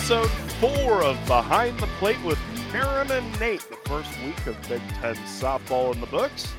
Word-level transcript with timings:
Episode 0.00 0.30
four 0.58 1.02
of 1.04 1.26
Behind 1.26 1.78
the 1.78 1.86
Plate 1.98 2.20
with 2.24 2.38
Maren 2.72 3.10
and 3.10 3.38
Nate, 3.38 3.60
the 3.68 3.76
first 3.84 4.10
week 4.24 4.46
of 4.46 4.56
Big 4.66 4.80
Ten 4.94 5.14
softball 5.26 5.92
in 5.92 6.00
the 6.00 6.06
books. 6.06 6.54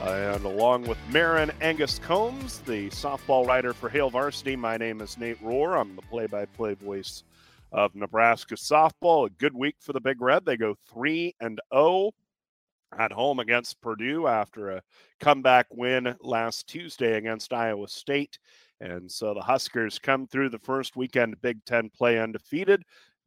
and 0.00 0.44
along 0.44 0.86
with 0.86 0.96
Maren 1.10 1.50
Angus 1.60 1.98
Combs, 1.98 2.60
the 2.60 2.88
softball 2.90 3.44
writer 3.44 3.72
for 3.72 3.88
Hail 3.88 4.08
Varsity, 4.08 4.54
my 4.54 4.76
name 4.76 5.00
is 5.00 5.18
Nate 5.18 5.42
Rohr. 5.42 5.76
I'm 5.76 5.96
the 5.96 6.02
play 6.02 6.26
by 6.28 6.44
play 6.44 6.74
voice 6.74 7.24
of 7.72 7.92
Nebraska 7.96 8.54
softball. 8.54 9.26
A 9.26 9.30
good 9.30 9.54
week 9.54 9.74
for 9.80 9.92
the 9.92 10.00
Big 10.00 10.22
Red. 10.22 10.46
They 10.46 10.56
go 10.56 10.76
3 10.88 11.34
and 11.40 11.60
0 11.74 12.12
at 12.96 13.10
home 13.10 13.40
against 13.40 13.80
Purdue 13.80 14.28
after 14.28 14.70
a 14.70 14.82
comeback 15.18 15.66
win 15.72 16.14
last 16.22 16.68
Tuesday 16.68 17.18
against 17.18 17.52
Iowa 17.52 17.88
State. 17.88 18.38
And 18.80 19.10
so 19.10 19.34
the 19.34 19.40
Huskers 19.40 19.98
come 19.98 20.26
through 20.26 20.50
the 20.50 20.58
first 20.58 20.96
weekend 20.96 21.40
Big 21.40 21.64
Ten 21.64 21.90
play 21.90 22.18
undefeated. 22.18 22.82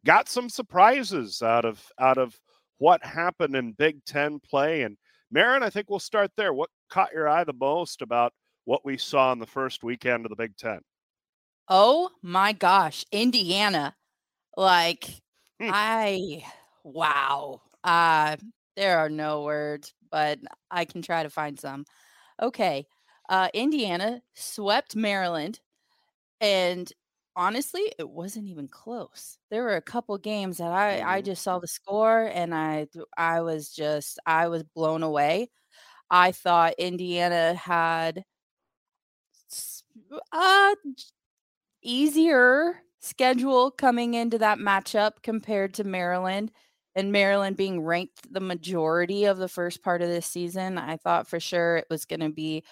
Got 0.06 0.30
some 0.30 0.50
surprises 0.50 1.42
out 1.42 1.66
of 1.66 1.84
out 2.00 2.18
of 2.18 2.40
what 2.78 3.04
happened 3.04 3.56
in 3.56 3.74
Big 3.74 4.04
Ten 4.06 4.40
play. 4.40 4.84
And 4.84 4.98
Maren, 5.32 5.64
I 5.64 5.70
think 5.70 5.90
we'll 5.90 6.00
start 6.00 6.32
there. 6.38 6.54
What 6.54 6.70
caught 6.90 7.14
your 7.14 7.28
eye 7.28 7.44
the 7.44 7.54
most 7.54 8.02
about 8.02 8.34
what 8.66 8.86
we 8.86 8.98
saw 8.98 9.32
in 9.32 9.40
the 9.40 9.46
first 9.46 9.84
weekend 9.84 10.26
of 10.26 10.30
the 10.30 10.36
Big 10.36 10.56
Ten? 10.56 10.80
Oh 11.68 12.10
my 12.22 12.54
gosh, 12.54 13.06
Indiana. 13.12 13.96
Like 14.56 15.06
hmm. 15.60 15.70
I 15.74 16.44
wow. 16.84 17.62
Uh 17.84 18.38
there 18.76 19.00
are 19.00 19.10
no 19.10 19.44
words, 19.44 19.94
but 20.10 20.40
I 20.72 20.86
can 20.86 21.02
try 21.02 21.24
to 21.24 21.30
find 21.30 21.60
some. 21.60 21.86
Okay. 22.42 22.86
Uh, 23.30 23.48
Indiana 23.54 24.22
swept 24.34 24.96
Maryland, 24.96 25.60
and 26.42 26.92
honestly, 27.36 27.82
it 27.98 28.10
wasn't 28.10 28.48
even 28.48 28.68
close. 28.68 29.38
There 29.52 29.64
were 29.64 29.78
a 29.78 29.82
couple 29.82 30.18
games 30.18 30.58
that 30.58 30.72
I 30.72 31.00
I 31.02 31.20
mm-hmm. 31.20 31.26
just 31.26 31.44
saw 31.44 31.60
the 31.60 31.68
score 31.68 32.26
and 32.34 32.54
I 32.56 32.88
I 33.18 33.42
was 33.42 33.70
just 33.72 34.20
I 34.26 34.48
was 34.50 34.64
blown 34.64 35.04
away. 35.04 35.50
I 36.12 36.32
thought 36.34 36.74
Indiana 36.80 37.56
had 37.56 38.24
uh 40.32 40.76
easier 41.84 42.82
schedule 43.00 43.72
coming 43.72 44.14
into 44.14 44.38
that 44.38 44.60
matchup 44.60 45.14
compared 45.24 45.74
to 45.76 45.84
Maryland 45.84 46.52
and 46.96 47.12
Maryland 47.12 47.56
being 47.58 47.82
ranked 47.82 48.34
the 48.34 48.40
majority 48.42 49.26
of 49.26 49.38
the 49.38 49.48
first 49.48 49.84
part 49.84 50.02
of 50.02 50.10
this 50.10 50.26
season. 50.26 50.78
I 50.78 50.98
thought 50.98 51.28
for 51.28 51.40
sure 51.40 51.78
it 51.78 51.88
was 51.90 52.06
going 52.06 52.20
to 52.22 52.30
be 52.30 52.64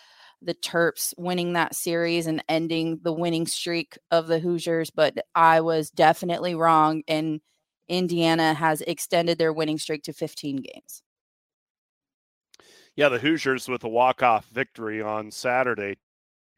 the 0.42 0.54
Terps 0.54 1.14
winning 1.18 1.54
that 1.54 1.76
series 1.76 2.28
and 2.28 2.44
ending 2.48 3.00
the 3.02 3.14
winning 3.14 3.48
streak 3.48 3.98
of 4.12 4.28
the 4.28 4.40
Hoosiers, 4.40 4.90
but 4.90 5.18
I 5.36 5.62
was 5.62 5.90
definitely 5.90 6.56
wrong. 6.56 7.04
And 7.08 7.42
Indiana 7.88 8.54
has 8.54 8.82
extended 8.82 9.38
their 9.38 9.54
winning 9.54 9.78
streak 9.78 10.04
to 10.04 10.14
15 10.14 10.58
games. 10.58 11.02
Yeah, 12.96 13.10
the 13.10 13.20
Hoosiers 13.20 13.68
with 13.68 13.84
a 13.84 13.90
walk-off 13.90 14.46
victory 14.48 15.02
on 15.02 15.32
Saturday, 15.32 15.98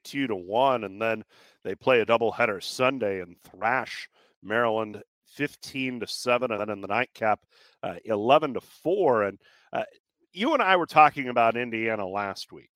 two 0.04 0.28
to 0.28 0.36
one, 0.36 0.84
and 0.84 1.02
then 1.02 1.24
they 1.64 1.76
play 1.76 2.00
a 2.00 2.06
doubleheader 2.06 2.64
Sunday 2.64 3.22
and 3.22 3.36
thrash 3.42 4.10
Maryland 4.42 5.04
15 5.36 6.00
to 6.00 6.08
seven, 6.08 6.52
and 6.52 6.62
then 6.62 6.70
in 6.70 6.82
the 6.82 6.88
nightcap, 6.88 7.42
uh, 7.84 7.96
11 8.06 8.54
to 8.56 8.62
four. 8.62 9.24
And 9.24 9.38
uh, 9.74 9.84
you 10.32 10.54
and 10.54 10.64
I 10.64 10.78
were 10.78 10.86
talking 10.86 11.28
about 11.28 11.58
Indiana 11.58 12.08
last 12.08 12.52
week 12.52 12.70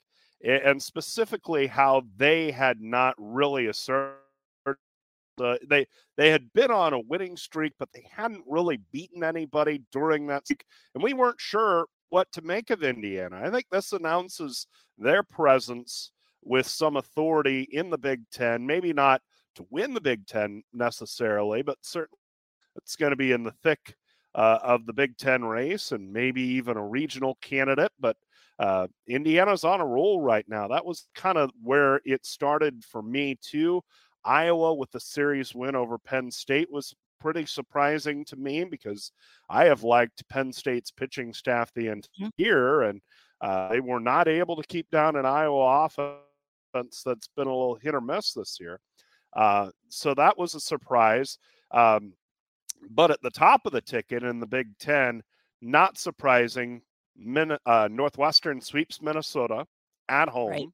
and 0.44 0.82
specifically 0.82 1.68
how 1.68 2.04
they 2.18 2.52
had 2.52 2.82
not 2.82 3.16
really 3.18 3.68
asserted 3.68 4.18
uh, 5.42 5.58
they 5.68 5.88
they 6.18 6.30
had 6.30 6.52
been 6.54 6.72
on 6.72 6.94
a 6.94 7.00
winning 7.00 7.36
streak, 7.36 7.74
but 7.80 7.90
they 7.94 8.06
hadn't 8.12 8.44
really 8.48 8.80
beaten 8.92 9.24
anybody 9.24 9.84
during 9.92 10.28
that 10.28 10.46
streak, 10.46 10.64
and 10.94 11.04
we 11.04 11.14
weren't 11.14 11.40
sure 11.40 11.88
what 12.10 12.32
to 12.32 12.42
make 12.42 12.70
of 12.70 12.84
Indiana. 12.84 13.42
I 13.44 13.50
think 13.50 13.66
this 13.72 13.94
announces 13.94 14.68
their 14.98 15.24
presence 15.24 16.12
with 16.44 16.68
some 16.68 16.98
authority 16.98 17.68
in 17.72 17.90
the 17.90 17.98
Big 17.98 18.22
Ten. 18.32 18.66
Maybe 18.66 18.94
not 18.94 19.22
to 19.56 19.66
win 19.72 19.94
the 19.94 20.02
Big 20.02 20.28
Ten 20.28 20.62
necessarily, 20.74 21.64
but 21.64 21.78
certainly 21.82 22.20
it's 22.76 22.96
going 22.96 23.12
to 23.12 23.16
be 23.16 23.32
in 23.32 23.44
the 23.44 23.56
thick 23.64 23.96
uh, 24.36 24.60
of 24.62 24.86
the 24.86 24.94
Big 24.94 25.18
Ten 25.18 25.44
race 25.44 25.92
and 25.92 26.14
maybe 26.14 26.42
even 26.42 26.78
a 26.78 26.86
regional 26.86 27.38
candidate. 27.42 27.92
But 28.00 28.18
uh, 28.60 28.88
Indiana's 29.08 29.64
on 29.64 29.82
a 29.82 29.86
roll 29.86 30.22
right 30.22 30.46
now. 30.48 30.68
That 30.68 30.86
was 30.86 31.08
kind 31.16 31.38
of 31.38 31.52
where 31.62 32.02
it 32.06 32.26
started 32.26 32.84
for 32.84 33.02
me, 33.02 33.38
too. 33.42 33.82
Iowa 34.24 34.74
with 34.74 34.92
the 34.92 35.00
series 35.00 35.54
win 35.54 35.76
over 35.76 35.98
Penn 35.98 36.32
State 36.32 36.72
was 36.72 36.94
pretty 37.20 37.46
surprising 37.46 38.26
to 38.26 38.36
me 38.36 38.64
because 38.66 39.12
I 39.50 39.66
have 39.66 39.84
liked 39.84 40.28
Penn 40.30 40.52
State's 40.52 40.92
pitching 40.92 41.34
staff 41.34 41.72
the 41.74 41.88
entire 41.88 42.10
mm-hmm. 42.20 42.30
year, 42.36 42.82
and 42.84 43.02
uh, 43.42 43.70
they 43.70 43.80
were 43.80 44.00
not 44.00 44.28
able 44.28 44.56
to 44.58 44.68
keep 44.68 44.90
down 44.92 45.16
an 45.16 45.26
Iowa 45.26 45.86
offense 45.86 47.04
that's 47.06 47.30
been 47.36 47.48
a 47.48 47.56
little 47.56 47.76
hit 47.76 47.96
or 47.96 48.02
miss 48.02 48.34
this 48.34 48.58
year. 48.60 48.80
Uh, 49.36 49.70
so 49.90 50.14
that 50.14 50.38
was 50.38 50.54
a 50.54 50.60
surprise. 50.60 51.38
Um, 51.72 52.14
but 52.90 53.12
at 53.12 53.22
the 53.22 53.32
top 53.32 53.66
of 53.66 53.72
the 53.72 53.82
ticket 53.82 54.24
in 54.24 54.40
the 54.40 54.48
Big 54.48 54.78
Ten, 54.78 55.24
not 55.62 55.98
surprising, 55.98 56.82
Min- 57.16 57.58
uh, 57.66 57.88
Northwestern 57.92 58.62
sweeps 58.62 59.02
Minnesota 59.02 59.66
at 60.10 60.30
home, 60.30 60.52
right. 60.52 60.68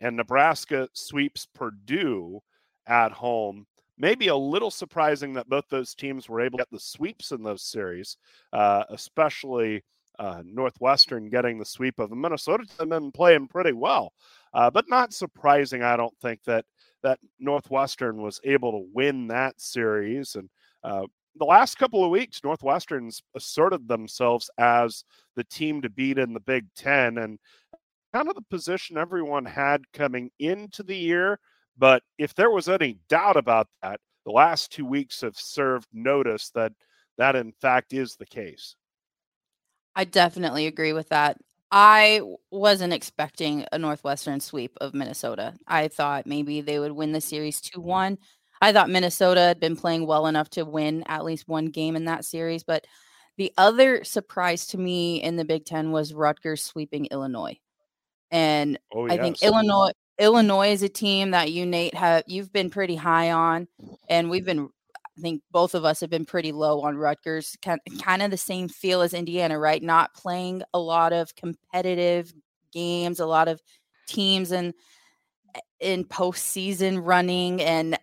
and 0.00 0.16
Nebraska 0.16 0.88
sweeps 0.92 1.46
Purdue 1.54 2.40
at 2.86 3.12
home. 3.12 3.66
Maybe 3.96 4.28
a 4.28 4.36
little 4.36 4.70
surprising 4.70 5.34
that 5.34 5.48
both 5.48 5.68
those 5.70 5.94
teams 5.94 6.28
were 6.28 6.40
able 6.40 6.58
to 6.58 6.62
get 6.62 6.70
the 6.70 6.80
sweeps 6.80 7.30
in 7.30 7.42
those 7.42 7.62
series, 7.62 8.16
uh, 8.52 8.84
especially 8.90 9.84
uh, 10.18 10.42
Northwestern 10.44 11.28
getting 11.28 11.58
the 11.58 11.64
sweep 11.64 11.98
of 11.98 12.10
Minnesota. 12.10 12.64
Have 12.78 12.88
been 12.88 13.12
playing 13.12 13.48
pretty 13.48 13.72
well, 13.72 14.12
uh, 14.52 14.70
but 14.70 14.88
not 14.88 15.12
surprising. 15.12 15.82
I 15.82 15.96
don't 15.96 16.16
think 16.20 16.42
that 16.44 16.64
that 17.02 17.18
Northwestern 17.38 18.22
was 18.22 18.40
able 18.44 18.72
to 18.72 18.88
win 18.92 19.28
that 19.28 19.60
series, 19.60 20.34
and 20.34 20.48
uh, 20.82 21.06
the 21.36 21.44
last 21.44 21.76
couple 21.76 22.04
of 22.04 22.10
weeks, 22.10 22.40
Northwestern's 22.44 23.22
asserted 23.34 23.88
themselves 23.88 24.50
as 24.58 25.04
the 25.36 25.44
team 25.44 25.82
to 25.82 25.90
beat 25.90 26.18
in 26.18 26.32
the 26.32 26.40
Big 26.40 26.66
Ten 26.74 27.18
and 27.18 27.38
kind 28.12 28.28
of 28.28 28.36
the 28.36 28.42
position 28.42 28.96
everyone 28.96 29.44
had 29.44 29.90
coming 29.92 30.30
into 30.38 30.82
the 30.82 30.96
year. 30.96 31.38
But 31.76 32.02
if 32.18 32.34
there 32.34 32.50
was 32.50 32.68
any 32.68 32.98
doubt 33.08 33.36
about 33.36 33.68
that, 33.82 34.00
the 34.24 34.30
last 34.30 34.70
two 34.70 34.86
weeks 34.86 35.20
have 35.22 35.36
served 35.36 35.88
notice 35.92 36.50
that 36.50 36.72
that, 37.18 37.36
in 37.36 37.52
fact, 37.60 37.92
is 37.92 38.16
the 38.16 38.26
case. 38.26 38.76
I 39.96 40.04
definitely 40.04 40.66
agree 40.66 40.92
with 40.92 41.08
that. 41.10 41.38
I 41.70 42.20
wasn't 42.50 42.92
expecting 42.92 43.66
a 43.72 43.78
Northwestern 43.78 44.40
sweep 44.40 44.76
of 44.80 44.94
Minnesota. 44.94 45.54
I 45.66 45.88
thought 45.88 46.26
maybe 46.26 46.60
they 46.60 46.78
would 46.78 46.92
win 46.92 47.12
the 47.12 47.20
series 47.20 47.60
2 47.60 47.80
1. 47.80 48.18
I 48.64 48.72
thought 48.72 48.88
Minnesota 48.88 49.40
had 49.40 49.60
been 49.60 49.76
playing 49.76 50.06
well 50.06 50.26
enough 50.26 50.48
to 50.50 50.64
win 50.64 51.04
at 51.06 51.22
least 51.22 51.46
one 51.46 51.66
game 51.66 51.96
in 51.96 52.06
that 52.06 52.24
series. 52.24 52.64
But 52.64 52.86
the 53.36 53.52
other 53.58 54.02
surprise 54.04 54.66
to 54.68 54.78
me 54.78 55.22
in 55.22 55.36
the 55.36 55.44
Big 55.44 55.66
Ten 55.66 55.92
was 55.92 56.14
Rutgers 56.14 56.62
sweeping 56.62 57.04
Illinois. 57.10 57.58
And 58.30 58.78
oh, 58.94 59.06
I 59.10 59.18
think 59.18 59.42
Illinois 59.42 59.92
Illinois 60.18 60.72
is 60.72 60.82
a 60.82 60.88
team 60.88 61.32
that 61.32 61.52
you 61.52 61.66
Nate 61.66 61.94
have 61.94 62.24
you've 62.26 62.54
been 62.54 62.70
pretty 62.70 62.96
high 62.96 63.32
on, 63.32 63.68
and 64.08 64.30
we've 64.30 64.46
been 64.46 64.70
I 64.96 65.20
think 65.20 65.42
both 65.52 65.74
of 65.74 65.84
us 65.84 66.00
have 66.00 66.08
been 66.08 66.24
pretty 66.24 66.52
low 66.52 66.80
on 66.80 66.96
Rutgers. 66.96 67.58
Kind, 67.60 67.80
kind 68.00 68.22
of 68.22 68.30
the 68.30 68.38
same 68.38 68.68
feel 68.68 69.02
as 69.02 69.12
Indiana, 69.12 69.58
right? 69.58 69.82
Not 69.82 70.14
playing 70.14 70.62
a 70.72 70.78
lot 70.78 71.12
of 71.12 71.36
competitive 71.36 72.32
games, 72.72 73.20
a 73.20 73.26
lot 73.26 73.46
of 73.46 73.60
teams 74.08 74.52
and 74.52 74.72
in 75.80 76.04
postseason 76.04 77.06
running, 77.06 77.60
and 77.60 77.98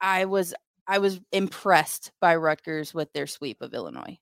I, 0.00 0.24
was 0.26 0.54
I 0.86 0.98
was 0.98 1.20
impressed 1.32 2.12
by 2.20 2.36
Rutgers 2.36 2.94
with 2.94 3.12
their 3.12 3.26
sweep 3.26 3.60
of 3.62 3.74
Illinois. 3.74 4.18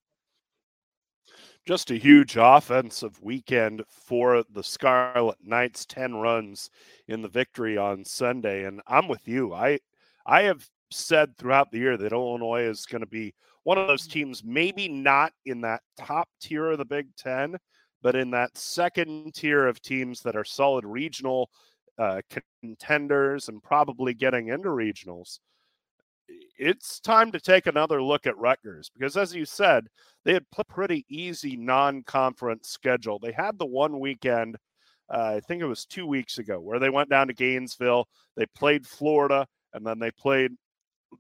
just 1.67 1.91
a 1.91 1.97
huge 1.97 2.37
offensive 2.38 3.21
weekend 3.23 3.82
for 3.88 4.44
the 4.50 4.62
Scarlet 4.62 5.38
Knights. 5.43 5.87
Ten 5.87 6.15
runs 6.17 6.71
in 7.09 7.23
the 7.23 7.29
victory 7.29 7.76
on 7.79 8.05
Sunday, 8.05 8.65
and 8.65 8.81
I'm 8.87 9.09
with 9.09 9.26
you. 9.26 9.55
I 9.55 9.79
I 10.26 10.43
have 10.43 10.69
said 10.91 11.37
throughout 11.37 11.71
the 11.71 11.79
year 11.79 11.97
that 11.97 12.12
Illinois 12.12 12.62
is 12.62 12.87
going 12.87 13.00
to 13.00 13.06
be 13.06 13.35
one 13.65 13.79
of 13.79 13.88
those 13.88 14.06
teams, 14.06 14.44
maybe 14.44 14.88
not 14.88 15.32
in 15.47 15.61
that 15.62 15.81
top 15.99 16.29
tier 16.41 16.70
of 16.73 16.79
the 16.79 16.85
Big 16.85 17.09
Ten, 17.17 17.56
but 18.03 18.15
in 18.15 18.31
that 18.32 18.56
second 18.59 19.35
tier 19.35 19.67
of 19.67 19.81
teams 19.81 20.20
that 20.20 20.37
are 20.37 20.44
solid 20.44 20.85
regional 20.85 21.50
uh, 21.99 22.20
contenders 22.62 23.49
and 23.49 23.62
probably 23.62 24.12
getting 24.15 24.49
into 24.49 24.69
regionals. 24.69 25.38
It's 26.56 27.01
time 27.01 27.33
to 27.33 27.41
take 27.41 27.67
another 27.67 28.03
look 28.03 28.27
at 28.27 28.39
Rutgers 28.39 28.91
because, 28.91 29.17
as 29.17 29.35
you 29.35 29.45
said, 29.45 29.89
they 30.25 30.35
had 30.35 30.45
a 30.56 30.65
pretty 30.65 31.05
easy 31.09 31.56
non 31.56 32.03
conference 32.05 32.69
schedule. 32.69 33.19
They 33.19 33.33
had 33.33 33.59
the 33.59 33.67
one 33.67 33.99
weekend, 34.01 34.56
uh, 35.12 35.35
I 35.37 35.41
think 35.41 35.62
it 35.62 35.67
was 35.67 35.85
two 35.85 36.06
weeks 36.06 36.39
ago, 36.39 36.61
where 36.61 36.79
they 36.79 36.91
went 36.91 37.11
down 37.11 37.27
to 37.27 37.35
Gainesville. 37.35 38.06
They 38.37 38.47
played 38.55 38.87
Florida 38.87 39.47
and 39.73 39.85
then 39.85 39.99
they 39.99 40.11
played 40.12 40.53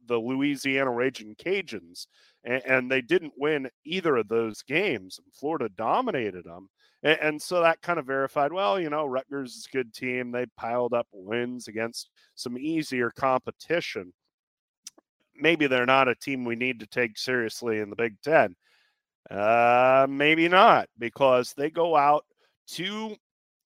the 0.06 0.18
Louisiana 0.18 0.90
Raging 0.90 1.34
Cajuns, 1.36 2.06
and, 2.44 2.62
and, 2.66 2.90
they 2.90 3.00
didn't 3.00 3.34
win 3.36 3.68
either 3.84 4.16
of 4.16 4.28
those 4.28 4.62
games. 4.62 5.20
Florida 5.32 5.68
dominated 5.76 6.44
them, 6.44 6.68
and, 7.02 7.18
and, 7.20 7.42
so 7.42 7.60
that 7.60 7.80
kind 7.82 7.98
of 7.98 8.06
verified. 8.06 8.52
Well, 8.52 8.80
you 8.80 8.90
know, 8.90 9.06
Rutgers 9.06 9.54
is 9.54 9.66
a 9.66 9.76
good 9.76 9.94
team. 9.94 10.30
They 10.30 10.46
piled 10.56 10.94
up 10.94 11.06
wins 11.12 11.68
against 11.68 12.10
some 12.34 12.58
easier 12.58 13.10
competition. 13.10 14.12
Maybe 15.36 15.66
they're 15.66 15.86
not 15.86 16.08
a 16.08 16.14
team 16.14 16.44
we 16.44 16.56
need 16.56 16.80
to 16.80 16.86
take 16.86 17.18
seriously 17.18 17.80
in 17.80 17.90
the 17.90 17.96
Big 17.96 18.20
Ten. 18.22 18.56
Uh, 19.30 20.06
maybe 20.08 20.48
not 20.48 20.88
because 20.98 21.54
they 21.54 21.70
go 21.70 21.96
out 21.96 22.24
to 22.66 23.16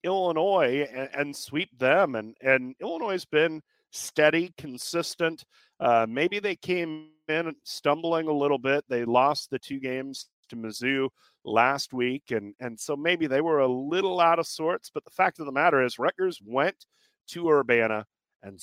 Illinois 0.05 0.87
and, 0.93 1.09
and 1.15 1.37
sweep 1.37 1.76
them, 1.79 2.15
and 2.15 2.37
and 2.41 2.75
Illinois 2.81 3.12
has 3.12 3.25
been 3.25 3.62
steady, 3.91 4.53
consistent. 4.56 5.44
Uh, 5.81 6.06
maybe 6.09 6.38
they 6.38 6.56
came 6.56 7.09
in 7.29 7.55
stumbling 7.65 8.29
a 8.29 8.32
little 8.32 8.59
bit. 8.59 8.85
They 8.88 9.05
lost 9.05 9.50
the 9.50 9.59
two 9.59 9.81
games 9.81 10.29
to 10.49 10.56
Mizzou 10.56 11.09
last 11.44 11.93
week, 11.93 12.31
and 12.31 12.55
and 12.61 12.79
so 12.79 12.97
maybe 12.97 13.26
they 13.26 13.41
were 13.41 13.61
a 13.61 13.69
little 13.69 14.20
out 14.20 14.38
of 14.38 14.47
sorts. 14.47 14.91
But 14.93 15.05
the 15.05 15.11
fact 15.11 15.41
of 15.41 15.47
the 15.47 15.53
matter 15.53 15.82
is, 15.82 15.99
Rutgers 15.99 16.41
went 16.44 16.87
to 17.29 17.50
Urbana, 17.50 18.06
and 18.43 18.61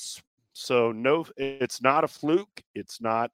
so 0.58 0.94
no, 0.94 1.26
it's 1.36 1.82
not 1.82 2.06
a 2.06 2.08
fluke. 2.08 2.64
It's 2.74 3.02
not 3.02 3.30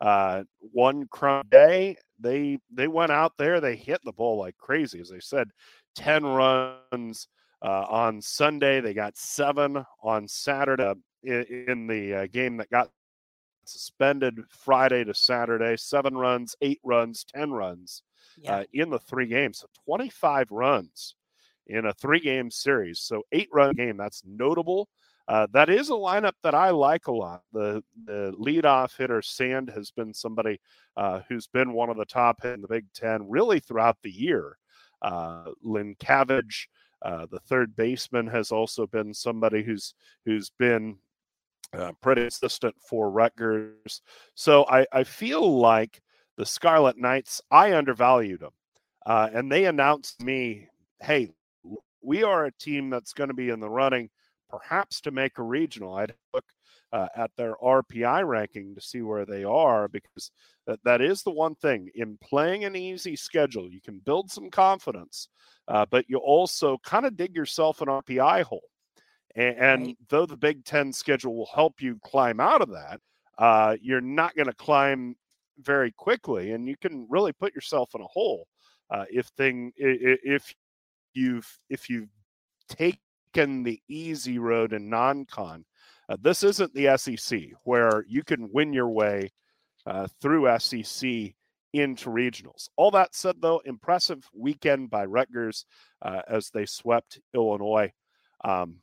uh, 0.00 0.44
one 0.58 1.06
crumb 1.08 1.44
day. 1.50 1.96
They 2.18 2.58
they 2.72 2.88
went 2.88 3.12
out 3.12 3.34
there. 3.36 3.60
They 3.60 3.76
hit 3.76 4.00
the 4.04 4.12
ball 4.12 4.38
like 4.38 4.56
crazy, 4.56 4.98
as 4.98 5.12
I 5.12 5.18
said, 5.18 5.50
ten 5.94 6.24
runs. 6.24 7.28
Uh, 7.64 7.86
on 7.88 8.20
Sunday. 8.20 8.80
They 8.80 8.92
got 8.92 9.16
seven 9.16 9.84
on 10.02 10.26
Saturday 10.26 10.94
in, 11.22 11.44
in 11.68 11.86
the 11.86 12.12
uh, 12.12 12.26
game 12.26 12.56
that 12.56 12.68
got 12.70 12.90
suspended 13.64 14.40
Friday 14.48 15.04
to 15.04 15.14
Saturday. 15.14 15.76
Seven 15.76 16.16
runs, 16.16 16.56
eight 16.60 16.80
runs, 16.82 17.24
10 17.24 17.52
runs 17.52 18.02
yeah. 18.36 18.56
uh, 18.56 18.64
in 18.72 18.90
the 18.90 18.98
three 18.98 19.26
games. 19.26 19.58
So 19.60 19.68
25 19.84 20.50
runs 20.50 21.14
in 21.66 21.86
a 21.86 21.92
three 21.92 22.20
game 22.20 22.50
series. 22.50 23.00
So 23.00 23.22
eight 23.32 23.48
run 23.52 23.74
game. 23.74 23.96
That's 23.96 24.22
notable. 24.26 24.88
Uh, 25.28 25.46
that 25.52 25.70
is 25.70 25.88
a 25.88 25.92
lineup 25.92 26.34
that 26.42 26.54
I 26.54 26.70
like 26.70 27.06
a 27.06 27.12
lot. 27.12 27.42
The 27.52 27.82
the 28.04 28.34
leadoff 28.38 28.96
hitter 28.96 29.22
Sand 29.22 29.70
has 29.74 29.90
been 29.90 30.12
somebody 30.12 30.60
uh, 30.96 31.20
who's 31.28 31.46
been 31.46 31.72
one 31.72 31.90
of 31.90 31.96
the 31.96 32.04
top 32.04 32.44
in 32.44 32.60
the 32.60 32.68
Big 32.68 32.86
Ten 32.92 33.28
really 33.28 33.60
throughout 33.60 33.98
the 34.02 34.10
year. 34.10 34.58
Uh, 35.00 35.50
Linkavage, 35.64 36.66
uh, 37.02 37.26
the 37.30 37.40
third 37.40 37.74
baseman, 37.76 38.26
has 38.26 38.50
also 38.52 38.86
been 38.86 39.14
somebody 39.14 39.62
who's 39.62 39.94
who's 40.24 40.50
been 40.58 40.98
uh, 41.72 41.92
pretty 42.00 42.22
consistent 42.22 42.74
for 42.80 43.10
Rutgers. 43.10 44.02
So 44.34 44.66
I, 44.68 44.86
I 44.92 45.04
feel 45.04 45.58
like 45.58 46.02
the 46.36 46.46
Scarlet 46.46 46.98
Knights, 46.98 47.40
I 47.50 47.74
undervalued 47.74 48.40
them. 48.40 48.52
Uh, 49.04 49.28
and 49.32 49.50
they 49.50 49.64
announced 49.64 50.22
me, 50.22 50.68
hey, 51.00 51.30
we 52.02 52.22
are 52.22 52.46
a 52.46 52.52
team 52.52 52.90
that's 52.90 53.12
going 53.12 53.28
to 53.28 53.34
be 53.34 53.50
in 53.50 53.60
the 53.60 53.70
running, 53.70 54.10
perhaps 54.52 55.00
to 55.00 55.10
make 55.10 55.38
a 55.38 55.42
regional. 55.42 55.94
I'd 55.94 56.14
look 56.34 56.44
uh, 56.92 57.08
at 57.16 57.30
their 57.36 57.54
RPI 57.56 58.26
ranking 58.26 58.74
to 58.74 58.80
see 58.80 59.00
where 59.00 59.24
they 59.24 59.44
are 59.44 59.88
because 59.88 60.30
that, 60.66 60.78
that 60.84 61.00
is 61.00 61.22
the 61.22 61.30
one 61.30 61.54
thing 61.54 61.88
in 61.94 62.18
playing 62.22 62.64
an 62.64 62.76
easy 62.76 63.16
schedule. 63.16 63.70
You 63.70 63.80
can 63.80 63.98
build 63.98 64.30
some 64.30 64.50
confidence, 64.50 65.28
uh, 65.68 65.86
but 65.90 66.04
you 66.08 66.18
also 66.18 66.78
kind 66.84 67.06
of 67.06 67.16
dig 67.16 67.34
yourself 67.34 67.80
an 67.80 67.88
RPI 67.88 68.42
hole. 68.42 68.68
And, 69.34 69.56
and 69.56 69.86
right. 69.86 69.96
though 70.10 70.26
the 70.26 70.36
Big 70.36 70.64
Ten 70.64 70.92
schedule 70.92 71.34
will 71.34 71.50
help 71.54 71.80
you 71.80 71.98
climb 72.04 72.40
out 72.40 72.60
of 72.60 72.70
that, 72.70 73.00
uh, 73.38 73.76
you're 73.80 74.02
not 74.02 74.36
going 74.36 74.48
to 74.48 74.54
climb 74.54 75.16
very 75.58 75.92
quickly, 75.92 76.52
and 76.52 76.68
you 76.68 76.76
can 76.76 77.06
really 77.08 77.32
put 77.32 77.54
yourself 77.54 77.90
in 77.94 78.02
a 78.02 78.06
hole 78.06 78.46
uh, 78.90 79.04
if 79.10 79.26
thing 79.38 79.72
if 79.76 80.54
you've 81.14 81.58
if 81.70 81.88
you've 81.88 82.10
taken 82.68 83.00
the 83.32 83.80
easy 83.88 84.38
road 84.38 84.72
in 84.72 84.88
non-con. 84.88 85.64
Uh, 86.08 86.16
this 86.20 86.42
isn't 86.42 86.74
the 86.74 86.96
SEC 86.96 87.40
where 87.64 88.04
you 88.08 88.22
can 88.22 88.50
win 88.52 88.72
your 88.72 88.88
way 88.88 89.30
uh, 89.86 90.06
through 90.20 90.58
SEC 90.58 91.34
into 91.72 92.10
regionals. 92.10 92.68
All 92.76 92.90
that 92.90 93.14
said, 93.14 93.36
though, 93.40 93.62
impressive 93.64 94.28
weekend 94.34 94.90
by 94.90 95.04
Rutgers 95.04 95.64
uh, 96.02 96.20
as 96.28 96.50
they 96.50 96.66
swept 96.66 97.20
Illinois. 97.34 97.90
Um, 98.44 98.78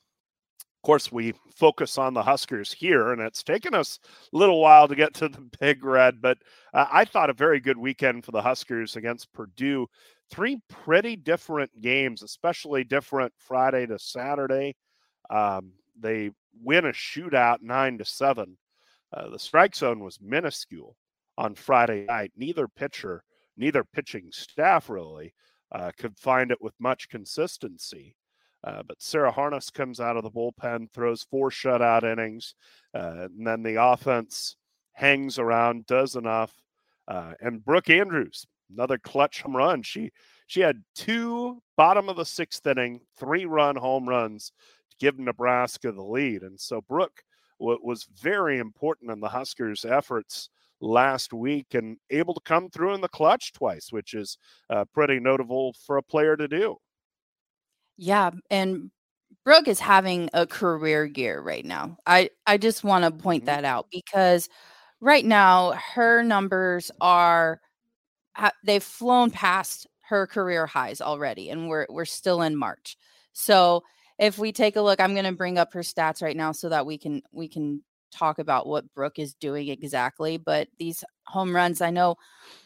of 0.80 0.88
course, 0.88 1.12
we 1.12 1.34
focus 1.56 1.98
on 1.98 2.14
the 2.14 2.24
Huskers 2.24 2.72
here, 2.72 3.12
and 3.12 3.22
it's 3.22 3.44
taken 3.44 3.76
us 3.76 4.00
a 4.34 4.38
little 4.38 4.62
while 4.62 4.88
to 4.88 4.96
get 4.96 5.14
to 5.16 5.28
the 5.28 5.50
Big 5.60 5.84
Red, 5.84 6.22
but 6.22 6.38
uh, 6.74 6.86
I 6.90 7.06
thought 7.06 7.30
a 7.30 7.34
very 7.34 7.60
good 7.60 7.78
weekend 7.78 8.24
for 8.24 8.32
the 8.32 8.42
Huskers 8.42 8.96
against 8.96 9.32
Purdue. 9.34 9.88
Three 10.30 10.60
pretty 10.70 11.16
different 11.16 11.82
games, 11.82 12.22
especially 12.22 12.84
different 12.84 13.34
Friday 13.38 13.86
to 13.88 13.98
Saturday. 13.98 14.76
Um, 15.30 15.72
they 16.00 16.32
win 16.62 16.86
a 16.86 16.90
shootout 16.90 17.62
nine 17.62 17.98
to 17.98 18.06
seven. 18.06 18.58
Uh, 19.12 19.30
the 19.30 19.40
strike 19.40 19.76
zone 19.76 20.00
was 20.00 20.20
minuscule 20.22 20.96
on 21.38 21.56
Friday 21.56 22.06
night. 22.06 22.32
Neither 22.36 22.68
pitcher, 22.68 23.24
neither 23.58 23.84
pitching 23.84 24.30
staff 24.32 24.90
really 24.90 25.34
uh, 25.72 25.92
could 25.98 26.18
find 26.18 26.52
it 26.52 26.62
with 26.62 26.74
much 26.80 27.10
consistency. 27.10 28.16
Uh, 28.64 28.84
but 28.86 29.02
Sarah 29.02 29.32
Harness 29.32 29.70
comes 29.70 30.00
out 30.00 30.18
of 30.18 30.24
the 30.24 30.32
bullpen, 30.32 30.92
throws 30.92 31.24
four 31.24 31.50
shutout 31.50 32.04
innings, 32.04 32.56
uh, 32.94 33.28
and 33.28 33.48
then 33.48 33.64
the 33.64 33.82
offense 33.82 34.58
hangs 34.94 35.40
around, 35.40 35.86
does 35.86 36.16
enough. 36.16 36.54
Uh, 37.08 37.34
and 37.40 37.64
Brooke 37.64 37.90
Andrews, 37.90 38.46
another 38.72 38.98
clutch 38.98 39.42
home 39.42 39.56
run. 39.56 39.84
She 39.84 40.12
she 40.48 40.62
had 40.62 40.84
two 40.96 41.62
bottom 41.78 42.10
of 42.10 42.16
the 42.16 42.26
sixth 42.26 42.66
inning, 42.66 43.02
three 43.18 43.46
run 43.46 43.76
home 43.76 44.08
runs 44.08 44.52
to 44.90 44.98
give 45.00 45.20
Nebraska 45.20 45.92
the 45.92 46.04
lead. 46.04 46.42
And 46.42 46.60
so 46.60 46.82
Brooke 46.82 47.24
was 47.60 48.08
very 48.22 48.58
important 48.58 49.12
in 49.12 49.20
the 49.20 49.28
Huskers' 49.28 49.86
efforts 49.86 50.50
last 50.82 51.34
week 51.34 51.74
and 51.74 51.98
able 52.10 52.34
to 52.34 52.42
come 52.42 52.70
through 52.70 52.94
in 52.94 53.02
the 53.02 53.10
clutch 53.10 53.52
twice, 53.54 53.92
which 53.92 54.14
is 54.14 54.38
uh, 54.70 54.86
pretty 54.94 55.20
notable 55.20 55.76
for 55.86 55.98
a 55.98 56.04
player 56.04 56.38
to 56.38 56.48
do. 56.48 56.78
Yeah, 57.98 58.32
and 58.50 58.92
Brooke 59.44 59.68
is 59.68 59.80
having 59.80 60.30
a 60.34 60.48
career 60.48 61.06
year 61.06 61.42
right 61.42 61.66
now. 61.66 61.98
I 62.06 62.30
I 62.48 62.58
just 62.58 62.84
want 62.84 63.04
to 63.04 63.12
point 63.12 63.42
mm-hmm. 63.42 63.48
that 63.48 63.66
out 63.66 63.88
because 63.92 64.50
right 65.02 65.26
now 65.26 65.74
her 65.96 66.24
numbers 66.24 66.92
are 67.02 67.60
they've 68.64 68.84
flown 68.84 69.32
past 69.32 69.88
her 70.02 70.26
career 70.26 70.66
highs 70.66 71.02
already 71.02 71.50
and 71.50 71.70
we're 71.70 71.86
we're 71.90 72.06
still 72.06 72.42
in 72.42 72.56
March. 72.56 72.98
So 73.34 73.84
if 74.18 74.38
we 74.38 74.52
take 74.52 74.76
a 74.76 74.82
look, 74.82 75.00
I'm 75.00 75.14
going 75.14 75.26
to 75.26 75.32
bring 75.32 75.58
up 75.58 75.74
her 75.74 75.82
stats 75.82 76.22
right 76.22 76.36
now 76.36 76.52
so 76.52 76.70
that 76.70 76.86
we 76.86 76.98
can 76.98 77.22
we 77.32 77.48
can 77.48 77.84
talk 78.12 78.40
about 78.40 78.68
what 78.68 78.94
Brooke 78.94 79.20
is 79.20 79.34
doing 79.34 79.70
exactly. 79.70 80.38
But 80.38 80.68
these 80.78 81.04
home 81.26 81.56
runs, 81.56 81.82
I 81.82 81.92
know 81.92 82.16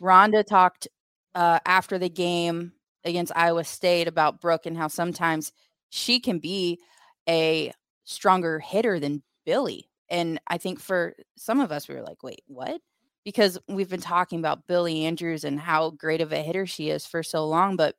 Rhonda 0.01 0.45
talked 0.45 0.87
uh, 1.35 1.59
after 1.65 1.97
the 1.97 2.09
game 2.09 2.73
against 3.05 3.35
Iowa 3.35 3.63
State 3.63 4.07
about 4.07 4.41
Brooke 4.41 4.65
and 4.65 4.77
how 4.77 4.87
sometimes 4.87 5.51
she 5.89 6.19
can 6.19 6.39
be 6.39 6.79
a 7.27 7.71
stronger 8.05 8.59
hitter 8.59 8.99
than 8.99 9.23
Billie. 9.45 9.89
And 10.09 10.39
I 10.47 10.57
think 10.57 10.79
for 10.79 11.15
some 11.37 11.59
of 11.59 11.71
us, 11.71 11.87
we 11.87 11.95
were 11.95 12.01
like, 12.01 12.23
wait, 12.23 12.43
what? 12.47 12.81
Because 13.23 13.57
we've 13.67 13.89
been 13.89 14.01
talking 14.01 14.39
about 14.39 14.67
Billie 14.67 15.05
Andrews 15.05 15.43
and 15.43 15.59
how 15.59 15.91
great 15.91 16.21
of 16.21 16.33
a 16.33 16.41
hitter 16.41 16.65
she 16.65 16.89
is 16.89 17.05
for 17.05 17.23
so 17.23 17.47
long. 17.47 17.75
But 17.75 17.95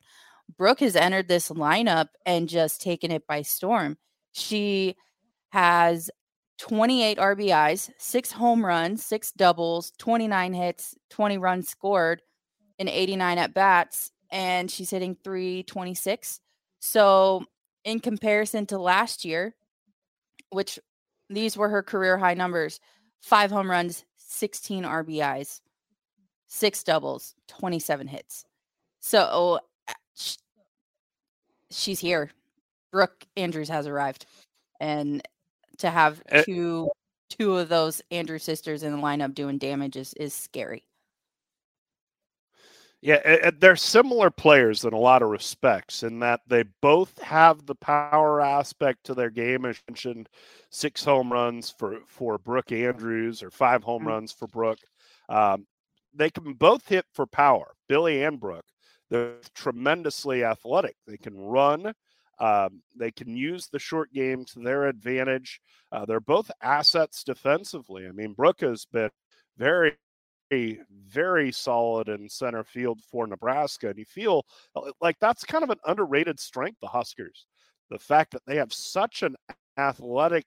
Brooke 0.59 0.81
has 0.81 0.97
entered 0.97 1.29
this 1.29 1.49
lineup 1.49 2.09
and 2.27 2.49
just 2.49 2.83
taken 2.83 3.11
it 3.11 3.27
by 3.27 3.43
storm. 3.43 3.97
She 4.33 4.97
has 5.51 6.11
28 6.59 7.19
RBIs, 7.19 7.91
six 7.99 8.33
home 8.33 8.65
runs, 8.65 9.05
six 9.05 9.33
doubles, 9.33 9.93
29 9.99 10.53
hits, 10.53 10.95
20 11.11 11.39
runs 11.39 11.69
scored, 11.69 12.21
and 12.79 12.89
89 12.89 13.39
at 13.39 13.55
bats 13.55 14.11
and 14.35 14.69
she's 14.69 14.91
hitting 14.91 15.17
326. 15.23 16.41
So, 16.81 17.45
in 17.85 18.01
comparison 18.01 18.67
to 18.67 18.79
last 18.79 19.25
year, 19.25 19.55
which 20.51 20.79
these 21.31 21.57
were 21.57 21.69
her 21.69 21.83
career 21.83 22.19
high 22.19 22.35
numbers 22.35 22.81
five 23.23 23.51
home 23.51 23.71
runs, 23.71 24.05
16 24.35 24.85
RBIs, 24.85 25.61
six 26.49 26.83
doubles, 26.83 27.35
27 27.49 28.07
hits. 28.07 28.45
So, 29.01 29.61
she's 31.71 32.01
here. 32.01 32.31
Brooke 32.91 33.27
Andrews 33.37 33.69
has 33.69 33.87
arrived. 33.87 34.27
And 34.81 35.27
to 35.79 35.91
have 35.91 36.23
eh 36.29 36.43
two 36.45 36.91
two 37.29 37.57
of 37.57 37.69
those 37.69 38.01
Andrew 38.11 38.39
sisters 38.39 38.83
in 38.83 38.93
the 38.93 38.99
lineup 39.03 39.35
doing 39.35 39.59
damage 39.59 39.97
is, 39.97 40.15
is 40.15 40.33
scary. 40.33 40.85
Yeah, 43.05 43.51
they're 43.59 43.77
similar 43.77 44.31
players 44.31 44.87
in 44.87 44.95
a 44.95 44.99
lot 44.99 45.21
of 45.21 45.29
respects 45.29 46.03
in 46.03 46.21
that 46.21 46.41
they 46.47 46.65
both 46.81 47.21
have 47.21 47.67
the 47.67 47.75
power 47.75 48.41
aspect 48.41 49.05
to 49.05 49.15
their 49.15 49.29
game. 49.29 49.67
As 49.67 49.79
mentioned, 49.87 50.31
six 50.71 51.05
home 51.05 51.31
runs 51.31 51.69
for 51.71 51.99
for 52.07 52.39
Brooke 52.39 52.73
Andrews 52.73 53.43
or 53.43 53.51
five 53.51 53.85
home 53.85 54.01
mm-hmm. 54.01 54.09
runs 54.09 54.33
for 54.33 54.47
Brooke. 54.47 54.79
Um, 55.29 55.67
they 56.15 56.31
can 56.31 56.55
both 56.55 56.89
hit 56.89 57.05
for 57.13 57.27
power, 57.27 57.75
Billie 57.91 58.23
and 58.23 58.41
Brooke. 58.41 58.65
They're 59.11 59.37
tremendously 59.55 60.43
athletic. 60.43 60.97
They 61.07 61.19
can 61.19 61.37
run. 61.37 61.93
Um, 62.39 62.81
they 62.99 63.11
can 63.11 63.37
use 63.37 63.69
the 63.69 63.79
short 63.79 64.15
game 64.15 64.47
to 64.47 64.61
their 64.61 64.87
advantage. 64.87 65.61
Uh, 65.93 66.07
they're 66.07 66.21
both 66.21 66.51
assets 66.63 67.23
defensively. 67.23 68.07
I 68.07 68.13
mean, 68.13 68.33
Brooke 68.33 68.63
has 68.63 68.87
been 68.87 69.11
very 69.59 69.99
very 70.51 71.53
solid 71.53 72.09
in 72.09 72.29
center 72.29 72.65
field 72.65 73.01
for 73.11 73.27
Nebraska. 73.27 73.89
And 73.89 73.99
you 73.99 74.05
feel 74.05 74.45
uh, 74.77 74.91
like 75.01 75.17
that's 75.21 75.45
kind 75.45 75.65
of 75.65 75.71
an 75.71 75.79
underrated 75.87 76.39
strength, 76.39 76.79
the 76.81 76.89
Huskers. 76.89 77.47
The 77.91 77.99
fact 77.99 78.33
that 78.33 78.43
they 78.47 78.57
have 78.57 78.73
such 78.73 79.23
an 79.23 79.37
athletic 79.77 80.47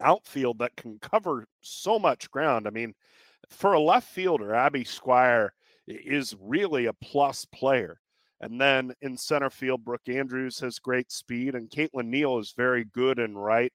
outfield 0.00 0.58
that 0.58 0.76
can 0.76 0.98
cover 1.00 1.46
so 1.60 1.98
much 1.98 2.30
ground. 2.30 2.66
I 2.66 2.70
mean, 2.70 2.94
for 3.50 3.72
a 3.72 3.80
left 3.80 4.08
fielder, 4.08 4.54
Abby 4.54 4.84
Squire 4.84 5.52
is 5.86 6.36
really 6.40 6.86
a 6.86 6.92
plus 6.92 7.44
player. 7.46 8.00
And 8.40 8.60
then 8.60 8.92
in 9.00 9.16
center 9.16 9.50
field, 9.50 9.84
Brooke 9.84 10.08
Andrews 10.08 10.60
has 10.60 10.78
great 10.78 11.10
speed, 11.10 11.54
and 11.54 11.70
Caitlin 11.70 12.06
Neal 12.06 12.38
is 12.38 12.52
very 12.56 12.84
good 12.84 13.18
in 13.18 13.36
right 13.36 13.72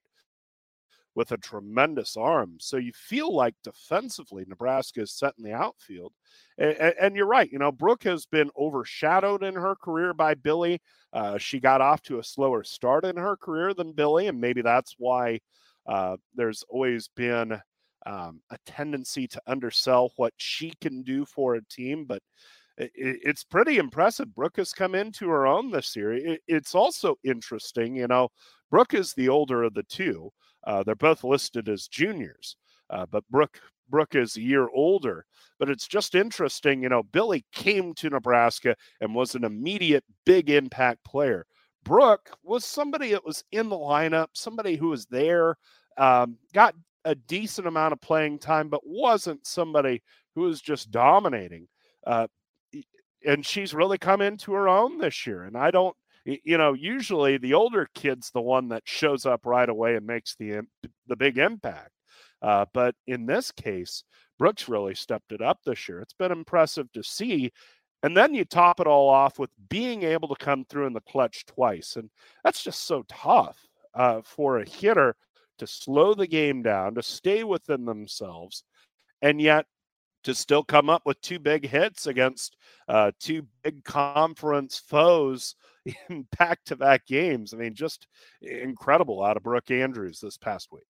with 1.14 1.32
a 1.32 1.36
tremendous 1.36 2.16
arm. 2.16 2.56
So 2.58 2.76
you 2.76 2.92
feel 2.92 3.34
like 3.34 3.54
defensively, 3.62 4.44
Nebraska 4.48 5.02
is 5.02 5.12
set 5.12 5.34
in 5.38 5.44
the 5.44 5.52
outfield. 5.52 6.12
And, 6.58 6.94
and, 7.00 7.16
you're 7.16 7.26
right. 7.26 7.50
You 7.50 7.58
know, 7.58 7.72
Brooke 7.72 8.04
has 8.04 8.26
been 8.26 8.50
overshadowed 8.58 9.42
in 9.42 9.54
her 9.54 9.74
career 9.76 10.12
by 10.14 10.34
Billie. 10.34 10.80
Uh, 11.12 11.38
she 11.38 11.60
got 11.60 11.80
off 11.80 12.02
to 12.02 12.18
a 12.18 12.24
slower 12.24 12.64
start 12.64 13.04
in 13.04 13.16
her 13.16 13.36
career 13.36 13.74
than 13.74 13.92
Billie, 13.92 14.28
and 14.28 14.40
maybe 14.40 14.62
that's 14.62 14.94
why 14.98 15.40
uh, 15.86 16.16
there's 16.34 16.64
always 16.68 17.08
been 17.16 17.60
um, 18.06 18.40
a 18.50 18.58
tendency 18.66 19.26
to 19.28 19.42
undersell 19.46 20.12
what 20.16 20.32
she 20.36 20.72
can 20.80 21.02
do 21.02 21.24
for 21.24 21.54
a 21.54 21.64
team. 21.66 22.04
But 22.04 22.22
it, 22.76 22.90
it's 22.94 23.44
pretty 23.44 23.78
impressive. 23.78 24.34
Brooke 24.34 24.56
has 24.56 24.72
come 24.72 24.94
into 24.94 25.28
her 25.28 25.46
own 25.46 25.70
this 25.70 25.94
year. 25.94 26.12
It, 26.12 26.40
it's 26.46 26.74
also 26.74 27.16
interesting, 27.24 27.96
you 27.96 28.08
know, 28.08 28.28
Brooke 28.70 28.94
is 28.94 29.14
the 29.14 29.28
older 29.28 29.62
of 29.62 29.74
the 29.74 29.84
two. 29.84 30.30
Uh, 30.66 30.82
they're 30.82 30.94
both 30.94 31.24
listed 31.24 31.68
as 31.68 31.88
juniors, 31.88 32.56
uh, 32.90 33.06
but 33.10 33.24
Brooke 33.30 33.60
Brooke 33.88 34.14
is 34.14 34.36
a 34.36 34.40
year 34.42 34.68
older. 34.74 35.26
But 35.58 35.70
it's 35.70 35.86
just 35.86 36.14
interesting, 36.14 36.82
you 36.82 36.88
know. 36.88 37.02
Billie 37.02 37.44
came 37.52 37.94
to 37.94 38.10
Nebraska 38.10 38.74
and 39.00 39.14
was 39.14 39.34
an 39.34 39.44
immediate 39.44 40.04
big 40.26 40.50
impact 40.50 41.04
player. 41.04 41.46
Brooke 41.84 42.30
was 42.42 42.64
somebody 42.64 43.10
that 43.12 43.24
was 43.24 43.44
in 43.52 43.68
the 43.68 43.76
lineup, 43.76 44.28
somebody 44.32 44.76
who 44.76 44.88
was 44.88 45.06
there, 45.06 45.56
um, 45.98 46.38
got 46.52 46.74
a 47.04 47.14
decent 47.14 47.66
amount 47.66 47.92
of 47.92 48.00
playing 48.00 48.38
time, 48.38 48.68
but 48.68 48.80
wasn't 48.84 49.46
somebody 49.46 50.02
who 50.34 50.42
was 50.42 50.60
just 50.60 50.90
dominating. 50.90 51.68
Uh, 52.06 52.26
and 53.26 53.44
she's 53.44 53.74
really 53.74 53.98
come 53.98 54.20
into 54.20 54.52
her 54.52 54.68
own 54.68 54.98
this 54.98 55.26
year. 55.26 55.44
And 55.44 55.56
I 55.56 55.70
don't 55.70 55.96
you 56.24 56.58
know, 56.58 56.72
usually 56.72 57.36
the 57.38 57.54
older 57.54 57.88
kid's 57.94 58.30
the 58.30 58.40
one 58.40 58.68
that 58.68 58.82
shows 58.86 59.26
up 59.26 59.44
right 59.44 59.68
away 59.68 59.96
and 59.96 60.06
makes 60.06 60.36
the 60.36 60.62
the 61.06 61.16
big 61.16 61.38
impact. 61.38 61.90
Uh, 62.42 62.66
but 62.72 62.94
in 63.06 63.26
this 63.26 63.52
case, 63.52 64.04
Brooks 64.38 64.68
really 64.68 64.94
stepped 64.94 65.32
it 65.32 65.40
up 65.40 65.58
this 65.64 65.88
year. 65.88 66.00
It's 66.00 66.14
been 66.14 66.32
impressive 66.32 66.90
to 66.92 67.02
see. 67.02 67.52
And 68.02 68.14
then 68.14 68.34
you 68.34 68.44
top 68.44 68.80
it 68.80 68.86
all 68.86 69.08
off 69.08 69.38
with 69.38 69.50
being 69.70 70.02
able 70.02 70.28
to 70.28 70.44
come 70.44 70.66
through 70.66 70.86
in 70.86 70.92
the 70.92 71.00
clutch 71.00 71.46
twice. 71.46 71.96
And 71.96 72.10
that's 72.42 72.62
just 72.62 72.84
so 72.84 73.02
tough 73.08 73.58
uh, 73.94 74.20
for 74.22 74.58
a 74.58 74.68
hitter 74.68 75.16
to 75.58 75.66
slow 75.66 76.14
the 76.14 76.26
game 76.26 76.62
down, 76.62 76.94
to 76.96 77.02
stay 77.02 77.44
within 77.44 77.84
themselves, 77.84 78.64
and 79.22 79.40
yet 79.40 79.66
to 80.24 80.34
still 80.34 80.64
come 80.64 80.90
up 80.90 81.02
with 81.06 81.20
two 81.20 81.38
big 81.38 81.66
hits 81.66 82.06
against 82.06 82.56
uh, 82.88 83.12
two 83.20 83.46
big 83.62 83.84
conference 83.84 84.78
foes 84.78 85.54
in 86.08 86.26
back 86.38 86.64
to 86.64 86.76
back 86.76 87.06
games. 87.06 87.54
I 87.54 87.58
mean, 87.58 87.74
just 87.74 88.06
incredible 88.42 89.22
out 89.22 89.36
of 89.36 89.42
Brooke 89.42 89.70
Andrews 89.70 90.20
this 90.20 90.36
past 90.36 90.72
week. 90.72 90.84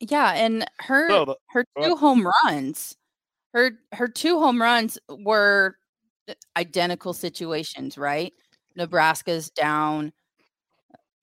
Yeah, 0.00 0.32
and 0.32 0.64
her 0.80 1.08
so 1.08 1.24
the, 1.26 1.36
her 1.50 1.64
two 1.82 1.96
home 1.96 2.26
runs, 2.44 2.96
her 3.52 3.72
her 3.92 4.08
two 4.08 4.38
home 4.38 4.60
runs 4.60 4.98
were 5.10 5.76
uh, 6.28 6.34
identical 6.56 7.12
situations, 7.12 7.98
right? 7.98 8.32
Nebraska's 8.76 9.50
down 9.50 10.12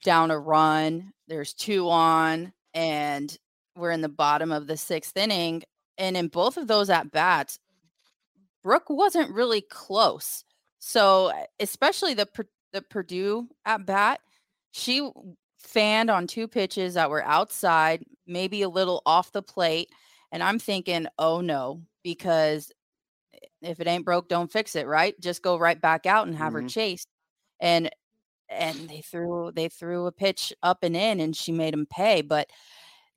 down 0.03 0.29
a 0.29 0.37
run. 0.37 1.11
There's 1.27 1.53
two 1.53 1.89
on, 1.89 2.53
and 2.75 3.35
we're 3.75 3.91
in 3.91 4.01
the 4.01 4.09
bottom 4.09 4.51
of 4.51 4.67
the 4.67 4.77
sixth 4.77 5.17
inning. 5.17 5.63
And 5.97 6.15
in 6.15 6.27
both 6.27 6.57
of 6.57 6.67
those 6.67 6.89
at 6.89 7.11
bats, 7.11 7.59
Brooke 8.63 8.89
wasn't 8.89 9.33
really 9.33 9.61
close. 9.61 10.43
So, 10.79 11.31
especially 11.59 12.13
the 12.13 12.27
the 12.73 12.81
Purdue 12.81 13.47
at 13.65 13.85
bat, 13.85 14.19
she 14.71 15.09
fanned 15.57 16.09
on 16.09 16.27
two 16.27 16.47
pitches 16.47 16.93
that 16.93 17.09
were 17.09 17.23
outside, 17.23 18.03
maybe 18.25 18.61
a 18.61 18.69
little 18.69 19.01
off 19.05 19.31
the 19.31 19.41
plate. 19.41 19.89
And 20.31 20.43
I'm 20.43 20.59
thinking, 20.59 21.07
oh 21.17 21.41
no, 21.41 21.81
because 22.03 22.71
if 23.61 23.79
it 23.79 23.87
ain't 23.87 24.05
broke, 24.05 24.29
don't 24.29 24.51
fix 24.51 24.75
it, 24.75 24.87
right? 24.87 25.19
Just 25.19 25.41
go 25.41 25.57
right 25.57 25.79
back 25.79 26.05
out 26.05 26.27
and 26.27 26.35
have 26.35 26.53
mm-hmm. 26.53 26.63
her 26.63 26.69
chase. 26.69 27.05
And 27.59 27.89
and 28.49 28.89
they 28.89 29.01
threw 29.01 29.51
they 29.53 29.67
threw 29.67 30.05
a 30.05 30.11
pitch 30.11 30.53
up 30.63 30.83
and 30.83 30.95
in 30.95 31.19
and 31.19 31.35
she 31.35 31.51
made 31.51 31.73
him 31.73 31.85
pay. 31.89 32.21
But 32.21 32.49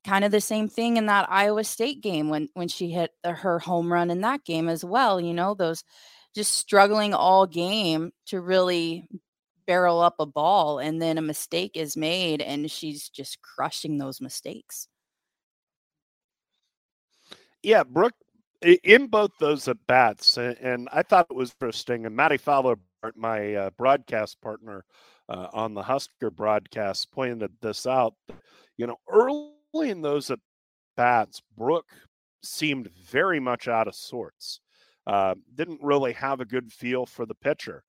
kind 0.04 0.24
of 0.24 0.30
the 0.30 0.40
same 0.40 0.68
thing 0.68 0.96
in 0.96 1.06
that 1.06 1.30
Iowa 1.30 1.64
State 1.64 2.02
game 2.02 2.28
when 2.28 2.48
when 2.54 2.68
she 2.68 2.90
hit 2.90 3.10
the, 3.22 3.32
her 3.32 3.58
home 3.58 3.92
run 3.92 4.10
in 4.10 4.20
that 4.22 4.44
game 4.44 4.68
as 4.68 4.84
well, 4.84 5.20
you 5.20 5.34
know, 5.34 5.54
those 5.54 5.84
just 6.34 6.52
struggling 6.52 7.12
all 7.12 7.46
game 7.46 8.12
to 8.26 8.40
really 8.40 9.08
barrel 9.66 10.00
up 10.00 10.16
a 10.18 10.26
ball 10.26 10.78
and 10.78 11.00
then 11.00 11.18
a 11.18 11.22
mistake 11.22 11.72
is 11.74 11.96
made 11.96 12.40
and 12.40 12.70
she's 12.70 13.08
just 13.08 13.40
crushing 13.42 13.98
those 13.98 14.20
mistakes. 14.20 14.88
Yeah, 17.62 17.84
Brooke, 17.84 18.14
in 18.62 19.06
both 19.08 19.32
those 19.38 19.68
at 19.68 19.86
bats, 19.86 20.38
and 20.38 20.88
I 20.92 21.02
thought 21.02 21.26
it 21.30 21.36
was 21.36 21.54
interesting. 21.60 22.06
And 22.06 22.16
Matty 22.16 22.38
Fowler, 22.38 22.76
my 23.14 23.54
uh, 23.54 23.70
broadcast 23.76 24.40
partner 24.40 24.84
uh, 25.28 25.48
on 25.52 25.74
the 25.74 25.82
Husker 25.82 26.30
broadcast, 26.30 27.10
pointed 27.10 27.52
this 27.60 27.86
out. 27.86 28.14
You 28.78 28.86
know, 28.86 28.96
early 29.08 29.52
in 29.74 30.02
those 30.02 30.30
at 30.30 30.38
bats, 30.96 31.40
Brooke 31.56 31.92
seemed 32.42 32.90
very 33.10 33.40
much 33.40 33.68
out 33.68 33.88
of 33.88 33.94
sorts. 33.94 34.60
Uh, 35.06 35.34
didn't 35.54 35.82
really 35.82 36.12
have 36.12 36.40
a 36.40 36.44
good 36.44 36.72
feel 36.72 37.06
for 37.06 37.26
the 37.26 37.34
pitcher 37.34 37.84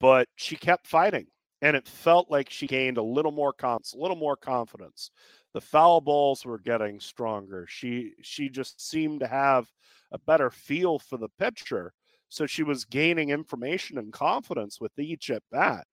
but 0.00 0.28
she 0.36 0.56
kept 0.56 0.86
fighting 0.86 1.26
and 1.62 1.76
it 1.76 1.88
felt 1.88 2.30
like 2.30 2.50
she 2.50 2.66
gained 2.66 2.98
a 2.98 3.02
little 3.02 3.32
more 3.32 3.52
confidence, 3.52 3.94
a 3.94 3.98
little 3.98 4.16
more 4.16 4.36
confidence. 4.36 5.10
The 5.54 5.60
foul 5.60 6.00
balls 6.00 6.44
were 6.44 6.58
getting 6.58 7.00
stronger. 7.00 7.66
She 7.68 8.12
she 8.20 8.50
just 8.50 8.86
seemed 8.86 9.20
to 9.20 9.26
have 9.26 9.66
a 10.12 10.18
better 10.18 10.50
feel 10.50 10.98
for 10.98 11.16
the 11.16 11.30
pitcher, 11.38 11.92
so 12.28 12.46
she 12.46 12.62
was 12.62 12.84
gaining 12.84 13.30
information 13.30 13.96
and 13.98 14.12
confidence 14.12 14.80
with 14.80 14.92
each 14.98 15.30
at 15.30 15.42
bat. 15.50 15.86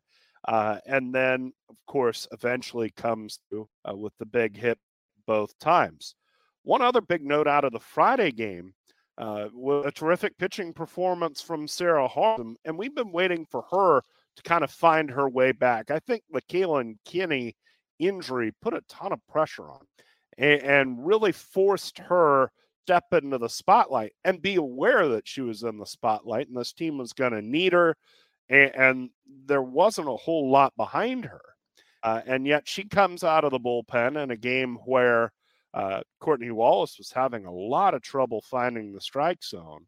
Uh, 0.45 0.79
and 0.85 1.15
then, 1.15 1.53
of 1.69 1.77
course, 1.87 2.27
eventually 2.33 2.91
comes 2.91 3.39
through 3.49 3.69
uh, 3.89 3.95
with 3.95 4.11
the 4.19 4.25
big 4.25 4.57
hit 4.57 4.77
both 5.25 5.57
times. 5.59 6.15
One 6.63 6.81
other 6.81 7.01
big 7.01 7.23
note 7.23 7.47
out 7.47 7.65
of 7.65 7.73
the 7.73 7.79
Friday 7.79 8.31
game 8.31 8.73
uh, 9.17 9.47
a 9.85 9.91
terrific 9.91 10.37
pitching 10.37 10.73
performance 10.73 11.41
from 11.41 11.67
Sarah 11.67 12.07
Harness, 12.07 12.57
and 12.65 12.77
we've 12.77 12.95
been 12.95 13.11
waiting 13.11 13.45
for 13.45 13.63
her 13.69 14.01
to 14.35 14.43
kind 14.43 14.63
of 14.63 14.71
find 14.71 15.11
her 15.11 15.29
way 15.29 15.51
back. 15.51 15.91
I 15.91 15.99
think 15.99 16.23
the 16.31 16.41
Kaylin 16.41 16.97
Kinney 17.05 17.55
injury 17.99 18.51
put 18.61 18.73
a 18.73 18.81
ton 18.89 19.13
of 19.13 19.25
pressure 19.27 19.69
on 19.69 19.85
and, 20.37 20.61
and 20.63 21.05
really 21.05 21.31
forced 21.31 21.99
her 21.99 22.51
step 22.83 23.05
into 23.11 23.37
the 23.37 23.49
spotlight 23.49 24.13
and 24.25 24.41
be 24.41 24.55
aware 24.55 25.07
that 25.09 25.27
she 25.27 25.41
was 25.41 25.63
in 25.63 25.77
the 25.77 25.85
spotlight 25.85 26.47
and 26.47 26.57
this 26.57 26.73
team 26.73 26.97
was 26.97 27.13
going 27.13 27.31
to 27.31 27.41
need 27.41 27.71
her 27.71 27.95
and, 28.49 28.75
and 28.75 29.09
there 29.45 29.61
wasn't 29.61 30.07
a 30.07 30.17
whole 30.17 30.51
lot 30.51 30.73
behind 30.75 31.25
her. 31.25 31.41
Uh, 32.03 32.21
and 32.25 32.45
yet 32.45 32.67
she 32.67 32.83
comes 32.83 33.23
out 33.23 33.45
of 33.45 33.51
the 33.51 33.59
bullpen 33.59 34.21
in 34.21 34.31
a 34.31 34.37
game 34.37 34.75
where 34.85 35.31
uh, 35.73 36.01
Courtney 36.19 36.51
Wallace 36.51 36.97
was 36.97 37.11
having 37.11 37.45
a 37.45 37.51
lot 37.51 37.93
of 37.93 38.01
trouble 38.01 38.43
finding 38.49 38.91
the 38.91 39.01
strike 39.01 39.43
zone 39.43 39.85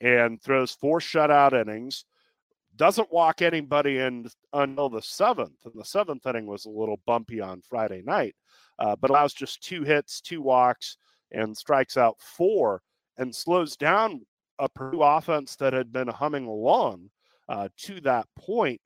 and 0.00 0.40
throws 0.42 0.72
four 0.72 1.00
shutout 1.00 1.58
innings, 1.58 2.04
doesn't 2.76 3.12
walk 3.12 3.40
anybody 3.40 3.98
in 3.98 4.28
until 4.52 4.90
the 4.90 5.00
seventh. 5.00 5.64
And 5.64 5.74
the 5.74 5.84
seventh 5.84 6.26
inning 6.26 6.46
was 6.46 6.66
a 6.66 6.70
little 6.70 7.00
bumpy 7.06 7.40
on 7.40 7.62
Friday 7.62 8.02
night, 8.04 8.36
uh, 8.78 8.94
but 8.96 9.10
allows 9.10 9.32
just 9.32 9.62
two 9.62 9.84
hits, 9.84 10.20
two 10.20 10.42
walks, 10.42 10.98
and 11.32 11.56
strikes 11.56 11.96
out 11.96 12.16
four 12.20 12.82
and 13.16 13.34
slows 13.34 13.76
down 13.76 14.20
a 14.58 14.68
Purdue 14.68 15.02
offense 15.02 15.56
that 15.56 15.72
had 15.72 15.92
been 15.92 16.08
humming 16.08 16.46
along 16.46 17.10
uh, 17.48 17.68
to 17.78 18.00
that 18.02 18.26
point 18.38 18.80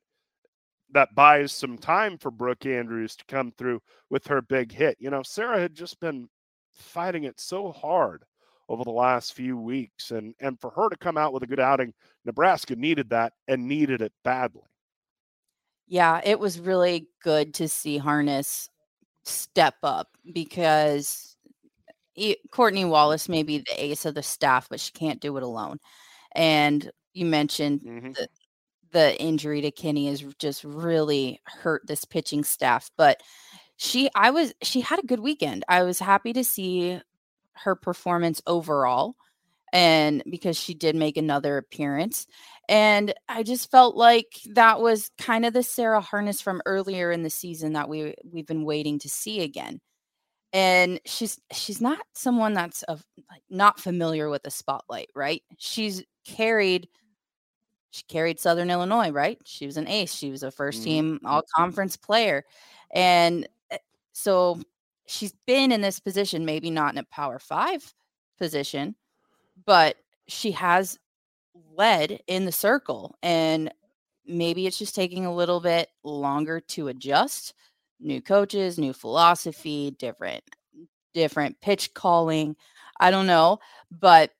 that 0.91 1.13
buys 1.15 1.51
some 1.51 1.77
time 1.77 2.17
for 2.17 2.31
Brooke 2.31 2.65
Andrews 2.65 3.15
to 3.15 3.25
come 3.25 3.51
through 3.57 3.81
with 4.09 4.25
her 4.27 4.41
big 4.41 4.71
hit. 4.71 4.97
You 4.99 5.09
know, 5.09 5.23
Sarah 5.23 5.59
had 5.59 5.75
just 5.75 5.99
been 5.99 6.27
fighting 6.71 7.25
it 7.25 7.39
so 7.39 7.71
hard 7.71 8.23
over 8.67 8.83
the 8.83 8.91
last 8.91 9.33
few 9.33 9.57
weeks 9.57 10.11
and 10.11 10.35
and 10.39 10.59
for 10.59 10.69
her 10.71 10.89
to 10.89 10.97
come 10.97 11.17
out 11.17 11.33
with 11.33 11.43
a 11.43 11.47
good 11.47 11.59
outing, 11.59 11.93
Nebraska 12.25 12.75
needed 12.75 13.09
that 13.09 13.33
and 13.47 13.67
needed 13.67 14.01
it 14.01 14.13
badly. 14.23 14.63
Yeah, 15.87 16.21
it 16.23 16.39
was 16.39 16.59
really 16.59 17.07
good 17.23 17.55
to 17.55 17.67
see 17.67 17.97
Harness 17.97 18.69
step 19.23 19.75
up 19.81 20.09
because 20.33 21.35
Courtney 22.51 22.85
Wallace 22.85 23.27
may 23.27 23.43
be 23.43 23.59
the 23.59 23.83
ace 23.83 24.05
of 24.05 24.13
the 24.13 24.23
staff, 24.23 24.69
but 24.69 24.79
she 24.79 24.91
can't 24.91 25.19
do 25.19 25.35
it 25.37 25.43
alone. 25.43 25.79
And 26.35 26.91
you 27.13 27.25
mentioned 27.25 27.81
mm-hmm. 27.81 28.11
the, 28.11 28.27
the 28.91 29.19
injury 29.21 29.61
to 29.61 29.71
Kinney 29.71 30.07
has 30.07 30.21
just 30.39 30.63
really 30.63 31.41
hurt 31.45 31.85
this 31.85 32.05
pitching 32.05 32.43
staff. 32.43 32.89
But 32.97 33.21
she, 33.77 34.09
I 34.15 34.31
was, 34.31 34.53
she 34.61 34.81
had 34.81 34.99
a 34.99 35.07
good 35.07 35.19
weekend. 35.19 35.63
I 35.67 35.83
was 35.83 35.99
happy 35.99 36.33
to 36.33 36.43
see 36.43 36.99
her 37.53 37.75
performance 37.75 38.41
overall 38.47 39.15
and 39.71 40.23
because 40.29 40.57
she 40.57 40.73
did 40.73 40.95
make 40.95 41.17
another 41.17 41.57
appearance 41.57 42.27
and 42.67 43.13
i 43.27 43.43
just 43.43 43.69
felt 43.69 43.95
like 43.95 44.39
that 44.51 44.81
was 44.81 45.11
kind 45.17 45.45
of 45.45 45.53
the 45.53 45.63
sarah 45.63 46.01
harness 46.01 46.41
from 46.41 46.61
earlier 46.65 47.11
in 47.11 47.23
the 47.23 47.29
season 47.29 47.73
that 47.73 47.89
we 47.89 48.15
we've 48.23 48.47
been 48.47 48.63
waiting 48.63 48.97
to 48.99 49.09
see 49.09 49.41
again 49.41 49.79
and 50.53 50.99
she's 51.05 51.39
she's 51.51 51.81
not 51.81 51.99
someone 52.13 52.53
that's 52.53 52.83
of 52.83 53.05
not 53.49 53.79
familiar 53.79 54.29
with 54.29 54.43
the 54.43 54.51
spotlight 54.51 55.09
right 55.15 55.43
she's 55.57 56.03
carried 56.25 56.87
she 57.91 58.03
carried 58.03 58.39
southern 58.39 58.69
illinois 58.69 59.09
right 59.09 59.39
she 59.45 59.65
was 59.65 59.77
an 59.77 59.87
ace 59.87 60.13
she 60.13 60.29
was 60.29 60.43
a 60.43 60.51
first 60.51 60.79
mm-hmm. 60.79 60.85
team 60.85 61.19
all 61.25 61.43
conference 61.55 61.95
player 61.97 62.43
and 62.91 63.47
eh, 63.71 63.77
so 64.13 64.59
she's 65.05 65.33
been 65.45 65.71
in 65.71 65.81
this 65.81 65.99
position 65.99 66.45
maybe 66.45 66.69
not 66.69 66.93
in 66.93 66.99
a 66.99 67.03
power 67.05 67.39
5 67.39 67.93
position 68.37 68.95
but 69.65 69.95
she 70.27 70.51
has 70.51 70.97
led 71.75 72.19
in 72.27 72.45
the 72.45 72.51
circle 72.51 73.15
and 73.23 73.71
maybe 74.25 74.67
it's 74.67 74.77
just 74.77 74.95
taking 74.95 75.25
a 75.25 75.33
little 75.33 75.59
bit 75.59 75.89
longer 76.03 76.59
to 76.59 76.87
adjust 76.87 77.53
new 77.99 78.21
coaches, 78.21 78.77
new 78.77 78.93
philosophy, 78.93 79.91
different 79.91 80.43
different 81.13 81.59
pitch 81.59 81.93
calling. 81.93 82.55
I 82.99 83.11
don't 83.11 83.27
know, 83.27 83.59
but 83.91 84.31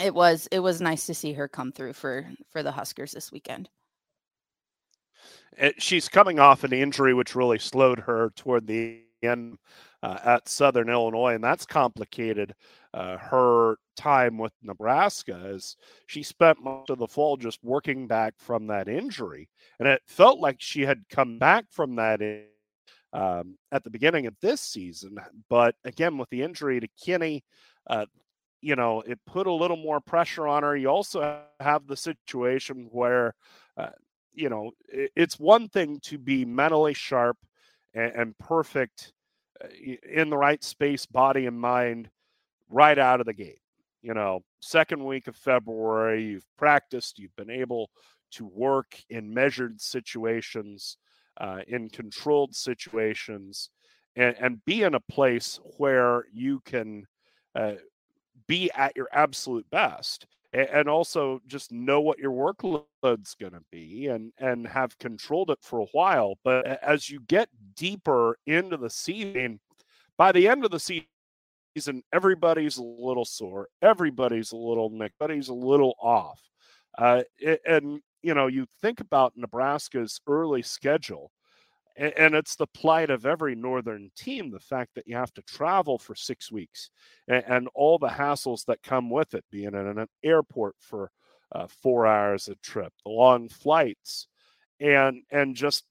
it 0.00 0.14
was 0.14 0.48
it 0.50 0.60
was 0.60 0.80
nice 0.80 1.06
to 1.06 1.14
see 1.14 1.32
her 1.32 1.48
come 1.48 1.72
through 1.72 1.92
for 1.92 2.26
for 2.50 2.62
the 2.62 2.72
Huskers 2.72 3.12
this 3.12 3.30
weekend. 3.32 3.68
Eh, 5.58 5.72
she's 5.78 6.08
coming 6.08 6.38
off 6.38 6.64
an 6.64 6.72
injury 6.72 7.14
which 7.14 7.34
really 7.34 7.58
slowed 7.58 8.00
her 8.00 8.32
toward 8.36 8.66
the 8.66 9.02
end 9.22 9.58
uh, 10.02 10.18
at 10.24 10.48
Southern 10.48 10.88
Illinois, 10.88 11.34
and 11.34 11.44
that's 11.44 11.66
complicated 11.66 12.54
uh, 12.94 13.18
her 13.18 13.76
time 13.96 14.38
with 14.38 14.52
Nebraska 14.62 15.34
as 15.54 15.76
she 16.06 16.22
spent 16.22 16.62
most 16.62 16.90
of 16.90 16.98
the 16.98 17.06
fall 17.06 17.36
just 17.36 17.62
working 17.62 18.06
back 18.06 18.34
from 18.38 18.66
that 18.68 18.88
injury, 18.88 19.48
and 19.78 19.86
it 19.86 20.00
felt 20.06 20.40
like 20.40 20.56
she 20.58 20.82
had 20.82 21.02
come 21.10 21.38
back 21.38 21.66
from 21.70 21.96
that 21.96 22.20
um, 23.12 23.58
at 23.72 23.84
the 23.84 23.90
beginning 23.90 24.26
of 24.26 24.34
this 24.40 24.60
season. 24.60 25.18
But 25.48 25.74
again, 25.84 26.16
with 26.16 26.30
the 26.30 26.42
injury 26.42 26.80
to 26.80 26.88
Kinney, 26.98 27.44
uh, 27.88 28.06
you 28.60 28.76
know, 28.76 29.02
it 29.06 29.18
put 29.26 29.46
a 29.46 29.52
little 29.52 29.76
more 29.76 30.00
pressure 30.00 30.46
on 30.46 30.62
her. 30.62 30.76
You 30.76 30.88
also 30.88 31.40
have 31.60 31.86
the 31.86 31.96
situation 31.96 32.88
where, 32.90 33.34
uh, 33.76 33.90
you 34.32 34.48
know, 34.48 34.72
it, 34.88 35.10
it's 35.16 35.38
one 35.38 35.68
thing 35.68 35.98
to 36.04 36.18
be 36.18 36.44
mentally 36.44 36.94
sharp 36.94 37.38
and, 37.94 38.12
and 38.12 38.38
perfect 38.38 39.12
uh, 39.62 39.68
in 40.08 40.30
the 40.30 40.36
right 40.36 40.62
space, 40.62 41.06
body, 41.06 41.46
and 41.46 41.58
mind 41.58 42.10
right 42.68 42.98
out 42.98 43.20
of 43.20 43.26
the 43.26 43.34
gate. 43.34 43.60
You 44.02 44.14
know, 44.14 44.40
second 44.60 45.04
week 45.04 45.26
of 45.26 45.36
February, 45.36 46.24
you've 46.24 46.46
practiced, 46.56 47.18
you've 47.18 47.36
been 47.36 47.50
able 47.50 47.90
to 48.32 48.46
work 48.46 48.96
in 49.08 49.34
measured 49.34 49.80
situations 49.80 50.96
uh, 51.38 51.60
in 51.66 51.88
controlled 51.88 52.54
situations 52.54 53.70
and, 54.16 54.36
and, 54.40 54.64
be 54.64 54.82
in 54.82 54.94
a 54.94 55.00
place 55.00 55.58
where 55.78 56.24
you 56.32 56.60
can 56.64 57.06
uh, 57.54 57.72
be 58.50 58.70
at 58.72 58.96
your 58.96 59.08
absolute 59.12 59.68
best 59.70 60.26
and, 60.52 60.88
also 60.88 61.40
just 61.46 61.70
know 61.70 62.00
what 62.00 62.18
your 62.18 62.32
workload's 62.32 63.36
going 63.40 63.52
to 63.52 63.62
be 63.70 64.08
and 64.08 64.32
and 64.38 64.66
have 64.66 64.98
controlled 64.98 65.50
it 65.50 65.58
for 65.62 65.78
a 65.78 65.86
while 65.92 66.34
but 66.42 66.66
as 66.82 67.08
you 67.08 67.20
get 67.28 67.48
deeper 67.76 68.36
into 68.46 68.76
the 68.76 68.90
season 68.90 69.60
by 70.18 70.32
the 70.32 70.48
end 70.48 70.64
of 70.64 70.72
the 70.72 70.80
season 70.80 72.02
everybody's 72.12 72.78
a 72.78 72.82
little 72.82 73.24
sore 73.24 73.68
everybody's 73.80 74.50
a 74.50 74.56
little 74.56 74.90
nick 74.90 75.12
everybody's 75.20 75.48
a 75.48 75.54
little 75.54 75.94
off 76.00 76.40
uh, 76.98 77.22
and 77.64 78.00
you 78.22 78.34
know, 78.34 78.46
you 78.46 78.66
think 78.82 79.00
about 79.00 79.32
Nebraska's 79.36 80.20
early 80.26 80.62
schedule, 80.62 81.30
and, 81.96 82.34
it's 82.34 82.56
the 82.56 82.66
plight 82.68 83.10
of 83.10 83.26
every 83.26 83.54
northern 83.54 84.10
team 84.16 84.50
the 84.50 84.58
fact 84.58 84.94
that 84.94 85.06
you 85.06 85.16
have 85.16 85.32
to 85.34 85.42
travel 85.42 85.98
for 85.98 86.14
six 86.14 86.50
weeks 86.50 86.90
and, 87.28 87.68
all 87.74 87.98
the 87.98 88.08
hassles 88.08 88.64
that 88.66 88.82
come 88.82 89.10
with 89.10 89.34
it, 89.34 89.44
being 89.50 89.74
in 89.74 89.76
an 89.76 90.06
airport 90.22 90.74
for 90.78 91.10
uh, 91.52 91.66
four 91.82 92.06
hours 92.06 92.48
a 92.48 92.54
trip, 92.56 92.92
the 93.04 93.10
long 93.10 93.48
flights, 93.48 94.28
and 94.80 95.22
and 95.30 95.54
just 95.54 95.84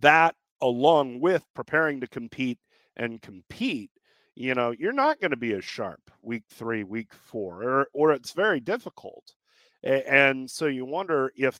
that 0.00 0.34
along 0.60 1.20
with 1.20 1.44
preparing 1.54 2.00
to 2.00 2.08
compete 2.08 2.58
and 2.96 3.20
compete 3.22 3.90
you 4.34 4.54
know 4.54 4.72
you're 4.78 4.92
not 4.92 5.20
going 5.20 5.30
to 5.30 5.36
be 5.36 5.52
as 5.52 5.64
sharp 5.64 6.00
week 6.22 6.44
three 6.50 6.84
week 6.84 7.12
four 7.12 7.62
or, 7.62 7.88
or 7.92 8.12
it's 8.12 8.32
very 8.32 8.60
difficult 8.60 9.34
and 9.82 10.50
so 10.50 10.66
you 10.66 10.84
wonder 10.84 11.32
if 11.36 11.58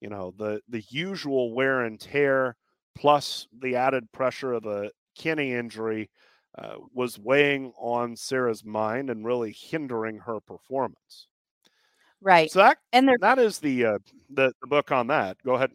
you 0.00 0.08
know 0.08 0.32
the 0.38 0.60
the 0.68 0.82
usual 0.88 1.54
wear 1.54 1.82
and 1.82 2.00
tear 2.00 2.56
plus 2.94 3.46
the 3.60 3.76
added 3.76 4.10
pressure 4.12 4.52
of 4.52 4.62
the 4.62 4.90
Kinney 5.14 5.52
injury 5.52 6.10
uh, 6.56 6.76
was 6.92 7.18
weighing 7.18 7.72
on 7.76 8.16
Sarah's 8.16 8.64
mind 8.64 9.10
and 9.10 9.24
really 9.24 9.52
hindering 9.52 10.18
her 10.18 10.40
performance. 10.40 11.28
Right. 12.20 12.50
So 12.50 12.60
that 12.60 12.78
and 12.92 13.10
that 13.20 13.38
is 13.38 13.58
the, 13.58 13.84
uh, 13.84 13.98
the 14.30 14.52
the 14.60 14.66
book 14.66 14.90
on 14.92 15.08
that. 15.08 15.36
Go 15.44 15.54
ahead. 15.54 15.72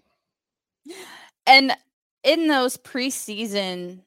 And 1.45 1.73
in 2.23 2.47
those 2.47 2.77
preseason 2.77 4.01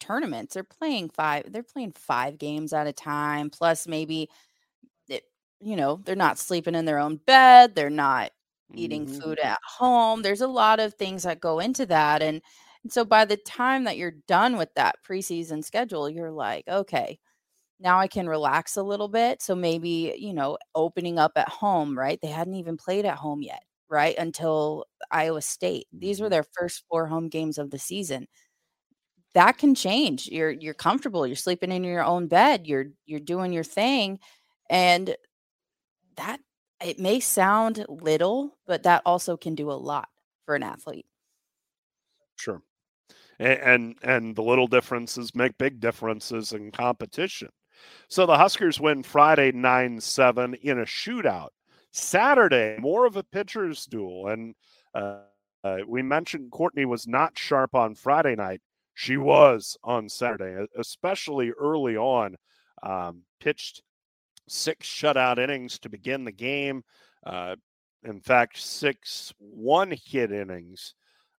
tournaments, 0.00 0.54
they're 0.54 0.64
playing 0.64 1.10
five. 1.10 1.52
They're 1.52 1.62
playing 1.62 1.92
five 1.92 2.38
games 2.38 2.72
at 2.72 2.86
a 2.86 2.92
time. 2.92 3.50
Plus, 3.50 3.86
maybe 3.86 4.28
it, 5.08 5.24
you 5.60 5.76
know, 5.76 6.00
they're 6.04 6.16
not 6.16 6.38
sleeping 6.38 6.74
in 6.74 6.84
their 6.84 6.98
own 6.98 7.16
bed, 7.16 7.74
they're 7.74 7.90
not 7.90 8.32
eating 8.72 9.06
mm-hmm. 9.06 9.20
food 9.20 9.38
at 9.40 9.58
home. 9.66 10.22
There's 10.22 10.40
a 10.40 10.48
lot 10.48 10.80
of 10.80 10.94
things 10.94 11.24
that 11.24 11.40
go 11.40 11.58
into 11.58 11.86
that. 11.86 12.22
And, 12.22 12.40
and 12.82 12.92
so 12.92 13.04
by 13.04 13.24
the 13.24 13.36
time 13.36 13.84
that 13.84 13.96
you're 13.96 14.14
done 14.26 14.56
with 14.56 14.72
that 14.74 14.96
preseason 15.08 15.64
schedule, 15.64 16.08
you're 16.08 16.30
like, 16.30 16.66
okay, 16.68 17.18
now 17.80 17.98
I 17.98 18.06
can 18.06 18.28
relax 18.28 18.76
a 18.76 18.82
little 18.82 19.08
bit. 19.08 19.42
So 19.42 19.54
maybe, 19.54 20.14
you 20.18 20.32
know, 20.32 20.58
opening 20.74 21.18
up 21.18 21.32
at 21.36 21.48
home, 21.48 21.98
right? 21.98 22.18
They 22.20 22.28
hadn't 22.28 22.54
even 22.54 22.76
played 22.76 23.04
at 23.04 23.16
home 23.16 23.42
yet, 23.42 23.62
right? 23.88 24.16
Until 24.16 24.86
Iowa 25.10 25.42
State. 25.42 25.86
These 25.92 26.20
were 26.20 26.26
mm-hmm. 26.26 26.32
their 26.32 26.46
first 26.58 26.84
four 26.88 27.06
home 27.06 27.28
games 27.28 27.58
of 27.58 27.70
the 27.70 27.78
season. 27.78 28.26
That 29.34 29.58
can 29.58 29.74
change. 29.74 30.28
You're 30.28 30.52
you're 30.52 30.74
comfortable. 30.74 31.26
You're 31.26 31.34
sleeping 31.34 31.72
in 31.72 31.82
your 31.82 32.04
own 32.04 32.28
bed. 32.28 32.68
You're 32.68 32.86
you're 33.04 33.18
doing 33.18 33.52
your 33.52 33.64
thing. 33.64 34.20
And 34.70 35.16
that 36.16 36.38
it 36.84 36.98
may 36.98 37.18
sound 37.18 37.84
little, 37.88 38.58
but 38.66 38.82
that 38.82 39.02
also 39.06 39.36
can 39.36 39.54
do 39.54 39.70
a 39.70 39.72
lot 39.72 40.08
for 40.44 40.54
an 40.54 40.62
athlete. 40.62 41.06
Sure. 42.36 42.62
And, 43.38 43.58
and 43.58 43.96
and, 44.02 44.36
the 44.36 44.42
little 44.42 44.66
differences 44.66 45.34
make 45.34 45.58
big 45.58 45.80
differences 45.80 46.52
in 46.52 46.70
competition. 46.70 47.48
So 48.08 48.26
the 48.26 48.36
Huskers 48.36 48.80
win 48.80 49.02
Friday 49.02 49.50
9 49.52 50.00
7 50.00 50.54
in 50.54 50.78
a 50.78 50.84
shootout. 50.84 51.48
Saturday, 51.90 52.76
more 52.78 53.06
of 53.06 53.16
a 53.16 53.22
pitcher's 53.22 53.86
duel. 53.86 54.28
And 54.28 54.54
uh, 54.94 55.20
uh, 55.62 55.78
we 55.86 56.02
mentioned 56.02 56.50
Courtney 56.50 56.84
was 56.84 57.06
not 57.06 57.38
sharp 57.38 57.74
on 57.74 57.94
Friday 57.94 58.34
night. 58.34 58.60
She 58.94 59.16
was 59.16 59.76
on 59.82 60.08
Saturday, 60.08 60.66
especially 60.76 61.50
early 61.50 61.96
on. 61.96 62.36
Um, 62.82 63.22
pitched 63.40 63.82
six 64.48 64.86
shutout 64.86 65.38
innings 65.38 65.78
to 65.80 65.88
begin 65.88 66.24
the 66.24 66.32
game. 66.32 66.82
Uh, 67.24 67.56
in 68.04 68.20
fact, 68.20 68.58
six 68.58 69.32
one 69.38 69.94
hit 70.04 70.32
innings 70.32 70.94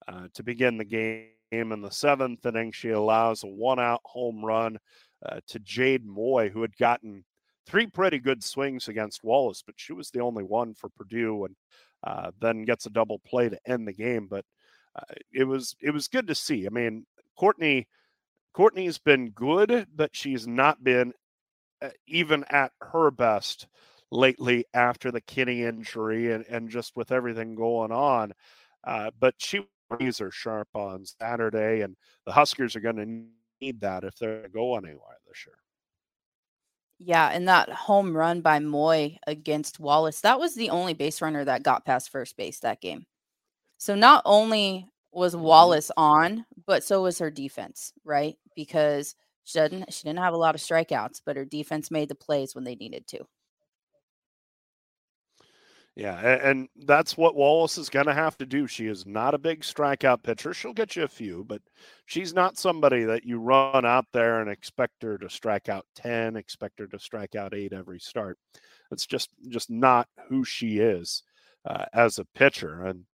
uh, 0.07 0.27
to 0.33 0.43
begin 0.43 0.77
the 0.77 0.85
game. 0.85 1.29
In 1.51 1.81
the 1.81 1.91
seventh 1.91 2.45
inning, 2.45 2.71
she 2.71 2.89
allows 2.89 3.43
a 3.43 3.47
one 3.47 3.79
out 3.79 4.01
home 4.03 4.43
run 4.43 4.77
uh, 5.25 5.39
to 5.47 5.59
Jade 5.59 6.05
Moy, 6.05 6.49
who 6.49 6.61
had 6.61 6.75
gotten 6.75 7.23
three 7.65 7.87
pretty 7.87 8.19
good 8.19 8.43
swings 8.43 8.87
against 8.87 9.23
Wallace, 9.23 9.63
but 9.65 9.75
she 9.77 9.93
was 9.93 10.09
the 10.09 10.19
only 10.21 10.43
one 10.43 10.73
for 10.73 10.89
Purdue, 10.89 11.45
and 11.45 11.55
uh, 12.03 12.31
then 12.41 12.63
gets 12.63 12.85
a 12.87 12.89
double 12.89 13.19
play 13.19 13.47
to 13.47 13.59
end 13.65 13.87
the 13.87 13.93
game. 13.93 14.27
But 14.27 14.43
uh, 14.97 15.13
it 15.31 15.43
was 15.43 15.75
it 15.81 15.91
was 15.91 16.07
good 16.07 16.27
to 16.27 16.35
see. 16.35 16.65
I 16.65 16.69
mean, 16.69 17.05
Courtney 17.37 17.87
Courtney's 18.53 18.97
been 18.97 19.29
good, 19.31 19.87
but 19.95 20.15
she's 20.15 20.47
not 20.47 20.83
been 20.83 21.13
even 22.07 22.43
at 22.49 22.71
her 22.81 23.11
best 23.11 23.67
lately 24.11 24.65
after 24.73 25.11
the 25.11 25.21
Kinney 25.21 25.63
injury 25.63 26.31
and, 26.33 26.45
and 26.49 26.69
just 26.69 26.95
with 26.95 27.11
everything 27.11 27.55
going 27.55 27.91
on. 27.91 28.33
Uh, 28.83 29.11
but 29.19 29.35
she 29.37 29.59
was 29.59 29.67
razor 29.89 30.31
sharp 30.31 30.67
on 30.73 31.05
Saturday, 31.05 31.81
and 31.81 31.95
the 32.25 32.31
Huskers 32.31 32.75
are 32.75 32.81
going 32.81 32.95
to 32.95 33.23
need 33.61 33.81
that 33.81 34.03
if 34.03 34.15
they're 34.17 34.41
going 34.41 34.43
to 34.43 34.49
go 34.49 34.75
anywhere 34.77 35.17
this 35.27 35.45
year. 35.45 35.55
Yeah, 36.97 37.27
and 37.27 37.47
that 37.47 37.69
home 37.69 38.15
run 38.15 38.41
by 38.41 38.59
Moy 38.59 39.17
against 39.27 39.79
Wallace, 39.79 40.21
that 40.21 40.39
was 40.39 40.55
the 40.55 40.69
only 40.69 40.93
base 40.93 41.21
runner 41.21 41.43
that 41.43 41.63
got 41.63 41.85
past 41.85 42.09
first 42.09 42.37
base 42.37 42.59
that 42.59 42.81
game. 42.81 43.05
So 43.77 43.95
not 43.95 44.21
only 44.25 44.87
was 45.11 45.35
mm-hmm. 45.35 45.43
Wallace 45.43 45.91
on, 45.97 46.45
but 46.65 46.83
so 46.83 47.03
was 47.03 47.19
her 47.19 47.29
defense, 47.29 47.91
right? 48.03 48.37
Because 48.55 49.15
she 49.45 49.59
didn't 49.59 49.93
she 49.93 50.03
didn't 50.03 50.19
have 50.19 50.33
a 50.33 50.37
lot 50.37 50.55
of 50.55 50.61
strikeouts, 50.61 51.21
but 51.25 51.37
her 51.37 51.45
defense 51.45 51.89
made 51.89 52.09
the 52.09 52.15
plays 52.15 52.53
when 52.53 52.65
they 52.65 52.75
needed 52.75 53.07
to. 53.07 53.25
Yeah, 55.95 56.19
and 56.19 56.67
that's 56.85 57.15
what 57.15 57.37
Wallace 57.37 57.77
is 57.77 57.87
going 57.87 58.07
to 58.07 58.13
have 58.13 58.37
to 58.39 58.45
do. 58.45 58.67
She 58.67 58.87
is 58.87 59.05
not 59.05 59.33
a 59.33 59.37
big 59.37 59.61
strikeout 59.61 60.23
pitcher. 60.23 60.53
She'll 60.53 60.73
get 60.73 60.97
you 60.97 61.03
a 61.03 61.07
few, 61.07 61.45
but 61.45 61.61
she's 62.05 62.33
not 62.33 62.57
somebody 62.57 63.05
that 63.05 63.23
you 63.23 63.39
run 63.39 63.85
out 63.85 64.05
there 64.11 64.41
and 64.41 64.49
expect 64.49 65.03
her 65.03 65.17
to 65.17 65.29
strike 65.29 65.69
out 65.69 65.85
10, 65.95 66.35
expect 66.35 66.79
her 66.79 66.87
to 66.87 66.99
strike 66.99 67.35
out 67.35 67.53
8 67.53 67.71
every 67.71 68.01
start. 68.01 68.37
It's 68.91 69.05
just 69.05 69.29
just 69.47 69.69
not 69.69 70.09
who 70.27 70.43
she 70.43 70.79
is 70.79 71.23
uh, 71.65 71.85
as 71.93 72.19
a 72.19 72.25
pitcher. 72.25 72.83
And 72.83 73.05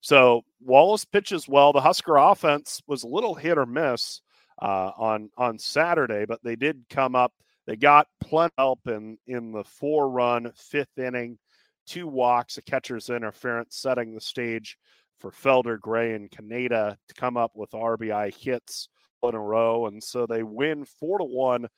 so 0.00 0.40
Wallace 0.62 1.04
pitches 1.04 1.46
well. 1.46 1.74
The 1.74 1.82
Husker 1.82 2.16
offense 2.16 2.80
was 2.86 3.02
a 3.02 3.08
little 3.08 3.34
hit 3.34 3.58
or 3.58 3.66
miss 3.66 4.22
uh, 4.60 4.92
on 4.96 5.30
on 5.36 5.58
Saturday, 5.58 6.24
but 6.26 6.42
they 6.42 6.56
did 6.56 6.84
come 6.90 7.14
up. 7.14 7.32
They 7.66 7.76
got 7.76 8.08
plenty 8.20 8.52
help 8.58 8.86
in 8.86 9.18
in 9.26 9.52
the 9.52 9.64
four 9.64 10.10
run 10.10 10.50
fifth 10.56 10.98
inning 10.98 11.38
two 11.86 12.06
walks, 12.06 12.56
a 12.56 12.62
catcher's 12.62 13.10
interference, 13.10 13.76
setting 13.76 14.14
the 14.14 14.20
stage 14.20 14.78
for 15.18 15.30
Felder, 15.30 15.78
Gray, 15.78 16.14
and 16.14 16.30
Kaneda 16.30 16.96
to 17.08 17.14
come 17.14 17.36
up 17.36 17.52
with 17.54 17.72
RBI 17.72 18.34
hits 18.34 18.88
in 19.22 19.34
a 19.34 19.40
row. 19.40 19.86
And 19.86 20.02
so 20.02 20.24
they 20.26 20.42
win 20.42 20.84
four 20.84 21.18
to 21.18 21.24
one 21.24 21.68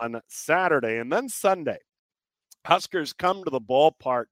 on 0.00 0.20
Saturday. 0.28 0.98
And 0.98 1.12
then 1.12 1.28
Sunday, 1.28 1.78
Huskers 2.64 3.12
come 3.12 3.44
to 3.44 3.50
the 3.50 3.60
ballpark 3.60 4.26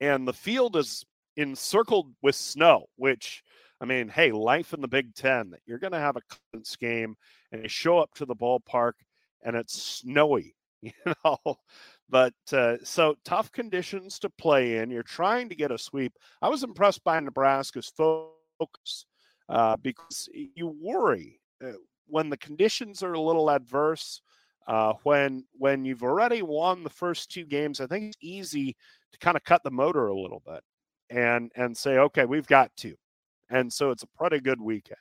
and 0.00 0.26
the 0.26 0.32
field 0.32 0.76
is 0.76 1.04
encircled 1.36 2.12
with 2.22 2.34
snow, 2.34 2.86
which 2.96 3.42
I 3.80 3.86
mean, 3.86 4.08
hey, 4.08 4.30
life 4.30 4.74
in 4.74 4.80
the 4.80 4.88
Big 4.88 5.14
Ten 5.14 5.54
you're 5.66 5.78
going 5.78 5.92
to 5.92 5.98
have 5.98 6.16
a 6.16 6.22
conference 6.52 6.76
game 6.76 7.16
and 7.52 7.62
you 7.62 7.68
show 7.68 7.98
up 7.98 8.12
to 8.14 8.26
the 8.26 8.36
ballpark 8.36 8.92
and 9.42 9.56
it's 9.56 9.80
snowy. 9.82 10.54
You 10.82 10.92
know, 11.26 11.58
but 12.08 12.32
uh, 12.54 12.78
so 12.82 13.14
tough 13.22 13.52
conditions 13.52 14.18
to 14.20 14.30
play 14.30 14.78
in. 14.78 14.90
You're 14.90 15.02
trying 15.02 15.50
to 15.50 15.54
get 15.54 15.70
a 15.70 15.76
sweep. 15.76 16.14
I 16.40 16.48
was 16.48 16.62
impressed 16.62 17.04
by 17.04 17.20
Nebraska's 17.20 17.92
focus 17.94 19.04
uh, 19.50 19.76
because 19.76 20.26
you 20.32 20.74
worry 20.80 21.38
uh, 21.62 21.72
when 22.06 22.30
the 22.30 22.38
conditions 22.38 23.02
are 23.02 23.12
a 23.12 23.20
little 23.20 23.50
adverse. 23.50 24.22
Uh, 24.66 24.94
when 25.02 25.44
when 25.58 25.84
you've 25.84 26.02
already 26.02 26.40
won 26.40 26.82
the 26.82 26.88
first 26.88 27.30
two 27.30 27.44
games, 27.44 27.80
I 27.80 27.86
think 27.86 28.04
it's 28.04 28.16
easy 28.22 28.76
to 29.12 29.18
kind 29.18 29.36
of 29.36 29.44
cut 29.44 29.62
the 29.62 29.70
motor 29.70 30.06
a 30.06 30.18
little 30.18 30.42
bit 30.46 30.62
and 31.10 31.50
and 31.56 31.76
say, 31.76 31.98
okay, 31.98 32.24
we've 32.24 32.46
got 32.46 32.74
two, 32.76 32.96
and 33.50 33.72
so 33.72 33.90
it's 33.90 34.02
a 34.02 34.18
pretty 34.18 34.40
good 34.40 34.60
weekend. 34.60 34.98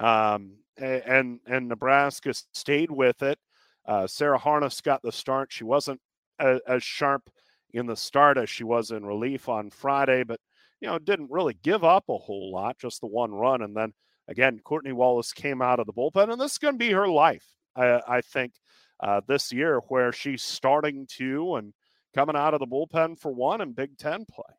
Um, 0.00 0.58
and 0.76 1.40
and 1.46 1.68
Nebraska 1.68 2.32
stayed 2.52 2.90
with 2.90 3.22
it. 3.22 3.38
Uh, 3.86 4.06
Sarah 4.06 4.38
Harness 4.38 4.80
got 4.80 5.02
the 5.02 5.12
start. 5.12 5.52
She 5.52 5.64
wasn't 5.64 6.00
as, 6.38 6.60
as 6.66 6.82
sharp 6.82 7.30
in 7.72 7.86
the 7.86 7.96
start 7.96 8.38
as 8.38 8.48
she 8.48 8.64
was 8.64 8.90
in 8.90 9.04
relief 9.04 9.48
on 9.48 9.70
Friday, 9.70 10.22
but 10.24 10.40
you 10.80 10.88
know, 10.88 10.98
didn't 10.98 11.30
really 11.30 11.54
give 11.62 11.84
up 11.84 12.04
a 12.08 12.16
whole 12.16 12.52
lot, 12.52 12.78
just 12.78 13.00
the 13.00 13.06
one 13.06 13.32
run. 13.32 13.62
And 13.62 13.76
then 13.76 13.92
again, 14.28 14.60
Courtney 14.64 14.92
Wallace 14.92 15.32
came 15.32 15.60
out 15.60 15.80
of 15.80 15.86
the 15.86 15.92
bullpen, 15.92 16.30
and 16.30 16.40
this 16.40 16.52
is 16.52 16.58
going 16.58 16.74
to 16.74 16.78
be 16.78 16.92
her 16.92 17.08
life, 17.08 17.44
I, 17.74 18.00
I 18.06 18.20
think, 18.20 18.52
uh, 19.00 19.20
this 19.26 19.52
year, 19.52 19.80
where 19.88 20.12
she's 20.12 20.42
starting 20.42 21.06
to 21.16 21.56
and 21.56 21.72
coming 22.14 22.36
out 22.36 22.54
of 22.54 22.60
the 22.60 22.66
bullpen 22.66 23.18
for 23.18 23.32
one 23.32 23.60
and 23.60 23.74
Big 23.74 23.98
Ten 23.98 24.24
play. 24.24 24.54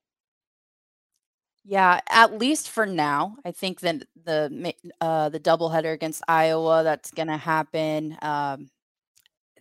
Yeah, 1.69 1.99
at 2.10 2.34
least 2.39 2.71
for 2.71 2.88
now, 2.88 3.38
I 3.45 3.51
think 3.51 3.82
that 3.82 4.03
the 4.25 4.73
uh, 5.01 5.29
the 5.29 5.39
doubleheader 5.39 5.93
against 5.93 6.23
Iowa 6.27 6.82
that's 6.84 7.12
going 7.12 7.27
to 7.27 7.38
happen. 7.38 8.17
Um, 8.23 8.71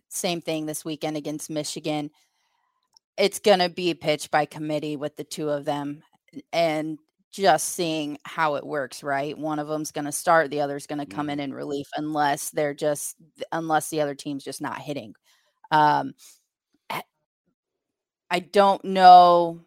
same 0.08 0.40
thing 0.40 0.64
this 0.66 0.86
weekend 0.86 1.18
against 1.18 1.50
Michigan. 1.50 2.10
It's 3.18 3.38
going 3.40 3.58
to 3.58 3.68
be 3.68 3.92
pitched 3.92 4.30
by 4.30 4.46
committee 4.46 4.96
with 4.96 5.16
the 5.16 5.24
two 5.24 5.50
of 5.50 5.66
them 5.66 6.02
and 6.52 6.98
just 7.30 7.70
seeing 7.70 8.16
how 8.24 8.54
it 8.54 8.66
works, 8.66 9.02
right? 9.02 9.36
One 9.36 9.58
of 9.58 9.68
them's 9.68 9.92
going 9.92 10.06
to 10.06 10.12
start, 10.12 10.50
the 10.50 10.62
other's 10.62 10.86
going 10.86 11.00
to 11.00 11.06
come 11.06 11.28
in 11.28 11.38
mm-hmm. 11.38 11.44
in 11.50 11.54
relief 11.54 11.88
unless 11.96 12.48
they're 12.50 12.74
just 12.74 13.16
unless 13.52 13.90
the 13.90 14.00
other 14.00 14.14
team's 14.14 14.44
just 14.44 14.62
not 14.62 14.78
hitting. 14.78 15.14
Um 15.70 16.14
I 18.30 18.40
don't 18.40 18.84
know 18.84 19.60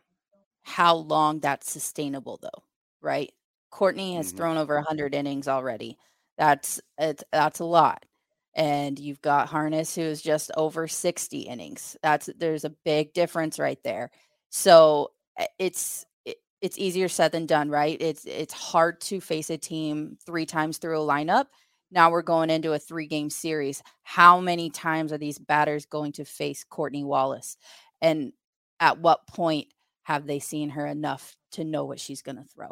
how 0.64 0.96
long 0.96 1.40
that's 1.40 1.72
sustainable 1.72 2.40
though, 2.42 2.64
right? 3.02 3.32
Courtney 3.72 4.16
has 4.16 4.30
mm-hmm. 4.30 4.38
thrown 4.38 4.58
over 4.58 4.76
100 4.76 5.16
innings 5.16 5.48
already. 5.48 5.98
That's 6.38 6.82
it's 6.98 7.24
that's 7.32 7.60
a 7.60 7.66
lot 7.66 8.06
and 8.54 9.00
you've 9.00 9.22
got 9.22 9.48
Harness 9.48 9.96
who 9.96 10.02
is 10.02 10.22
just 10.22 10.52
over 10.58 10.88
60 10.88 11.40
innings. 11.40 11.96
That's 12.04 12.30
there's 12.38 12.66
a 12.66 12.76
big 12.84 13.14
difference 13.14 13.60
right 13.60 13.80
there. 13.84 14.12
So 14.50 15.12
eh, 15.38 15.48
it's 15.58 16.06
it, 16.26 16.38
it's 16.62 16.78
easier 16.78 17.08
said 17.08 17.32
than 17.32 17.46
done, 17.46 17.70
right? 17.70 17.98
It's 18.00 18.26
it's 18.26 18.54
hard 18.54 19.00
to 19.02 19.22
face 19.22 19.50
a 19.50 19.58
team 19.58 20.18
three 20.26 20.46
times 20.46 20.78
through 20.78 21.02
a 21.02 21.06
lineup. 21.06 21.46
Now 21.92 22.12
we're 22.12 22.22
going 22.22 22.50
into 22.50 22.74
a 22.74 22.80
three 22.80 23.08
game 23.08 23.30
series. 23.30 23.82
How 24.04 24.40
many 24.40 24.70
times 24.70 25.14
are 25.14 25.18
these 25.18 25.40
batters 25.40 25.86
going 25.86 26.14
to 26.14 26.26
face 26.26 26.64
Courtney 26.64 27.04
Wallace? 27.04 27.58
And 28.02 28.34
at 28.80 29.00
what 29.00 29.28
point 29.28 29.68
have 30.04 30.26
they 30.28 30.40
seen 30.40 30.70
her 30.72 30.86
enough 30.86 31.36
to 31.52 31.64
know 31.64 31.86
what 31.86 32.00
she's 32.00 32.22
going 32.22 32.38
to 32.38 32.44
throw? 32.44 32.72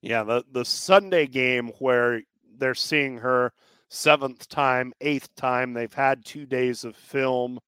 Yeah, 0.00 0.22
the 0.22 0.44
the 0.50 0.64
Sunday 0.64 1.26
game 1.26 1.72
where 1.78 2.22
they're 2.56 2.74
seeing 2.74 3.18
her 3.18 3.52
seventh 3.88 4.48
time, 4.48 4.92
eighth 5.00 5.34
time. 5.34 5.72
They've 5.72 5.92
had 5.92 6.24
two 6.24 6.46
days 6.46 6.84
of 6.84 6.96
film, 6.96 7.58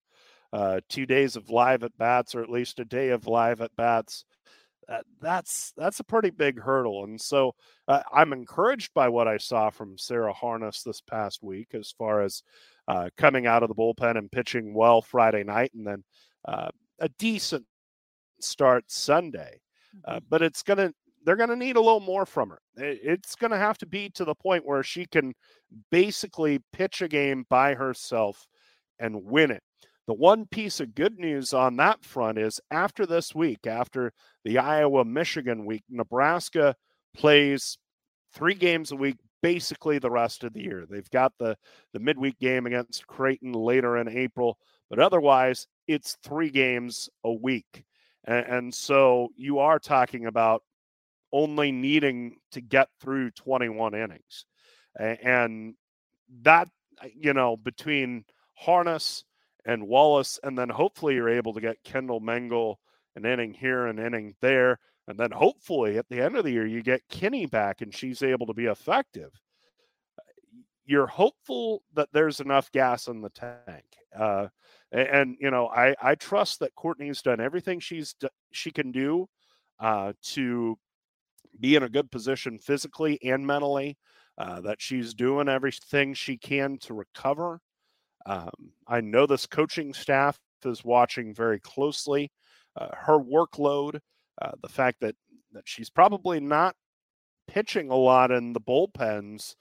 uh, 0.53 0.81
two 0.89 1.07
days 1.07 1.37
of 1.37 1.51
live 1.51 1.83
at 1.83 1.97
bats, 1.99 2.35
or 2.35 2.43
at 2.43 2.51
least 2.51 2.79
a 2.79 2.85
day 2.85 3.09
of 3.09 3.27
live 3.27 3.61
at 3.61 3.75
bats. 3.77 4.25
Uh, 4.89 5.03
that's 5.21 5.73
that's 5.77 6.01
a 6.01 6.05
pretty 6.05 6.31
big 6.31 6.61
hurdle, 6.61 7.05
and 7.05 7.21
so 7.21 7.55
uh, 7.87 8.03
I'm 8.13 8.33
encouraged 8.33 8.93
by 8.93 9.09
what 9.09 9.29
I 9.29 9.37
saw 9.37 9.71
from 9.71 9.99
Sarah 9.99 10.33
Harness 10.33 10.83
this 10.83 11.01
past 11.01 11.43
week, 11.43 11.69
as 11.75 11.93
far 11.97 12.23
as 12.23 12.43
uh, 12.89 13.09
coming 13.17 13.47
out 13.47 13.63
of 13.63 13.69
the 13.69 13.75
bullpen 13.75 14.19
and 14.19 14.31
pitching 14.31 14.75
well 14.75 15.01
Friday 15.01 15.45
night, 15.45 15.71
and 15.75 15.87
then 15.87 16.05
uh, 16.47 16.71
a 17.01 17.09
decent 17.19 17.65
start 18.41 18.85
Sunday. 18.89 19.61
Uh, 20.05 20.17
mm-hmm. 20.17 20.25
but 20.29 20.43
it's 20.43 20.63
going 20.63 20.79
to 20.79 20.93
they're 21.25 21.37
going 21.37 21.51
to 21.51 21.57
need 21.57 21.77
a 21.77 21.81
little 21.81 22.01
more 22.01 22.25
from 22.25 22.51
her. 22.51 22.61
It's 22.77 23.35
going 23.37 23.51
to 23.51 23.59
have 23.59 23.77
to 23.79 23.87
be 23.87 24.09
to 24.11 24.25
the 24.25 24.35
point 24.35 24.67
where 24.67 24.83
she 24.83 25.05
can 25.05 25.35
basically 25.91 26.61
pitch 26.73 27.03
a 27.03 27.09
game 27.09 27.45
by 27.51 27.75
herself 27.75 28.47
and 28.99 29.25
win 29.25 29.51
it. 29.51 29.63
The 30.07 30.15
one 30.15 30.47
piece 30.47 30.81
of 30.81 30.95
good 30.95 31.19
news 31.19 31.53
on 31.53 31.77
that 31.77 32.03
front 32.05 32.39
is 32.39 32.59
after 32.71 33.05
this 33.05 33.35
week, 33.35 33.67
after 33.67 34.13
the 34.45 34.59
Iowa 34.59 35.05
Michigan 35.05 35.67
week, 35.67 35.85
Nebraska 35.91 36.75
plays 37.15 37.77
three 38.33 38.55
games 38.55 38.93
a 38.93 38.97
week 38.97 39.17
basically 39.43 39.99
the 39.99 40.11
rest 40.11 40.45
of 40.45 40.53
the 40.53 40.63
year. 40.63 40.87
They've 40.89 41.11
got 41.11 41.33
the 41.39 41.57
the 41.93 42.01
midweek 42.01 42.39
game 42.39 42.67
against 42.67 43.07
Creighton 43.07 43.53
later 43.53 43.99
in 43.99 44.09
April, 44.09 44.59
but 44.89 44.99
otherwise 44.99 45.67
it's 45.91 46.17
three 46.23 46.51
games 46.51 47.09
a 47.25 47.33
week. 47.33 47.85
And, 48.25 48.47
and 48.47 48.75
so 48.75 49.29
you 49.37 49.59
are 49.59 49.79
talking 49.79 50.27
about 50.27 50.63
only 51.33 51.73
needing 51.73 52.37
to 52.53 52.61
get 52.61 52.89
through 53.01 53.31
21 53.33 53.95
innings. 53.95 54.47
And 54.99 55.75
that, 56.43 56.69
you 57.15 57.33
know, 57.33 57.57
between 57.57 58.25
Harness 58.55 59.25
and 59.65 59.87
Wallace, 59.87 60.41
and 60.43 60.59
then 60.59 60.69
hopefully 60.69 61.15
you're 61.15 61.29
able 61.29 61.55
to 61.55 61.61
get 61.61 61.83
Kendall 61.85 62.21
Mengel 62.21 62.77
an 63.17 63.25
inning 63.25 63.55
here, 63.55 63.87
an 63.87 63.99
inning 63.99 64.35
there. 64.41 64.79
And 65.09 65.19
then 65.19 65.31
hopefully 65.31 65.99
at 65.99 66.09
the 66.09 66.21
end 66.21 66.37
of 66.37 66.45
the 66.45 66.53
year, 66.53 66.67
you 66.67 66.83
get 66.83 67.09
Kinney 67.09 67.47
back 67.47 67.81
and 67.81 67.95
she's 67.95 68.23
able 68.23 68.47
to 68.47 68.55
be 68.55 68.67
effective. 68.67 69.31
You're 70.85 71.07
hopeful 71.07 71.83
that 71.95 72.09
there's 72.13 72.41
enough 72.41 72.71
gas 72.73 73.07
in 73.07 73.21
the 73.21 73.31
tank. 73.31 73.85
Uh, 74.17 74.49
and, 74.93 75.37
you 75.41 75.51
know, 75.51 75.69
I, 75.69 75.95
I 76.03 76.15
trust 76.15 76.61
that 76.61 76.75
Courtney's 76.75 77.23
done 77.23 77.41
everything 77.41 77.81
she's 77.81 78.15
she 78.53 78.71
can 78.71 78.93
do 78.93 79.29
uh, 79.79 80.13
to 80.23 80.77
be 81.59 81.77
in 81.77 81.83
a 81.83 81.89
good 81.89 82.11
position 82.11 82.59
physically 82.59 83.19
and 83.23 83.47
mentally. 83.47 83.97
Uh, 84.39 84.59
that 84.63 84.81
she's 84.81 85.13
doing 85.13 85.51
everything 85.51 86.15
she 86.15 86.39
can 86.39 86.79
to 86.79 86.95
recover. 86.95 87.61
Um, 88.25 88.73
I 88.89 89.03
know 89.03 89.27
this 89.27 89.45
coaching 89.45 89.93
staff 89.93 90.39
is 90.65 90.83
watching 90.83 91.35
very 91.35 91.61
closely. 91.61 92.31
Uh, 92.75 92.89
her 92.93 93.19
workload, 93.19 94.01
uh, 94.41 94.53
the 94.63 94.69
fact 94.69 95.01
that 95.01 95.15
that 95.53 95.65
she's 95.67 95.91
probably 95.91 96.41
not 96.41 96.75
pitching 97.49 97.91
a 97.91 97.97
lot 97.97 98.31
in 98.31 98.55
the 98.55 98.61
bullpens 98.61 99.55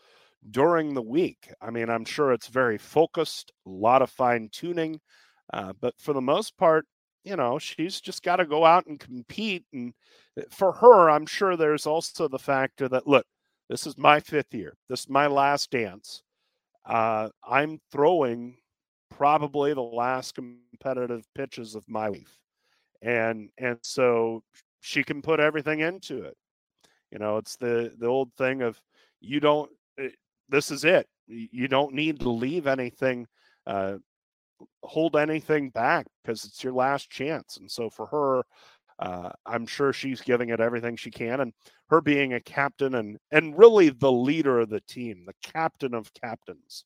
during 0.52 0.94
the 0.94 1.02
week. 1.02 1.50
I 1.62 1.72
mean, 1.72 1.90
I'm 1.90 2.06
sure 2.06 2.32
it's 2.34 2.48
very 2.48 2.78
focused, 2.78 3.52
a 3.68 3.70
lot 3.70 4.02
of 4.02 4.10
fine 4.10 4.50
tuning, 4.52 5.00
uh, 5.54 5.74
but 5.80 5.96
for 6.00 6.14
the 6.14 6.22
most 6.22 6.58
part, 6.58 6.86
you 7.24 7.36
know, 7.36 7.60
she's 7.60 8.00
just 8.02 8.24
got 8.24 8.38
to 8.38 8.46
go 8.46 8.66
out 8.66 8.86
and 8.88 9.00
compete. 9.00 9.66
And 9.74 9.94
uh, 10.40 10.44
for 10.52 10.72
her, 10.74 11.10
I'm 11.10 11.26
sure 11.26 11.56
there's 11.58 11.86
also 11.88 12.28
the 12.28 12.40
factor 12.40 12.88
that 12.90 13.08
look, 13.08 13.26
this 13.70 13.86
is 13.86 13.98
my 13.98 14.20
fifth 14.20 14.54
year. 14.54 14.76
This 14.90 15.02
is 15.02 15.10
my 15.10 15.28
last 15.28 15.70
dance. 15.72 16.24
Uh, 16.86 17.30
I'm 17.44 17.80
throwing 17.92 18.58
probably 19.10 19.74
the 19.74 19.82
last 19.82 20.36
competitive 20.36 21.26
pitches 21.36 21.76
of 21.76 21.84
my 21.88 22.08
life, 22.08 22.40
and 23.02 23.50
and 23.58 23.80
so 23.84 24.44
she 24.82 25.04
can 25.04 25.22
put 25.22 25.40
everything 25.40 25.82
into 25.82 26.24
it. 26.24 26.36
You 27.12 27.20
know, 27.20 27.38
it's 27.38 27.58
the 27.58 27.94
the 28.00 28.08
old 28.08 28.34
thing 28.36 28.62
of 28.62 28.82
you 29.22 29.40
don't. 29.40 29.72
This 30.50 30.72
is 30.72 30.84
it. 30.84 31.08
You 31.28 31.68
don't 31.68 31.94
need 31.94 32.20
to 32.22 32.30
leave 32.30 32.68
anything, 32.68 33.28
uh, 33.68 33.98
hold 34.84 35.16
anything 35.16 35.70
back 35.70 36.08
because 36.24 36.44
it's 36.44 36.64
your 36.64 36.74
last 36.74 37.10
chance. 37.10 37.58
And 37.58 37.70
so 37.70 37.90
for 37.90 38.08
her, 38.08 38.44
uh, 39.00 39.32
I'm 39.46 39.66
sure 39.66 39.94
she's 39.94 40.22
giving 40.22 40.50
it 40.50 40.60
everything 40.60 40.96
she 40.96 41.12
can, 41.12 41.40
and 41.40 41.54
her 41.90 42.02
being 42.02 42.34
a 42.34 42.42
captain 42.42 42.96
and 42.96 43.18
and 43.32 43.58
really 43.58 43.90
the 43.90 44.12
leader 44.12 44.60
of 44.60 44.70
the 44.70 44.82
team, 44.82 45.24
the 45.26 45.52
captain 45.54 45.94
of 45.94 46.14
captains, 46.14 46.84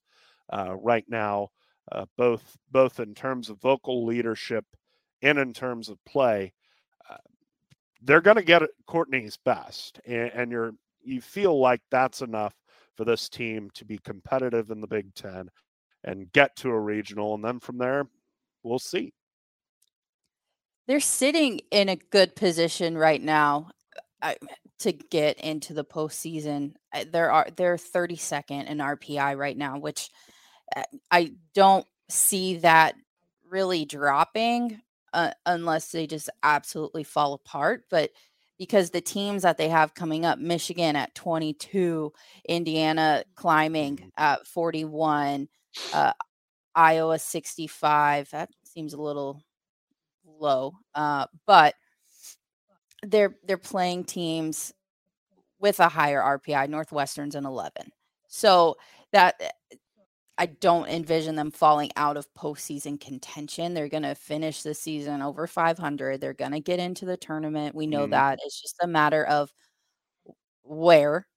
uh, 0.52 0.76
right 0.76 1.06
now, 1.08 1.50
uh, 1.92 2.06
both 2.18 2.56
both 2.72 3.00
in 3.00 3.16
terms 3.16 3.50
of 3.50 3.60
vocal 3.62 4.06
leadership 4.06 4.66
and 5.24 5.40
in 5.40 5.54
terms 5.54 5.90
of 5.90 6.04
play, 6.06 6.54
uh, 7.10 7.18
they're 8.04 8.22
going 8.22 8.38
to 8.38 8.44
get 8.44 8.62
Courtney's 8.86 9.38
best, 9.38 10.00
and, 10.06 10.32
and 10.34 10.52
you're 10.52 10.74
you 11.02 11.20
feel 11.20 11.60
like 11.60 11.82
that's 11.90 12.22
enough 12.22 12.54
for 12.96 13.06
this 13.06 13.30
team 13.30 13.70
to 13.76 13.86
be 13.86 13.98
competitive 13.98 14.72
in 14.72 14.82
the 14.82 14.88
Big 14.88 15.14
Ten 15.16 15.50
and 16.04 16.32
get 16.32 16.56
to 16.58 16.70
a 16.70 16.80
regional, 16.80 17.36
and 17.36 17.44
then 17.44 17.60
from 17.60 17.78
there, 17.78 18.08
we'll 18.64 18.80
see 18.80 19.14
they're 20.88 21.00
sitting 21.00 21.62
in 21.72 21.90
a 21.90 21.96
good 21.96 22.36
position 22.36 22.98
right 22.98 23.22
now 23.22 23.70
to 24.80 24.92
get 24.92 25.40
into 25.40 25.74
the 25.74 25.86
postseason. 25.86 26.74
There 27.12 27.32
are 27.32 27.48
they're 27.56 27.78
32nd 27.78 28.70
in 28.70 28.78
RPI 28.78 29.38
right 29.38 29.58
now, 29.58 29.80
which 29.80 30.10
uh, 30.76 30.84
I 31.12 31.34
don't 31.54 31.86
see 32.10 32.58
that 32.58 32.96
really 33.50 33.86
dropping 33.86 34.82
uh, 35.14 35.32
unless 35.46 35.92
they 35.92 36.08
just 36.08 36.30
absolutely 36.42 37.04
fall 37.04 37.34
apart. 37.34 37.86
But 37.90 38.12
because 38.58 38.90
the 38.90 39.02
teams 39.02 39.44
that 39.44 39.58
they 39.58 39.70
have 39.70 39.94
coming 39.94 40.26
up, 40.26 40.40
Michigan 40.40 40.96
at 40.96 41.16
22, 41.16 42.14
Indiana 42.48 43.24
climbing 43.36 43.98
mm-hmm. 43.98 44.08
at 44.18 44.46
41, 44.48 45.48
uh, 45.94 46.14
Iowa 46.76 47.20
65. 47.20 48.30
That 48.32 48.50
seems 48.64 48.94
a 48.94 49.02
little 49.02 49.42
low, 50.26 50.74
uh, 50.96 51.28
but 51.46 51.76
they're 53.06 53.36
they're 53.46 53.58
playing 53.58 54.06
teams 54.06 54.74
with 55.60 55.80
a 55.80 55.90
higher 55.90 56.22
RPI. 56.22 56.70
Northwestern's 56.70 57.36
an 57.36 57.46
11, 57.46 57.92
so 58.28 58.78
that 59.12 59.36
eh, 59.40 59.76
I 60.38 60.48
don't 60.48 60.90
envision 60.90 61.36
them 61.36 61.52
falling 61.52 61.92
out 61.96 62.18
of 62.18 62.34
postseason 62.34 63.00
contention. 63.00 63.74
They're 63.74 63.90
going 63.90 64.04
to 64.04 64.16
finish 64.16 64.64
the 64.64 64.74
season 64.74 65.22
over 65.22 65.46
500. 65.46 66.20
They're 66.20 66.34
going 66.34 66.54
to 66.54 66.60
get 66.60 66.80
into 66.80 67.06
the 67.06 67.18
tournament. 67.18 67.76
We 67.76 67.86
know 67.86 68.08
mm. 68.08 68.12
that. 68.12 68.40
It's 68.44 68.60
just 68.62 68.78
a 68.82 68.88
matter 68.88 69.26
of 69.26 69.54
where. 70.64 71.28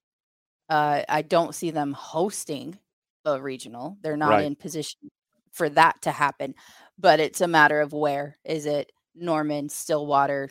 Uh, 0.68 1.02
I 1.09 1.22
don't 1.22 1.54
see 1.54 1.70
them 1.70 1.92
hosting 1.92 2.78
a 3.24 3.40
regional. 3.40 3.98
They're 4.02 4.16
not 4.16 4.30
right. 4.30 4.44
in 4.44 4.56
position 4.56 5.11
for 5.52 5.68
that 5.70 6.00
to 6.02 6.11
happen, 6.11 6.54
but 6.98 7.20
it's 7.20 7.40
a 7.40 7.48
matter 7.48 7.80
of 7.80 7.92
where. 7.92 8.38
Is 8.44 8.66
it 8.66 8.90
Norman, 9.14 9.68
Stillwater, 9.68 10.50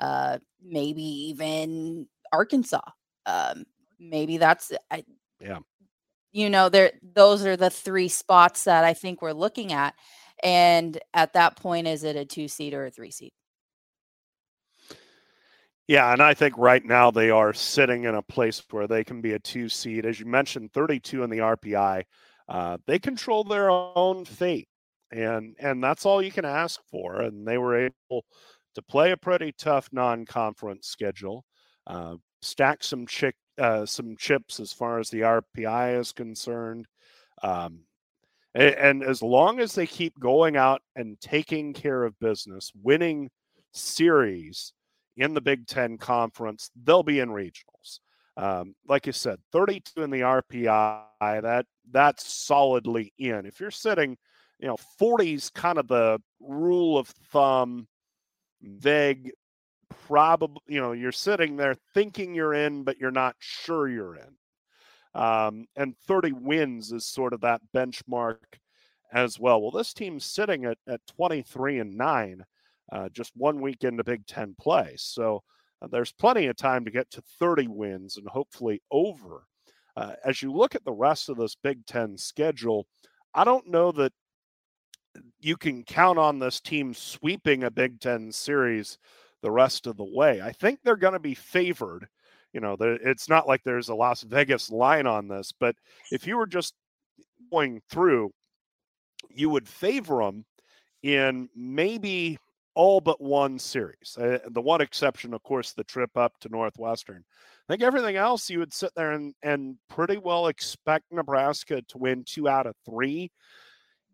uh, 0.00 0.38
maybe 0.62 1.02
even 1.02 2.06
Arkansas? 2.32 2.80
Um, 3.24 3.64
maybe 3.98 4.36
that's 4.36 4.72
I, 4.90 5.04
yeah. 5.40 5.58
You 6.36 6.50
know, 6.50 6.68
there 6.68 6.92
those 7.14 7.46
are 7.46 7.56
the 7.56 7.70
three 7.70 8.08
spots 8.08 8.64
that 8.64 8.84
I 8.84 8.92
think 8.92 9.22
we're 9.22 9.32
looking 9.32 9.72
at. 9.72 9.94
And 10.42 10.98
at 11.14 11.32
that 11.32 11.56
point, 11.56 11.86
is 11.86 12.04
it 12.04 12.14
a 12.14 12.26
two 12.26 12.46
seed 12.46 12.74
or 12.74 12.84
a 12.84 12.90
three 12.90 13.10
seed? 13.10 13.32
Yeah, 15.88 16.12
and 16.12 16.20
I 16.20 16.34
think 16.34 16.58
right 16.58 16.84
now 16.84 17.10
they 17.10 17.30
are 17.30 17.54
sitting 17.54 18.04
in 18.04 18.14
a 18.14 18.20
place 18.20 18.62
where 18.70 18.86
they 18.86 19.02
can 19.02 19.22
be 19.22 19.32
a 19.32 19.38
two 19.38 19.70
seed. 19.70 20.04
As 20.04 20.20
you 20.20 20.26
mentioned, 20.26 20.74
32 20.74 21.22
in 21.22 21.30
the 21.30 21.38
RPI. 21.38 22.02
Uh, 22.50 22.76
they 22.86 22.98
control 22.98 23.42
their 23.42 23.70
own 23.70 24.26
fate, 24.26 24.68
and 25.10 25.56
and 25.58 25.82
that's 25.82 26.04
all 26.04 26.20
you 26.20 26.30
can 26.30 26.44
ask 26.44 26.82
for. 26.90 27.22
And 27.22 27.48
they 27.48 27.56
were 27.56 27.86
able 27.86 28.26
to 28.74 28.82
play 28.82 29.12
a 29.12 29.16
pretty 29.16 29.54
tough 29.56 29.88
non-conference 29.90 30.86
schedule, 30.86 31.46
uh, 31.86 32.16
stack 32.42 32.84
some 32.84 33.06
chick 33.06 33.36
uh, 33.58 33.86
some 33.86 34.16
chips 34.16 34.60
as 34.60 34.72
far 34.72 34.98
as 34.98 35.10
the 35.10 35.20
RPI 35.20 35.98
is 35.98 36.12
concerned. 36.12 36.86
Um, 37.42 37.80
and, 38.54 38.74
and 38.74 39.04
as 39.04 39.22
long 39.22 39.60
as 39.60 39.74
they 39.74 39.86
keep 39.86 40.18
going 40.18 40.56
out 40.56 40.82
and 40.94 41.20
taking 41.20 41.72
care 41.72 42.04
of 42.04 42.18
business, 42.18 42.72
winning 42.82 43.30
series 43.72 44.72
in 45.16 45.34
the 45.34 45.40
Big 45.40 45.66
Ten 45.66 45.98
Conference, 45.98 46.70
they'll 46.84 47.02
be 47.02 47.20
in 47.20 47.28
regionals. 47.28 48.00
Um, 48.38 48.74
like 48.86 49.06
you 49.06 49.12
said, 49.12 49.38
32 49.52 50.02
in 50.02 50.10
the 50.10 50.20
RPI, 50.20 51.02
that 51.20 51.64
that's 51.90 52.30
solidly 52.30 53.12
in. 53.18 53.46
If 53.46 53.60
you're 53.60 53.70
sitting, 53.70 54.18
you 54.58 54.68
know, 54.68 54.76
40's 55.00 55.50
kind 55.50 55.78
of 55.78 55.88
the 55.88 56.20
rule 56.40 56.98
of 56.98 57.08
thumb, 57.08 57.88
vague, 58.62 59.32
probably, 60.06 60.62
you 60.66 60.80
know, 60.80 60.92
you're 60.92 61.12
sitting 61.12 61.56
there 61.56 61.76
thinking 61.94 62.34
you're 62.34 62.54
in, 62.54 62.84
but 62.84 62.98
you're 62.98 63.10
not 63.10 63.36
sure 63.38 63.88
you're 63.88 64.16
in. 64.16 65.20
Um, 65.20 65.66
and 65.76 65.96
30 66.06 66.32
wins 66.32 66.92
is 66.92 67.06
sort 67.06 67.32
of 67.32 67.40
that 67.40 67.62
benchmark 67.74 68.36
as 69.12 69.40
well. 69.40 69.60
Well, 69.60 69.70
this 69.70 69.94
team's 69.94 70.24
sitting 70.24 70.64
at, 70.64 70.78
at 70.88 71.00
23 71.16 71.78
and 71.80 71.96
9, 71.96 72.44
uh, 72.92 73.08
just 73.10 73.32
one 73.34 73.60
week 73.60 73.82
into 73.84 74.04
Big 74.04 74.26
Ten 74.26 74.54
play. 74.60 74.94
So, 74.96 75.42
uh, 75.82 75.88
there's 75.90 76.12
plenty 76.12 76.46
of 76.46 76.56
time 76.56 76.84
to 76.84 76.90
get 76.90 77.10
to 77.10 77.22
30 77.38 77.68
wins 77.68 78.16
and 78.16 78.28
hopefully 78.28 78.82
over. 78.90 79.44
Uh, 79.96 80.12
as 80.24 80.42
you 80.42 80.52
look 80.52 80.74
at 80.74 80.84
the 80.84 80.92
rest 80.92 81.28
of 81.28 81.36
this 81.36 81.54
Big 81.54 81.84
Ten 81.86 82.16
schedule, 82.18 82.86
I 83.34 83.44
don't 83.44 83.68
know 83.68 83.92
that 83.92 84.12
you 85.40 85.56
can 85.56 85.82
count 85.84 86.18
on 86.18 86.38
this 86.38 86.60
team 86.60 86.92
sweeping 86.94 87.64
a 87.64 87.70
Big 87.70 88.00
Ten 88.00 88.32
series 88.32 88.98
the 89.42 89.50
rest 89.50 89.86
of 89.86 89.96
the 89.96 90.04
way. 90.04 90.40
I 90.40 90.52
think 90.52 90.80
they're 90.82 90.96
going 90.96 91.12
to 91.12 91.18
be 91.18 91.34
favored. 91.34 92.08
You 92.52 92.60
know, 92.60 92.76
it's 92.80 93.28
not 93.28 93.46
like 93.46 93.62
there's 93.64 93.88
a 93.88 93.94
Las 93.94 94.22
Vegas 94.22 94.70
line 94.70 95.06
on 95.06 95.28
this, 95.28 95.52
but 95.58 95.76
if 96.10 96.26
you 96.26 96.36
were 96.36 96.46
just 96.46 96.74
going 97.50 97.82
through, 97.90 98.32
you 99.30 99.50
would 99.50 99.68
favor 99.68 100.24
them 100.24 100.44
in 101.02 101.48
maybe 101.54 102.38
all 102.74 103.00
but 103.00 103.20
one 103.20 103.58
series. 103.58 104.16
Uh, 104.18 104.38
the 104.50 104.60
one 104.60 104.80
exception, 104.80 105.34
of 105.34 105.42
course, 105.42 105.72
the 105.72 105.84
trip 105.84 106.16
up 106.16 106.38
to 106.40 106.48
Northwestern. 106.48 107.24
I 107.68 107.72
think 107.72 107.82
everything 107.82 108.16
else 108.16 108.48
you 108.48 108.60
would 108.60 108.72
sit 108.72 108.90
there 108.94 109.12
and, 109.12 109.34
and 109.42 109.76
pretty 109.88 110.18
well 110.18 110.46
expect 110.46 111.04
Nebraska 111.10 111.82
to 111.82 111.98
win 111.98 112.22
two 112.24 112.48
out 112.48 112.66
of 112.66 112.74
three. 112.88 113.30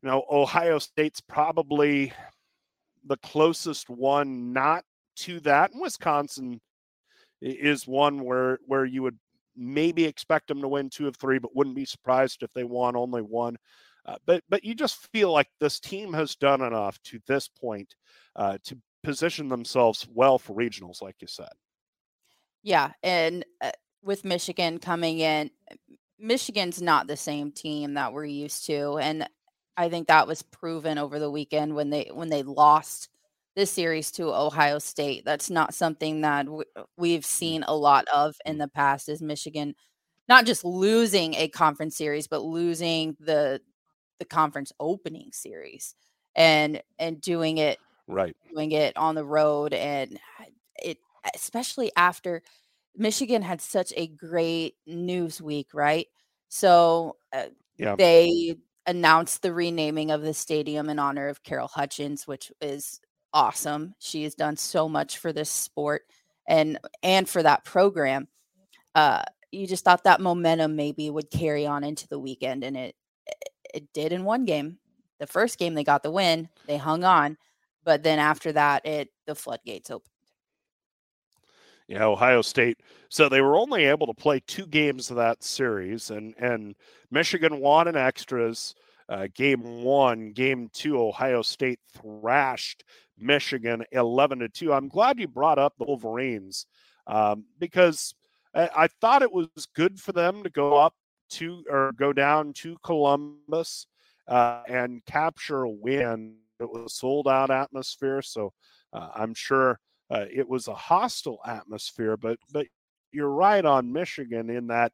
You 0.02 0.08
know, 0.08 0.24
Ohio 0.30 0.78
State's 0.78 1.20
probably 1.20 2.12
the 3.04 3.16
closest 3.18 3.90
one 3.90 4.52
not 4.52 4.84
to 5.16 5.40
that. 5.40 5.72
And 5.72 5.80
Wisconsin 5.80 6.60
is 7.40 7.86
one 7.86 8.24
where 8.24 8.58
where 8.66 8.84
you 8.84 9.02
would 9.02 9.18
maybe 9.56 10.04
expect 10.04 10.48
them 10.48 10.60
to 10.62 10.68
win 10.68 10.88
two 10.88 11.08
of 11.08 11.16
three, 11.16 11.38
but 11.38 11.54
wouldn't 11.54 11.76
be 11.76 11.84
surprised 11.84 12.42
if 12.42 12.52
they 12.52 12.64
won 12.64 12.96
only 12.96 13.22
one. 13.22 13.56
Uh, 14.04 14.16
but 14.26 14.42
but 14.48 14.64
you 14.64 14.74
just 14.74 15.08
feel 15.12 15.32
like 15.32 15.48
this 15.60 15.78
team 15.78 16.12
has 16.12 16.34
done 16.34 16.60
enough 16.60 17.00
to 17.02 17.20
this 17.26 17.48
point 17.48 17.94
uh, 18.36 18.58
to 18.64 18.76
position 19.02 19.48
themselves 19.48 20.06
well 20.12 20.38
for 20.38 20.56
regionals, 20.56 21.02
like 21.02 21.16
you 21.20 21.28
said. 21.28 21.52
Yeah, 22.62 22.92
and 23.02 23.44
uh, 23.60 23.70
with 24.02 24.24
Michigan 24.24 24.78
coming 24.78 25.18
in, 25.18 25.50
Michigan's 26.18 26.80
not 26.80 27.06
the 27.06 27.16
same 27.16 27.52
team 27.52 27.94
that 27.94 28.12
we're 28.12 28.24
used 28.24 28.66
to, 28.66 28.98
and 28.98 29.28
I 29.76 29.88
think 29.88 30.08
that 30.08 30.26
was 30.26 30.42
proven 30.42 30.98
over 30.98 31.18
the 31.18 31.30
weekend 31.30 31.74
when 31.74 31.90
they 31.90 32.10
when 32.12 32.28
they 32.28 32.42
lost 32.42 33.08
this 33.54 33.70
series 33.70 34.10
to 34.12 34.34
Ohio 34.34 34.78
State. 34.78 35.24
That's 35.24 35.50
not 35.50 35.74
something 35.74 36.22
that 36.22 36.46
we've 36.96 37.20
mm. 37.20 37.24
seen 37.24 37.64
a 37.66 37.76
lot 37.76 38.06
of 38.14 38.34
in 38.44 38.58
the 38.58 38.68
past. 38.68 39.08
Is 39.08 39.22
Michigan 39.22 39.74
not 40.28 40.46
just 40.46 40.64
losing 40.64 41.34
a 41.34 41.48
conference 41.48 41.96
series, 41.96 42.26
but 42.26 42.42
losing 42.42 43.16
the 43.20 43.60
the 44.18 44.24
conference 44.24 44.72
opening 44.78 45.30
series 45.32 45.94
and 46.34 46.82
and 46.98 47.20
doing 47.20 47.58
it 47.58 47.78
right, 48.06 48.36
doing 48.52 48.72
it 48.72 48.96
on 48.96 49.14
the 49.14 49.24
road, 49.24 49.74
and 49.74 50.18
it 50.76 50.98
especially 51.34 51.90
after 51.96 52.42
Michigan 52.96 53.42
had 53.42 53.60
such 53.60 53.92
a 53.96 54.06
great 54.06 54.74
news 54.86 55.40
week, 55.40 55.68
right? 55.72 56.06
So 56.48 57.16
uh, 57.32 57.46
yeah. 57.78 57.96
they 57.96 58.56
announced 58.86 59.42
the 59.42 59.52
renaming 59.52 60.10
of 60.10 60.22
the 60.22 60.34
stadium 60.34 60.90
in 60.90 60.98
honor 60.98 61.28
of 61.28 61.42
Carol 61.42 61.68
Hutchins, 61.68 62.26
which 62.26 62.52
is 62.60 63.00
awesome. 63.32 63.94
She 63.98 64.24
has 64.24 64.34
done 64.34 64.56
so 64.56 64.88
much 64.88 65.18
for 65.18 65.32
this 65.32 65.50
sport 65.50 66.02
and 66.48 66.78
and 67.02 67.28
for 67.28 67.42
that 67.42 67.64
program. 67.64 68.28
Uh, 68.94 69.22
you 69.50 69.66
just 69.66 69.84
thought 69.84 70.04
that 70.04 70.20
momentum 70.20 70.76
maybe 70.76 71.10
would 71.10 71.30
carry 71.30 71.66
on 71.66 71.84
into 71.84 72.08
the 72.08 72.18
weekend, 72.18 72.64
and 72.64 72.76
it 72.76 72.94
it 73.72 73.92
did 73.92 74.12
in 74.12 74.24
one 74.24 74.44
game. 74.44 74.78
The 75.18 75.26
first 75.26 75.58
game 75.58 75.74
they 75.74 75.84
got 75.84 76.02
the 76.02 76.10
win, 76.10 76.48
they 76.66 76.76
hung 76.76 77.04
on, 77.04 77.36
but 77.84 78.02
then 78.02 78.18
after 78.18 78.52
that, 78.52 78.84
it 78.86 79.08
the 79.26 79.34
floodgates 79.34 79.90
opened. 79.90 80.08
Yeah, 81.88 82.06
Ohio 82.06 82.42
State. 82.42 82.78
So 83.08 83.28
they 83.28 83.40
were 83.40 83.56
only 83.56 83.84
able 83.84 84.06
to 84.06 84.14
play 84.14 84.40
two 84.46 84.66
games 84.66 85.10
of 85.10 85.16
that 85.16 85.42
series, 85.42 86.10
and 86.10 86.34
and 86.38 86.74
Michigan 87.10 87.60
won 87.60 87.88
in 87.88 87.96
extras. 87.96 88.74
Uh, 89.08 89.28
game 89.34 89.82
one, 89.82 90.32
game 90.32 90.70
two, 90.72 91.00
Ohio 91.00 91.42
State 91.42 91.80
thrashed 91.94 92.84
Michigan 93.18 93.84
11 93.92 94.40
to 94.40 94.48
2. 94.48 94.72
I'm 94.72 94.88
glad 94.88 95.18
you 95.18 95.28
brought 95.28 95.58
up 95.58 95.74
the 95.78 95.84
Wolverines 95.84 96.66
um, 97.06 97.44
because 97.58 98.14
I, 98.54 98.70
I, 98.76 98.88
thought 99.00 99.22
it 99.22 99.32
was 99.32 99.48
good 99.74 100.00
for 100.00 100.12
them 100.12 100.42
to 100.42 100.50
go 100.50 100.76
up 100.76 100.94
to 101.30 101.64
or 101.70 101.92
go 101.92 102.12
down 102.12 102.52
to 102.54 102.76
Columbus 102.84 103.86
uh, 104.28 104.62
and 104.68 105.04
capture 105.04 105.62
a 105.62 105.70
win. 105.70 106.36
It 106.60 106.70
was 106.70 106.94
sold 106.94 107.26
out 107.26 107.50
atmosphere, 107.50 108.22
so 108.22 108.52
uh, 108.92 109.08
I'm 109.14 109.34
sure 109.34 109.80
uh, 110.10 110.26
it 110.30 110.48
was 110.48 110.68
a 110.68 110.74
hostile 110.74 111.40
atmosphere. 111.44 112.16
But 112.16 112.38
but 112.52 112.66
you're 113.10 113.30
right 113.30 113.64
on 113.64 113.92
Michigan 113.92 114.48
in 114.48 114.68
that 114.68 114.92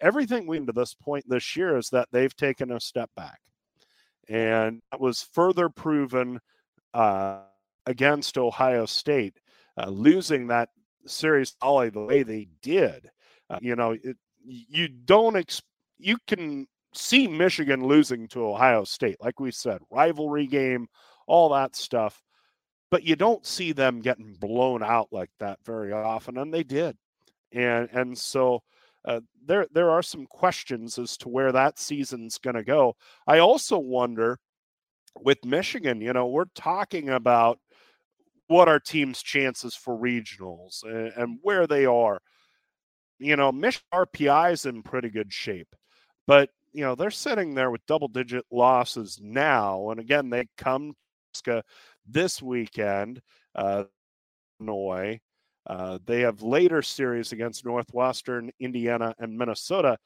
everything 0.00 0.46
we 0.46 0.58
to 0.64 0.72
this 0.72 0.94
point 0.94 1.24
this 1.28 1.56
year 1.56 1.76
is 1.76 1.90
that 1.90 2.08
they've 2.12 2.34
taken 2.34 2.72
a 2.72 2.80
step 2.80 3.10
back, 3.16 3.40
and 4.28 4.82
that 4.90 5.00
was 5.00 5.22
further 5.32 5.68
proven 5.68 6.40
uh, 6.94 7.40
against 7.86 8.38
Ohio 8.38 8.86
State, 8.86 9.38
uh, 9.76 9.88
losing 9.88 10.48
that 10.48 10.70
series 11.06 11.54
all 11.60 11.88
the 11.90 12.00
way 12.00 12.22
they 12.22 12.48
did. 12.62 13.10
Uh, 13.48 13.58
you 13.60 13.76
know, 13.76 13.92
it, 13.92 14.16
you 14.44 14.88
don't 14.88 15.36
ex- 15.36 15.62
you 15.98 16.16
can 16.26 16.66
see 16.94 17.26
Michigan 17.26 17.84
losing 17.84 18.28
to 18.28 18.44
Ohio 18.46 18.84
State, 18.84 19.16
like 19.20 19.40
we 19.40 19.50
said, 19.50 19.80
rivalry 19.90 20.46
game, 20.46 20.88
all 21.26 21.50
that 21.50 21.76
stuff. 21.76 22.22
But 22.90 23.04
you 23.04 23.14
don't 23.14 23.46
see 23.46 23.72
them 23.72 24.00
getting 24.00 24.34
blown 24.34 24.82
out 24.82 25.08
like 25.12 25.30
that 25.38 25.60
very 25.64 25.92
often, 25.92 26.36
and 26.38 26.52
they 26.52 26.64
did. 26.64 26.96
And 27.52 27.88
and 27.92 28.18
so 28.18 28.62
uh, 29.04 29.20
there 29.46 29.66
there 29.72 29.90
are 29.90 30.02
some 30.02 30.26
questions 30.26 30.98
as 30.98 31.16
to 31.18 31.28
where 31.28 31.52
that 31.52 31.78
season's 31.78 32.38
going 32.38 32.56
to 32.56 32.64
go. 32.64 32.96
I 33.26 33.38
also 33.38 33.78
wonder 33.78 34.38
with 35.18 35.44
Michigan, 35.44 36.00
you 36.00 36.12
know, 36.12 36.26
we're 36.26 36.44
talking 36.54 37.08
about 37.10 37.58
what 38.46 38.68
our 38.68 38.80
team's 38.80 39.22
chances 39.22 39.74
for 39.74 39.96
regionals 39.96 40.82
and, 40.84 41.12
and 41.16 41.38
where 41.42 41.66
they 41.66 41.86
are. 41.86 42.20
You 43.18 43.36
know, 43.36 43.52
Michigan 43.52 43.86
RPI 43.92 44.52
is 44.52 44.66
in 44.66 44.82
pretty 44.82 45.10
good 45.10 45.32
shape, 45.32 45.74
but 46.26 46.50
you 46.72 46.82
know 46.82 46.94
they're 46.94 47.10
sitting 47.10 47.54
there 47.54 47.70
with 47.70 47.84
double 47.86 48.08
digit 48.08 48.44
losses 48.50 49.18
now, 49.22 49.90
and 49.90 50.00
again 50.00 50.30
they 50.30 50.46
come 50.56 50.94
this 52.06 52.42
weekend. 52.42 53.20
Uh, 53.54 53.84
Illinois. 54.60 55.20
Uh, 55.66 55.98
they 56.06 56.20
have 56.20 56.42
later 56.42 56.82
series 56.82 57.32
against 57.32 57.64
Northwestern, 57.64 58.50
Indiana, 58.58 59.14
and 59.18 59.36
Minnesota. 59.36 59.98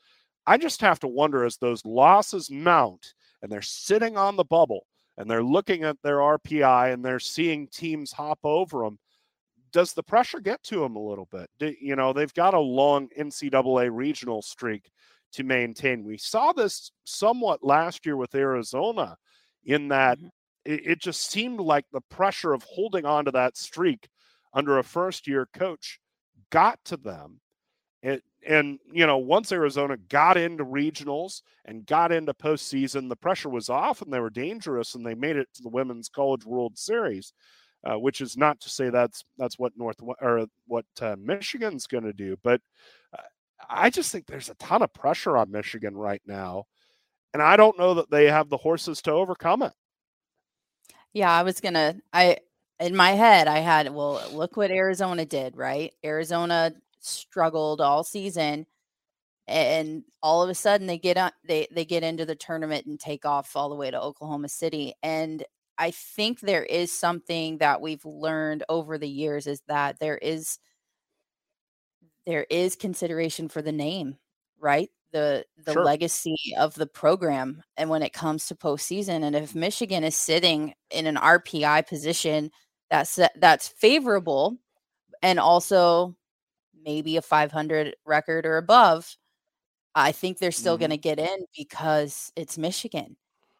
I 0.46 0.58
just 0.58 0.80
have 0.80 1.00
to 1.00 1.08
wonder 1.08 1.44
as 1.44 1.56
those 1.56 1.84
losses 1.84 2.50
mount 2.50 3.14
and 3.44 3.52
they're 3.52 3.62
sitting 3.62 4.16
on 4.16 4.36
the 4.36 4.44
bubble, 4.44 4.86
and 5.18 5.30
they're 5.30 5.42
looking 5.42 5.84
at 5.84 5.98
their 6.02 6.16
RPI 6.16 6.92
and 6.92 7.04
they're 7.04 7.20
seeing 7.20 7.68
teams 7.68 8.10
hop 8.10 8.38
over 8.42 8.80
them, 8.80 8.98
does 9.70 9.92
the 9.92 10.02
pressure 10.02 10.40
get 10.40 10.62
to 10.62 10.80
them 10.80 10.96
a 10.96 11.06
little 11.06 11.28
bit? 11.30 11.50
Do, 11.58 11.74
you 11.78 11.94
know, 11.94 12.12
they've 12.12 12.32
got 12.32 12.54
a 12.54 12.58
long 12.58 13.08
NCAA 13.18 13.90
regional 13.92 14.40
streak 14.40 14.90
to 15.32 15.42
maintain. 15.42 16.04
We 16.04 16.16
saw 16.16 16.52
this 16.52 16.90
somewhat 17.04 17.62
last 17.62 18.06
year 18.06 18.16
with 18.16 18.34
Arizona 18.34 19.16
in 19.64 19.88
that 19.88 20.18
mm-hmm. 20.18 20.28
it, 20.64 20.86
it 20.86 21.00
just 21.00 21.30
seemed 21.30 21.60
like 21.60 21.84
the 21.92 22.00
pressure 22.02 22.54
of 22.54 22.62
holding 22.62 23.04
on 23.04 23.26
to 23.26 23.30
that 23.32 23.56
streak 23.56 24.08
under 24.54 24.78
a 24.78 24.84
first 24.84 25.26
year 25.26 25.46
coach 25.52 26.00
got 26.50 26.78
to 26.86 26.96
them. 26.96 27.40
It, 28.02 28.22
and 28.46 28.78
you 28.92 29.06
know, 29.06 29.18
once 29.18 29.50
Arizona 29.50 29.96
got 29.96 30.36
into 30.36 30.64
regionals 30.64 31.42
and 31.64 31.86
got 31.86 32.12
into 32.12 32.34
postseason, 32.34 33.08
the 33.08 33.16
pressure 33.16 33.48
was 33.48 33.68
off, 33.68 34.02
and 34.02 34.12
they 34.12 34.20
were 34.20 34.30
dangerous, 34.30 34.94
and 34.94 35.04
they 35.04 35.14
made 35.14 35.36
it 35.36 35.48
to 35.54 35.62
the 35.62 35.68
Women's 35.68 36.08
College 36.08 36.44
World 36.44 36.78
Series. 36.78 37.32
Uh, 37.86 37.98
which 37.98 38.22
is 38.22 38.34
not 38.34 38.58
to 38.60 38.70
say 38.70 38.88
that's 38.88 39.24
that's 39.36 39.58
what 39.58 39.74
North 39.76 39.98
or 40.22 40.46
what 40.66 40.86
uh, 41.02 41.16
Michigan's 41.18 41.86
going 41.86 42.04
to 42.04 42.14
do, 42.14 42.34
but 42.42 42.62
uh, 43.12 43.20
I 43.68 43.90
just 43.90 44.10
think 44.10 44.24
there's 44.24 44.48
a 44.48 44.54
ton 44.54 44.80
of 44.80 44.94
pressure 44.94 45.36
on 45.36 45.50
Michigan 45.50 45.94
right 45.94 46.22
now, 46.26 46.64
and 47.34 47.42
I 47.42 47.58
don't 47.58 47.78
know 47.78 47.92
that 47.92 48.10
they 48.10 48.24
have 48.30 48.48
the 48.48 48.56
horses 48.56 49.02
to 49.02 49.12
overcome 49.12 49.60
it. 49.60 49.74
Yeah, 51.12 51.30
I 51.30 51.42
was 51.42 51.60
gonna. 51.60 51.96
I 52.10 52.38
in 52.80 52.96
my 52.96 53.12
head, 53.12 53.48
I 53.48 53.58
had 53.58 53.92
well, 53.94 54.22
look 54.32 54.56
what 54.56 54.70
Arizona 54.70 55.24
did, 55.24 55.56
right? 55.56 55.92
Arizona 56.04 56.72
struggled 57.00 57.80
all 57.80 58.02
season 58.04 58.66
and 59.46 60.04
all 60.22 60.42
of 60.42 60.48
a 60.48 60.54
sudden 60.54 60.86
they 60.86 60.98
get 60.98 61.18
on 61.18 61.30
they 61.46 61.66
they 61.70 61.84
get 61.84 62.02
into 62.02 62.24
the 62.24 62.34
tournament 62.34 62.86
and 62.86 62.98
take 62.98 63.26
off 63.26 63.54
all 63.54 63.68
the 63.68 63.74
way 63.74 63.90
to 63.90 64.00
Oklahoma 64.00 64.48
City 64.48 64.94
and 65.02 65.44
I 65.78 65.90
think 65.90 66.40
there 66.40 66.64
is 66.64 66.92
something 66.92 67.58
that 67.58 67.80
we've 67.80 68.04
learned 68.04 68.64
over 68.68 68.96
the 68.96 69.08
years 69.08 69.46
is 69.46 69.60
that 69.66 69.98
there 69.98 70.18
is 70.18 70.58
there 72.26 72.46
is 72.48 72.76
consideration 72.76 73.48
for 73.48 73.60
the 73.60 73.72
name, 73.72 74.16
right? 74.58 74.88
The 75.12 75.44
the 75.64 75.72
sure. 75.72 75.84
legacy 75.84 76.36
of 76.58 76.74
the 76.74 76.86
program 76.86 77.62
and 77.76 77.90
when 77.90 78.02
it 78.02 78.12
comes 78.12 78.46
to 78.46 78.54
postseason. 78.54 79.24
And 79.24 79.36
if 79.36 79.54
Michigan 79.54 80.04
is 80.04 80.16
sitting 80.16 80.74
in 80.90 81.06
an 81.06 81.16
RPI 81.16 81.86
position 81.86 82.50
that's 82.90 83.18
that's 83.36 83.68
favorable 83.68 84.58
and 85.22 85.38
also 85.40 86.14
maybe 86.84 87.16
a 87.16 87.22
500 87.22 87.96
record 88.04 88.46
or 88.46 88.58
above, 88.58 89.16
I 89.94 90.12
think 90.12 90.38
they're 90.38 90.52
still 90.52 90.74
mm-hmm. 90.74 90.80
going 90.80 90.90
to 90.90 90.96
get 90.98 91.18
in 91.18 91.46
because 91.56 92.32
it's 92.36 92.58
Michigan. 92.58 93.16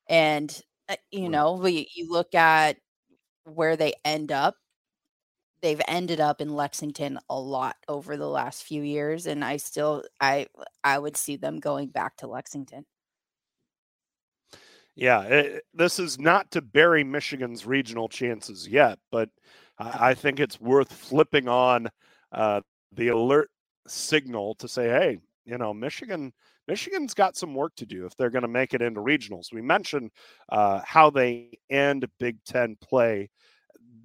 And, 0.09 0.61
uh, 0.89 0.97
you 1.11 1.29
know, 1.29 1.55
we, 1.55 1.89
you 1.95 2.11
look 2.11 2.35
at 2.35 2.77
where 3.45 3.77
they 3.77 3.95
end 4.05 4.33
up, 4.33 4.57
they've 5.63 5.81
ended 5.89 6.21
up 6.21 6.41
in 6.41 6.55
Lexington 6.55 7.19
a 7.31 7.39
lot 7.39 7.77
over 7.89 8.17
the 8.17 8.29
last 8.29 8.65
few 8.65 8.83
years. 8.83 9.27
And 9.27 9.45
I 9.45 9.57
still, 9.57 10.05
I, 10.21 10.49
I 10.83 10.99
would 10.99 11.17
see 11.17 11.37
them 11.37 11.61
going 11.61 11.89
back 11.89 12.17
to 12.19 12.27
Lexington. 12.27 12.85
Yeah, 14.97 15.23
it, 15.23 15.65
this 15.75 15.99
is 15.99 16.19
not 16.19 16.51
to 16.53 16.63
bury 16.63 17.03
Michigan's 17.03 17.67
regional 17.67 18.09
chances 18.09 18.69
yet, 18.69 18.99
but 19.11 19.29
I, 19.79 20.11
I 20.11 20.15
think 20.15 20.39
it's 20.39 20.61
worth 20.61 20.93
flipping 20.93 21.49
on 21.49 21.89
uh, 22.33 22.61
the 22.93 23.09
alert 23.09 23.51
signal 23.89 24.55
to 24.57 24.69
say, 24.69 24.89
hey, 24.89 25.19
you 25.45 25.59
know, 25.59 25.75
Michigan 25.75 26.33
Michigan's 26.67 27.13
got 27.13 27.37
some 27.37 27.55
work 27.55 27.75
to 27.77 27.85
do 27.85 28.07
if 28.07 28.17
they're 28.17 28.31
going 28.31 28.43
to 28.43 28.49
make 28.49 28.73
it 28.73 28.81
into 28.81 29.01
regionals. 29.01 29.53
We 29.53 29.61
mentioned 29.61 30.11
uh, 30.49 30.81
how 30.87 31.11
they 31.11 31.59
end 31.69 32.07
Big 32.19 32.43
Ten 32.45 32.77
play 32.81 33.29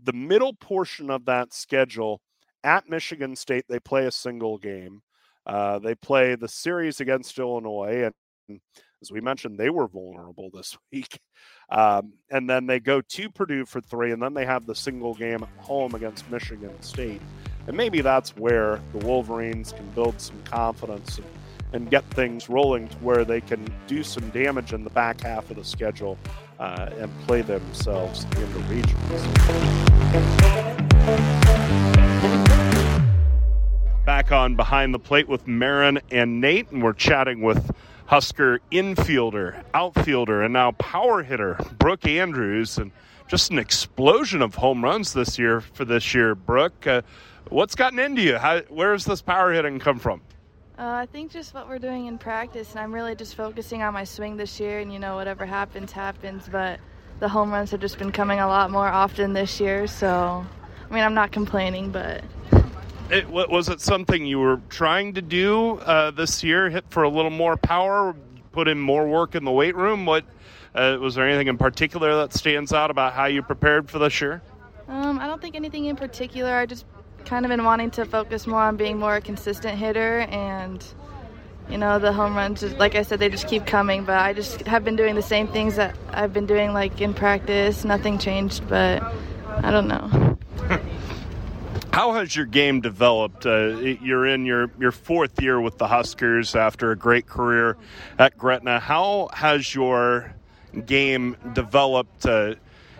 the 0.03 0.13
middle 0.13 0.53
portion 0.53 1.09
of 1.09 1.25
that 1.25 1.53
schedule 1.53 2.21
at 2.63 2.89
Michigan 2.89 3.35
State, 3.35 3.65
they 3.69 3.79
play 3.79 4.05
a 4.05 4.11
single 4.11 4.57
game. 4.57 5.01
Uh, 5.45 5.79
they 5.79 5.95
play 5.95 6.35
the 6.35 6.47
series 6.47 6.99
against 6.99 7.39
Illinois, 7.39 8.11
and 8.49 8.59
as 9.01 9.11
we 9.11 9.21
mentioned, 9.21 9.57
they 9.57 9.69
were 9.69 9.87
vulnerable 9.87 10.49
this 10.53 10.77
week. 10.91 11.19
Um, 11.69 12.13
and 12.29 12.49
then 12.49 12.65
they 12.65 12.79
go 12.79 13.01
to 13.01 13.29
Purdue 13.29 13.65
for 13.65 13.81
three, 13.81 14.11
and 14.11 14.21
then 14.21 14.33
they 14.33 14.45
have 14.45 14.65
the 14.65 14.75
single 14.75 15.13
game 15.13 15.43
at 15.43 15.63
home 15.63 15.95
against 15.95 16.29
Michigan 16.29 16.81
State. 16.81 17.21
And 17.67 17.77
maybe 17.77 18.01
that's 18.01 18.35
where 18.35 18.81
the 18.93 19.05
Wolverines 19.05 19.71
can 19.71 19.87
build 19.91 20.19
some 20.19 20.41
confidence 20.43 21.17
and, 21.17 21.27
and 21.73 21.91
get 21.91 22.03
things 22.05 22.49
rolling 22.49 22.87
to 22.87 22.97
where 22.97 23.23
they 23.23 23.41
can 23.41 23.67
do 23.85 24.03
some 24.03 24.27
damage 24.29 24.73
in 24.73 24.83
the 24.83 24.89
back 24.89 25.21
half 25.21 25.49
of 25.51 25.57
the 25.57 25.63
schedule 25.63 26.17
uh, 26.59 26.89
and 26.97 27.11
play 27.27 27.41
themselves 27.43 28.23
in 28.35 28.53
the 28.53 28.59
regions. 28.61 28.95
Back 34.05 34.31
on 34.31 34.55
Behind 34.55 34.91
the 34.91 34.99
Plate 34.99 35.27
with 35.27 35.45
Maren 35.45 35.99
and 36.09 36.41
Nate, 36.41 36.71
and 36.71 36.81
we're 36.81 36.93
chatting 36.93 37.41
with 37.41 37.71
Husker 38.09 38.59
infielder, 38.71 39.63
outfielder, 39.75 40.41
and 40.41 40.51
now 40.51 40.71
power 40.71 41.21
hitter 41.21 41.59
Brooke 41.77 42.07
Andrews, 42.07 42.79
and 42.79 42.89
just 43.27 43.51
an 43.51 43.59
explosion 43.59 44.41
of 44.41 44.55
home 44.55 44.83
runs 44.83 45.13
this 45.13 45.37
year 45.37 45.61
for 45.61 45.85
this 45.85 46.15
year. 46.15 46.33
Brooke, 46.33 46.87
uh, 46.87 47.03
what's 47.49 47.75
gotten 47.75 47.99
into 47.99 48.23
you? 48.23 48.39
How, 48.39 48.61
where 48.61 48.93
does 48.93 49.05
this 49.05 49.21
power 49.21 49.53
hitting 49.53 49.77
come 49.77 49.99
from? 49.99 50.21
Uh, 50.79 50.85
I 50.85 51.05
think 51.05 51.31
just 51.31 51.53
what 51.53 51.69
we're 51.69 51.77
doing 51.77 52.07
in 52.07 52.17
practice, 52.17 52.71
and 52.71 52.79
I'm 52.79 52.91
really 52.91 53.13
just 53.13 53.35
focusing 53.35 53.83
on 53.83 53.93
my 53.93 54.05
swing 54.05 54.37
this 54.37 54.59
year, 54.59 54.79
and 54.79 54.91
you 54.91 54.97
know 54.97 55.13
whatever 55.13 55.45
happens, 55.45 55.91
happens. 55.91 56.49
But 56.51 56.79
the 57.19 57.29
home 57.29 57.51
runs 57.51 57.69
have 57.69 57.79
just 57.79 57.99
been 57.99 58.11
coming 58.11 58.39
a 58.39 58.47
lot 58.47 58.71
more 58.71 58.87
often 58.87 59.33
this 59.33 59.59
year, 59.59 59.85
so 59.85 60.43
I 60.89 60.91
mean 60.91 61.03
I'm 61.03 61.13
not 61.13 61.31
complaining, 61.31 61.91
but 61.91 62.23
it, 63.11 63.29
was 63.29 63.69
it 63.69 63.81
something 63.81 64.25
you 64.25 64.39
were 64.39 64.61
trying 64.69 65.13
to 65.13 65.21
do 65.21 65.77
uh, 65.79 66.11
this 66.11 66.43
year? 66.43 66.69
Hit 66.69 66.85
for 66.89 67.03
a 67.03 67.09
little 67.09 67.31
more 67.31 67.57
power, 67.57 68.15
put 68.51 68.67
in 68.67 68.79
more 68.79 69.07
work 69.07 69.35
in 69.35 69.43
the 69.45 69.51
weight 69.51 69.75
room. 69.75 70.05
What 70.05 70.25
uh, 70.75 70.97
was 70.99 71.15
there 71.15 71.27
anything 71.27 71.47
in 71.47 71.57
particular 71.57 72.15
that 72.17 72.33
stands 72.33 72.73
out 72.73 72.91
about 72.91 73.13
how 73.13 73.25
you 73.25 73.41
prepared 73.41 73.89
for 73.89 73.99
this 73.99 74.21
year? 74.21 74.41
Um, 74.87 75.19
I 75.19 75.27
don't 75.27 75.41
think 75.41 75.55
anything 75.55 75.85
in 75.85 75.95
particular. 75.95 76.55
I 76.55 76.65
just 76.65 76.85
kind 77.25 77.45
of 77.45 77.49
been 77.49 77.63
wanting 77.63 77.91
to 77.91 78.05
focus 78.05 78.47
more 78.47 78.61
on 78.61 78.77
being 78.77 78.97
more 78.97 79.17
a 79.17 79.21
consistent 79.21 79.77
hitter 79.77 80.21
and 80.29 80.85
you 81.69 81.77
know 81.77 81.99
the 81.99 82.11
home 82.11 82.35
runs 82.35 82.61
just, 82.61 82.77
like 82.77 82.95
i 82.95 83.03
said 83.03 83.19
they 83.19 83.29
just 83.29 83.47
keep 83.47 83.65
coming 83.65 84.03
but 84.03 84.17
i 84.17 84.33
just 84.33 84.61
have 84.61 84.83
been 84.83 84.95
doing 84.95 85.15
the 85.15 85.21
same 85.21 85.47
things 85.47 85.75
that 85.75 85.95
i've 86.11 86.33
been 86.33 86.45
doing 86.45 86.73
like 86.73 87.01
in 87.01 87.13
practice 87.13 87.85
nothing 87.85 88.17
changed 88.17 88.67
but 88.67 89.03
i 89.57 89.69
don't 89.69 89.87
know 89.87 90.37
How 91.91 92.13
has 92.13 92.35
your 92.35 92.45
game 92.45 92.81
developed? 92.81 93.45
Uh, 93.45 93.77
you're 93.79 94.25
in 94.25 94.45
your, 94.45 94.71
your 94.79 94.91
fourth 94.91 95.41
year 95.41 95.59
with 95.59 95.77
the 95.77 95.87
Huskers 95.87 96.55
after 96.55 96.91
a 96.91 96.95
great 96.95 97.25
career 97.25 97.77
at 98.17 98.37
Gretna. 98.37 98.79
How 98.79 99.29
has 99.33 99.73
your 99.73 100.35
game 100.85 101.35
developed 101.53 102.25
uh, 102.25 102.55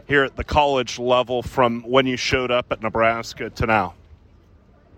here 0.07 0.23
at 0.23 0.35
the 0.35 0.43
college 0.43 0.97
level 0.97 1.43
from 1.43 1.83
when 1.83 2.07
you 2.07 2.17
showed 2.17 2.49
up 2.49 2.71
at 2.71 2.81
Nebraska 2.81 3.51
to 3.51 3.65
now? 3.67 3.93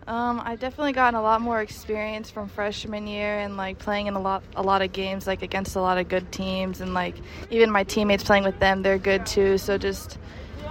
Um, 0.08 0.42
I've 0.44 0.60
definitely 0.60 0.94
gotten 0.94 1.20
a 1.20 1.22
lot 1.22 1.42
more 1.42 1.62
experience 1.62 2.32
from 2.32 2.48
freshman 2.48 3.08
year 3.08 3.40
and 3.40 3.56
like 3.56 3.78
playing 3.78 4.08
in 4.08 4.16
a 4.16 4.20
lot 4.20 4.42
a 4.56 4.64
lot 4.64 4.82
of 4.82 4.92
games 4.92 5.28
like 5.28 5.44
against 5.44 5.76
a 5.76 5.82
lot 5.82 6.00
of 6.00 6.10
good 6.10 6.32
teams 6.32 6.82
and 6.82 6.96
like 6.96 7.16
even 7.52 7.70
my 7.70 7.84
teammates 7.84 8.24
playing 8.24 8.44
with 8.44 8.60
them 8.60 8.82
they're 8.82 8.98
good 8.98 9.28
too 9.28 9.60
so 9.60 9.78
just 9.78 10.18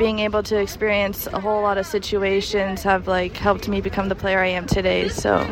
being 0.00 0.20
able 0.20 0.42
to 0.42 0.58
experience 0.58 1.26
a 1.26 1.38
whole 1.38 1.60
lot 1.60 1.76
of 1.76 1.84
situations 1.84 2.82
have 2.82 3.06
like 3.06 3.36
helped 3.36 3.68
me 3.68 3.82
become 3.82 4.08
the 4.08 4.14
player 4.14 4.38
I 4.38 4.46
am 4.46 4.66
today. 4.66 5.08
So 5.08 5.46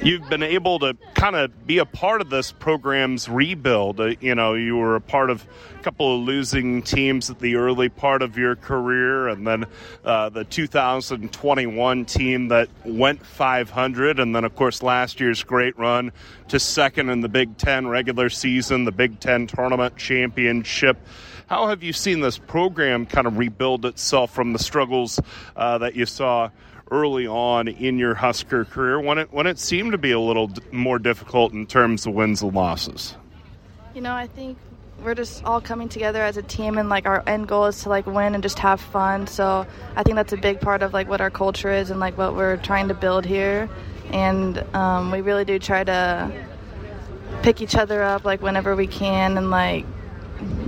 you've 0.00 0.28
been 0.28 0.44
able 0.44 0.78
to 0.78 0.96
kind 1.14 1.34
of 1.34 1.66
be 1.66 1.78
a 1.78 1.84
part 1.84 2.20
of 2.20 2.30
this 2.30 2.52
program's 2.52 3.28
rebuild. 3.28 4.00
Uh, 4.00 4.14
you 4.20 4.36
know, 4.36 4.54
you 4.54 4.76
were 4.76 4.94
a 4.94 5.00
part 5.00 5.30
of 5.30 5.44
a 5.80 5.82
couple 5.82 6.14
of 6.14 6.22
losing 6.22 6.80
teams 6.80 7.28
at 7.28 7.40
the 7.40 7.56
early 7.56 7.88
part 7.88 8.22
of 8.22 8.38
your 8.38 8.54
career, 8.54 9.26
and 9.26 9.44
then 9.44 9.64
uh, 10.04 10.28
the 10.28 10.44
2021 10.44 12.04
team 12.04 12.46
that 12.48 12.68
went 12.84 13.26
500, 13.26 14.20
and 14.20 14.36
then, 14.36 14.44
of 14.44 14.54
course, 14.54 14.80
last 14.80 15.18
year's 15.18 15.42
great 15.42 15.76
run 15.76 16.12
to 16.48 16.60
second 16.60 17.08
in 17.08 17.20
the 17.20 17.28
Big 17.28 17.56
Ten 17.56 17.88
regular 17.88 18.28
season, 18.28 18.84
the 18.84 18.92
Big 18.92 19.18
Ten 19.18 19.48
tournament 19.48 19.96
championship. 19.96 20.98
How 21.46 21.68
have 21.68 21.82
you 21.82 21.92
seen 21.92 22.20
this 22.20 22.38
program 22.38 23.04
kind 23.04 23.26
of 23.26 23.36
rebuild 23.36 23.84
itself 23.84 24.34
from 24.34 24.52
the 24.52 24.58
struggles 24.58 25.20
uh, 25.56 25.78
that 25.78 25.94
you 25.94 26.06
saw 26.06 26.50
early 26.90 27.26
on 27.26 27.68
in 27.68 27.98
your 27.98 28.14
Husker 28.14 28.64
career 28.64 29.00
when 29.00 29.18
it 29.18 29.32
when 29.32 29.46
it 29.46 29.58
seemed 29.58 29.92
to 29.92 29.98
be 29.98 30.12
a 30.12 30.20
little 30.20 30.46
d- 30.48 30.62
more 30.72 30.98
difficult 30.98 31.52
in 31.52 31.66
terms 31.66 32.06
of 32.06 32.14
wins 32.14 32.42
and 32.42 32.54
losses? 32.54 33.14
You 33.94 34.00
know, 34.00 34.14
I 34.14 34.26
think 34.26 34.56
we're 35.02 35.14
just 35.14 35.44
all 35.44 35.60
coming 35.60 35.88
together 35.88 36.22
as 36.22 36.36
a 36.36 36.42
team 36.42 36.78
and 36.78 36.88
like 36.88 37.06
our 37.06 37.22
end 37.26 37.46
goal 37.46 37.66
is 37.66 37.82
to 37.82 37.88
like 37.88 38.06
win 38.06 38.34
and 38.34 38.42
just 38.42 38.58
have 38.58 38.80
fun 38.80 39.26
so 39.26 39.66
i 39.96 40.02
think 40.02 40.14
that's 40.14 40.32
a 40.32 40.36
big 40.36 40.60
part 40.60 40.82
of 40.82 40.94
like 40.94 41.08
what 41.08 41.20
our 41.20 41.30
culture 41.30 41.70
is 41.70 41.90
and 41.90 41.98
like 41.98 42.16
what 42.16 42.34
we're 42.34 42.56
trying 42.58 42.88
to 42.88 42.94
build 42.94 43.26
here 43.26 43.68
and 44.12 44.58
um, 44.74 45.10
we 45.10 45.20
really 45.20 45.44
do 45.44 45.58
try 45.58 45.82
to 45.82 46.46
pick 47.42 47.60
each 47.60 47.74
other 47.74 48.02
up 48.02 48.24
like 48.24 48.40
whenever 48.40 48.76
we 48.76 48.86
can 48.86 49.36
and 49.36 49.50
like 49.50 49.84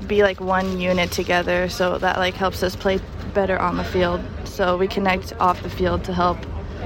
be 0.06 0.22
like 0.22 0.40
one 0.40 0.80
unit 0.80 1.10
together 1.10 1.68
so 1.68 1.98
that 1.98 2.18
like 2.18 2.34
helps 2.34 2.62
us 2.62 2.76
play 2.76 3.00
better 3.34 3.58
on 3.58 3.76
the 3.76 3.84
field. 3.84 4.20
So 4.44 4.76
we 4.76 4.88
connect 4.88 5.32
off 5.34 5.62
the 5.62 5.70
field 5.70 6.04
to 6.04 6.12
help 6.12 6.38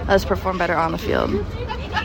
us 0.09 0.25
perform 0.25 0.59
better 0.59 0.75
on 0.75 0.93
the 0.93 0.99
field. 0.99 1.31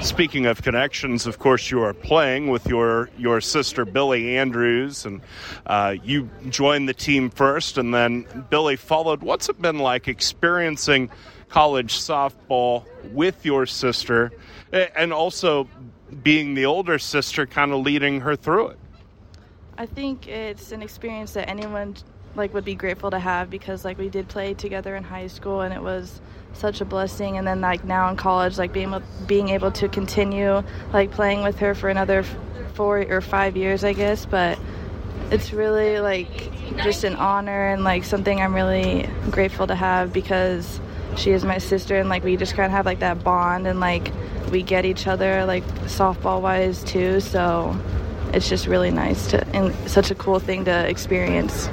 Speaking 0.01 0.45
of 0.45 0.61
connections 0.61 1.25
of 1.25 1.39
course 1.39 1.71
you 1.71 1.81
are 1.81 1.93
playing 1.93 2.49
with 2.49 2.67
your 2.67 3.09
your 3.17 3.41
sister 3.41 3.85
billie 3.85 4.37
andrews 4.37 5.05
and 5.05 5.21
uh, 5.65 5.95
you 6.03 6.29
joined 6.49 6.89
the 6.89 6.93
team 6.93 7.29
first 7.29 7.77
and 7.77 7.93
then 7.93 8.25
billie 8.49 8.75
followed. 8.75 9.23
What's 9.23 9.49
it 9.49 9.61
been 9.61 9.79
like 9.79 10.07
experiencing 10.07 11.09
college 11.49 11.95
softball 11.95 12.85
with 13.11 13.45
your 13.45 13.65
sister 13.65 14.31
and 14.71 15.13
also 15.13 15.67
being 16.21 16.53
the 16.53 16.65
older 16.65 16.99
sister 16.99 17.45
kind 17.45 17.71
of 17.71 17.79
leading 17.81 18.21
her 18.21 18.35
through 18.35 18.67
it 18.67 18.79
I 19.77 19.85
think 19.85 20.27
it's 20.29 20.71
an 20.71 20.81
experience 20.81 21.33
that 21.33 21.49
anyone 21.49 21.95
like 22.35 22.53
would 22.53 22.63
be 22.63 22.75
grateful 22.75 23.11
to 23.11 23.19
have 23.19 23.49
because 23.49 23.83
like 23.83 23.97
we 23.97 24.07
did 24.07 24.27
play 24.29 24.53
together 24.53 24.95
in 24.95 25.03
high 25.03 25.27
school 25.27 25.61
and 25.61 25.73
it 25.73 25.81
was 25.81 26.21
such 26.53 26.79
a 26.79 26.85
blessing. 26.85 27.37
And 27.37 27.45
then 27.45 27.59
like 27.59 27.83
now 27.83 28.09
in 28.09 28.15
college 28.15 28.57
like 28.57 28.71
being 28.71 28.95
being 29.27 29.49
able 29.49 29.71
to 29.71 29.89
continue 29.89 30.63
like 30.93 31.11
playing 31.11 31.43
with 31.43 31.59
her 31.59 31.75
for 31.75 31.89
another 31.89 32.23
four 32.73 33.01
or 33.01 33.19
five 33.19 33.57
years 33.57 33.83
I 33.83 33.91
guess. 33.91 34.25
But 34.25 34.57
it's 35.29 35.51
really 35.51 35.99
like 35.99 36.51
just 36.77 37.03
an 37.03 37.15
honor 37.15 37.67
and 37.67 37.83
like 37.83 38.05
something 38.05 38.39
I'm 38.39 38.55
really 38.55 39.09
grateful 39.29 39.67
to 39.67 39.75
have 39.75 40.13
because 40.13 40.79
she 41.17 41.31
is 41.31 41.43
my 41.43 41.57
sister 41.57 41.97
and 41.97 42.07
like 42.07 42.23
we 42.23 42.37
just 42.37 42.53
kind 42.53 42.67
of 42.67 42.71
have 42.71 42.85
like 42.85 42.99
that 42.99 43.25
bond 43.25 43.67
and 43.67 43.81
like 43.81 44.09
we 44.51 44.63
get 44.63 44.85
each 44.85 45.05
other 45.05 45.45
like 45.45 45.65
softball 45.83 46.41
wise 46.41 46.81
too. 46.85 47.19
So 47.19 47.77
it's 48.35 48.49
just 48.49 48.67
really 48.67 48.91
nice 48.91 49.27
to 49.27 49.47
and 49.55 49.73
such 49.89 50.11
a 50.11 50.15
cool 50.15 50.39
thing 50.39 50.65
to 50.65 50.87
experience. 50.87 51.69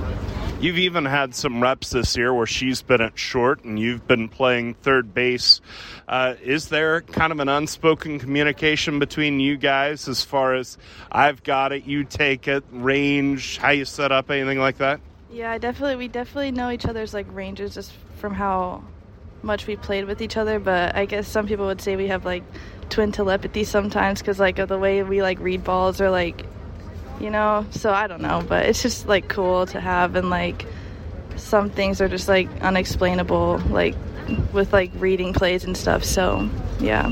You've 0.60 0.78
even 0.78 1.04
had 1.04 1.34
some 1.34 1.60
reps 1.60 1.90
this 1.90 2.16
year 2.16 2.32
where 2.32 2.46
she's 2.46 2.82
been 2.82 3.00
at 3.00 3.18
short 3.18 3.64
and 3.64 3.80
you've 3.80 4.06
been 4.06 4.28
playing 4.28 4.74
third 4.74 5.12
base. 5.12 5.60
Uh, 6.06 6.36
is 6.40 6.68
there 6.68 7.00
kind 7.00 7.32
of 7.32 7.40
an 7.40 7.48
unspoken 7.48 8.20
communication 8.20 9.00
between 9.00 9.40
you 9.40 9.56
guys 9.56 10.06
as 10.06 10.22
far 10.22 10.54
as 10.54 10.78
I've 11.10 11.42
got 11.42 11.72
it, 11.72 11.84
you 11.84 12.04
take 12.04 12.46
it, 12.46 12.62
range, 12.70 13.58
how 13.58 13.70
you 13.70 13.84
set 13.84 14.12
up, 14.12 14.30
anything 14.30 14.60
like 14.60 14.78
that? 14.78 15.00
Yeah, 15.32 15.50
I 15.50 15.58
definitely 15.58 15.96
we 15.96 16.06
definitely 16.06 16.52
know 16.52 16.70
each 16.70 16.86
other's 16.86 17.12
like 17.12 17.26
ranges 17.32 17.74
just 17.74 17.90
from 18.18 18.32
how 18.32 18.84
much 19.42 19.66
we 19.66 19.74
played 19.74 20.04
with 20.04 20.22
each 20.22 20.36
other. 20.36 20.60
But 20.60 20.94
I 20.94 21.06
guess 21.06 21.26
some 21.26 21.48
people 21.48 21.66
would 21.66 21.80
say 21.80 21.96
we 21.96 22.06
have 22.06 22.24
like 22.24 22.44
twin 22.92 23.10
telepathy 23.10 23.64
sometimes 23.64 24.20
because 24.20 24.38
like 24.38 24.58
of 24.58 24.68
the 24.68 24.78
way 24.78 25.02
we 25.02 25.22
like 25.22 25.38
read 25.40 25.64
balls 25.64 26.00
or 26.00 26.10
like 26.10 26.44
you 27.20 27.30
know 27.30 27.64
so 27.70 27.90
i 27.90 28.06
don't 28.06 28.20
know 28.20 28.44
but 28.46 28.66
it's 28.66 28.82
just 28.82 29.08
like 29.08 29.28
cool 29.28 29.64
to 29.64 29.80
have 29.80 30.14
and 30.14 30.28
like 30.28 30.66
some 31.36 31.70
things 31.70 32.02
are 32.02 32.08
just 32.08 32.28
like 32.28 32.48
unexplainable 32.60 33.58
like 33.70 33.94
with 34.52 34.72
like 34.74 34.90
reading 34.96 35.32
plays 35.32 35.64
and 35.64 35.74
stuff 35.74 36.04
so 36.04 36.48
yeah 36.80 37.10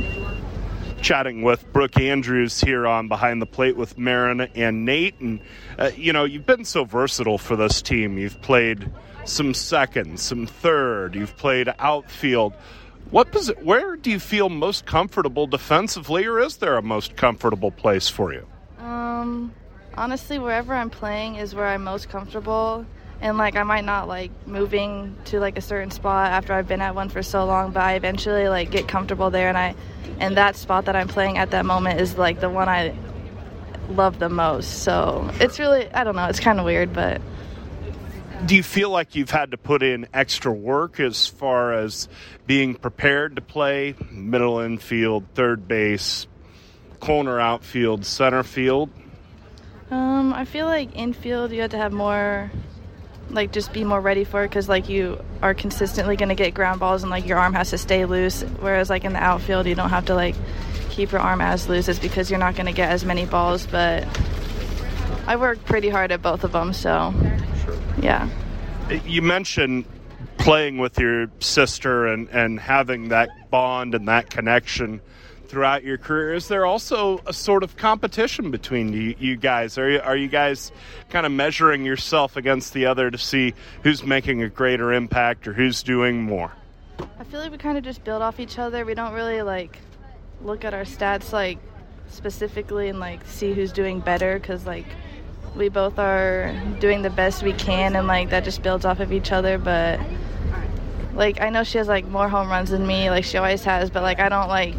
chatting 1.00 1.40
with 1.40 1.70
Brooke 1.72 1.98
Andrews 1.98 2.60
here 2.60 2.86
on 2.86 3.08
Behind 3.08 3.40
the 3.40 3.46
Plate 3.46 3.74
with 3.74 3.96
Maren 3.96 4.42
and 4.54 4.84
Nate. 4.84 5.18
And, 5.18 5.40
uh, 5.78 5.90
you 5.96 6.12
know, 6.12 6.24
you've 6.24 6.44
been 6.44 6.66
so 6.66 6.84
versatile 6.84 7.38
for 7.38 7.56
this 7.56 7.80
team. 7.80 8.18
You've 8.18 8.40
played 8.42 8.90
some 9.24 9.54
second, 9.54 10.20
some 10.20 10.46
third, 10.46 11.14
you've 11.14 11.36
played 11.36 11.72
outfield. 11.78 12.54
What 13.10 13.32
posi- 13.32 13.60
where 13.64 13.96
do 13.96 14.10
you 14.10 14.20
feel 14.20 14.48
most 14.48 14.86
comfortable 14.86 15.46
defensively, 15.48 16.26
or 16.26 16.38
is 16.38 16.58
there 16.58 16.76
a 16.76 16.82
most 16.82 17.16
comfortable 17.16 17.72
place 17.72 18.08
for 18.08 18.32
you? 18.32 18.46
Um, 18.78 19.52
honestly, 19.96 20.38
wherever 20.38 20.72
I'm 20.74 20.90
playing 20.90 21.34
is 21.36 21.54
where 21.54 21.66
I'm 21.66 21.82
most 21.82 22.08
comfortable. 22.08 22.86
and 23.22 23.36
like 23.36 23.54
I 23.54 23.64
might 23.64 23.84
not 23.84 24.08
like 24.08 24.30
moving 24.46 25.14
to 25.26 25.40
like 25.40 25.58
a 25.58 25.60
certain 25.60 25.90
spot 25.90 26.30
after 26.32 26.54
I've 26.54 26.66
been 26.66 26.80
at 26.80 26.94
one 26.94 27.10
for 27.10 27.22
so 27.22 27.44
long, 27.44 27.70
but 27.72 27.82
I 27.82 27.92
eventually 27.94 28.48
like 28.48 28.70
get 28.70 28.88
comfortable 28.88 29.28
there 29.28 29.48
and 29.48 29.58
I 29.58 29.74
and 30.20 30.38
that 30.38 30.56
spot 30.56 30.86
that 30.86 30.96
I'm 30.96 31.08
playing 31.08 31.36
at 31.36 31.50
that 31.50 31.66
moment 31.66 32.00
is 32.00 32.16
like 32.16 32.40
the 32.40 32.48
one 32.48 32.70
I 32.70 32.94
love 33.90 34.18
the 34.20 34.30
most. 34.30 34.84
So 34.84 35.28
it's 35.34 35.58
really 35.58 35.92
I 35.92 36.02
don't 36.04 36.16
know, 36.16 36.26
it's 36.26 36.40
kind 36.40 36.58
of 36.58 36.64
weird, 36.64 36.94
but 36.94 37.20
do 38.46 38.56
you 38.56 38.62
feel 38.62 38.90
like 38.90 39.14
you've 39.14 39.30
had 39.30 39.50
to 39.50 39.56
put 39.56 39.82
in 39.82 40.06
extra 40.14 40.52
work 40.52 40.98
as 40.98 41.26
far 41.26 41.72
as 41.72 42.08
being 42.46 42.74
prepared 42.74 43.36
to 43.36 43.42
play 43.42 43.94
middle 44.10 44.60
infield, 44.60 45.24
third 45.34 45.68
base, 45.68 46.26
corner 47.00 47.38
outfield, 47.38 48.06
center 48.06 48.42
field? 48.42 48.90
Um, 49.90 50.32
I 50.32 50.44
feel 50.44 50.66
like 50.66 50.96
infield 50.96 51.52
you 51.52 51.62
have 51.62 51.70
to 51.70 51.76
have 51.76 51.92
more 51.92 52.50
like 53.30 53.52
just 53.52 53.72
be 53.72 53.84
more 53.84 54.00
ready 54.00 54.24
for 54.24 54.44
it 54.44 54.48
because 54.48 54.68
like 54.68 54.88
you 54.88 55.22
are 55.42 55.54
consistently 55.54 56.16
going 56.16 56.30
to 56.30 56.34
get 56.34 56.52
ground 56.52 56.80
balls 56.80 57.02
and 57.02 57.10
like 57.10 57.26
your 57.26 57.38
arm 57.38 57.54
has 57.54 57.70
to 57.70 57.78
stay 57.78 58.04
loose 58.04 58.42
whereas 58.58 58.90
like 58.90 59.04
in 59.04 59.12
the 59.12 59.22
outfield 59.22 59.66
you 59.66 59.74
don't 59.74 59.90
have 59.90 60.06
to 60.06 60.14
like 60.14 60.34
keep 60.90 61.12
your 61.12 61.20
arm 61.20 61.40
as 61.40 61.68
loose 61.68 61.88
as 61.88 61.98
because 62.00 62.28
you're 62.28 62.40
not 62.40 62.56
going 62.56 62.66
to 62.66 62.72
get 62.72 62.90
as 62.90 63.04
many 63.04 63.24
balls 63.24 63.68
but 63.68 64.04
i 65.28 65.36
worked 65.36 65.64
pretty 65.64 65.88
hard 65.88 66.10
at 66.10 66.20
both 66.20 66.42
of 66.42 66.50
them 66.50 66.72
so. 66.72 67.14
Yeah 68.02 68.28
you 69.04 69.22
mentioned 69.22 69.84
playing 70.38 70.78
with 70.78 70.98
your 70.98 71.30
sister 71.40 72.06
and, 72.06 72.28
and 72.28 72.58
having 72.58 73.08
that 73.08 73.28
bond 73.50 73.94
and 73.94 74.08
that 74.08 74.30
connection 74.30 75.00
throughout 75.50 75.82
your 75.82 75.98
career. 75.98 76.32
Is 76.32 76.48
there 76.48 76.64
also 76.64 77.20
a 77.26 77.32
sort 77.32 77.62
of 77.62 77.76
competition 77.76 78.50
between 78.50 78.92
you, 78.92 79.14
you 79.18 79.36
guys? 79.36 79.76
Are 79.78 79.90
you, 79.90 80.00
are 80.00 80.16
you 80.16 80.28
guys 80.28 80.70
kind 81.10 81.26
of 81.26 81.32
measuring 81.32 81.84
yourself 81.84 82.36
against 82.36 82.72
the 82.72 82.86
other 82.86 83.10
to 83.10 83.18
see 83.18 83.52
who's 83.82 84.04
making 84.04 84.42
a 84.42 84.48
greater 84.48 84.92
impact 84.92 85.46
or 85.48 85.52
who's 85.52 85.82
doing 85.82 86.22
more? 86.22 86.52
I 87.18 87.24
feel 87.24 87.40
like 87.40 87.50
we 87.50 87.58
kind 87.58 87.76
of 87.76 87.84
just 87.84 88.04
build 88.04 88.22
off 88.22 88.40
each 88.40 88.58
other. 88.58 88.84
We 88.84 88.94
don't 88.94 89.12
really 89.12 89.42
like 89.42 89.78
look 90.42 90.64
at 90.64 90.72
our 90.72 90.84
stats 90.84 91.32
like 91.32 91.58
specifically 92.08 92.88
and 92.88 92.98
like 92.98 93.26
see 93.26 93.52
who's 93.52 93.72
doing 93.72 94.00
better 94.00 94.38
because 94.38 94.66
like 94.66 94.86
we 95.56 95.68
both 95.68 95.98
are 95.98 96.54
doing 96.78 97.02
the 97.02 97.10
best 97.10 97.42
we 97.42 97.52
can 97.52 97.96
and 97.96 98.06
like 98.06 98.30
that 98.30 98.44
just 98.44 98.62
builds 98.62 98.84
off 98.84 99.00
of 99.00 99.12
each 99.12 99.32
other 99.32 99.58
but 99.58 100.00
like 101.14 101.40
I 101.40 101.50
know 101.50 101.64
she 101.64 101.78
has 101.78 101.88
like 101.88 102.06
more 102.06 102.28
home 102.28 102.48
runs 102.48 102.70
than 102.70 102.86
me 102.86 103.10
like 103.10 103.24
she 103.24 103.36
always 103.36 103.64
has 103.64 103.90
but 103.90 104.02
like 104.02 104.20
I 104.20 104.28
don't 104.28 104.48
like 104.48 104.74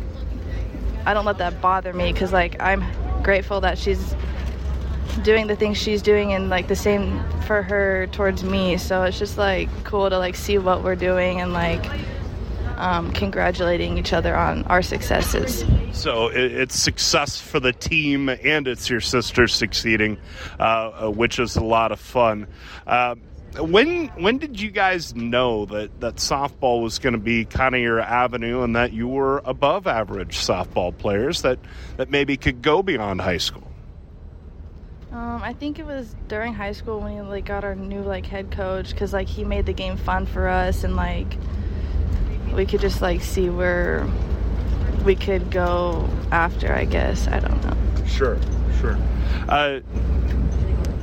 I 1.05 1.13
don't 1.13 1.25
let 1.25 1.39
that 1.39 1.61
bother 1.61 1.93
me 1.93 2.11
because 2.11 2.31
like 2.31 2.61
I'm 2.61 2.83
grateful 3.23 3.61
that 3.61 3.77
she's 3.77 4.15
doing 5.23 5.47
the 5.47 5.55
things 5.55 5.77
she's 5.77 6.01
doing 6.01 6.33
and 6.33 6.49
like 6.49 6.67
the 6.67 6.75
same 6.75 7.23
for 7.41 7.61
her 7.61 8.07
towards 8.07 8.43
me. 8.43 8.77
So 8.77 9.03
it's 9.03 9.19
just 9.19 9.37
like 9.37 9.69
cool 9.83 10.09
to 10.09 10.17
like 10.17 10.35
see 10.35 10.57
what 10.57 10.83
we're 10.83 10.95
doing 10.95 11.41
and 11.41 11.53
like 11.53 11.85
um, 12.81 13.11
congratulating 13.11 13.97
each 13.97 14.11
other 14.11 14.35
on 14.35 14.63
our 14.63 14.81
successes. 14.81 15.63
So 15.93 16.27
it's 16.33 16.75
success 16.75 17.39
for 17.39 17.59
the 17.59 17.73
team 17.73 18.27
and 18.29 18.67
it's 18.67 18.89
your 18.89 19.01
sister 19.01 19.47
succeeding, 19.47 20.17
uh, 20.59 21.09
which 21.11 21.39
is 21.39 21.55
a 21.55 21.63
lot 21.63 21.91
of 21.91 21.99
fun. 21.99 22.47
Uh, 22.87 23.15
when 23.59 24.07
when 24.09 24.37
did 24.37 24.59
you 24.59 24.71
guys 24.71 25.13
know 25.13 25.65
that 25.65 25.99
that 25.99 26.15
softball 26.15 26.81
was 26.81 26.99
going 26.99 27.13
to 27.13 27.19
be 27.19 27.43
kind 27.45 27.75
of 27.75 27.81
your 27.81 27.99
avenue 27.99 28.63
and 28.63 28.75
that 28.77 28.93
you 28.93 29.07
were 29.07 29.41
above 29.43 29.87
average 29.87 30.37
softball 30.37 30.97
players 30.97 31.41
that 31.41 31.59
that 31.97 32.09
maybe 32.09 32.37
could 32.37 32.61
go 32.61 32.81
beyond 32.81 33.21
high 33.21 33.37
school? 33.37 33.67
Um, 35.11 35.41
I 35.43 35.51
think 35.51 35.77
it 35.77 35.85
was 35.85 36.15
during 36.29 36.53
high 36.53 36.71
school 36.71 37.01
when 37.01 37.13
we 37.13 37.21
like 37.21 37.45
got 37.45 37.65
our 37.65 37.75
new 37.75 38.01
like 38.01 38.25
head 38.25 38.51
coach 38.51 38.91
because 38.91 39.11
like 39.11 39.27
he 39.27 39.43
made 39.43 39.65
the 39.65 39.73
game 39.73 39.97
fun 39.97 40.25
for 40.25 40.47
us 40.47 40.85
and 40.85 40.95
like 40.95 41.35
we 42.53 42.65
could 42.65 42.81
just 42.81 43.01
like 43.01 43.21
see 43.21 43.49
where 43.49 44.07
we 45.05 45.15
could 45.15 45.51
go 45.51 46.07
after. 46.31 46.73
I 46.73 46.85
guess 46.85 47.27
I 47.27 47.39
don't 47.39 47.63
know. 47.63 48.05
Sure, 48.05 48.37
sure. 48.79 48.97
Uh, 49.47 49.79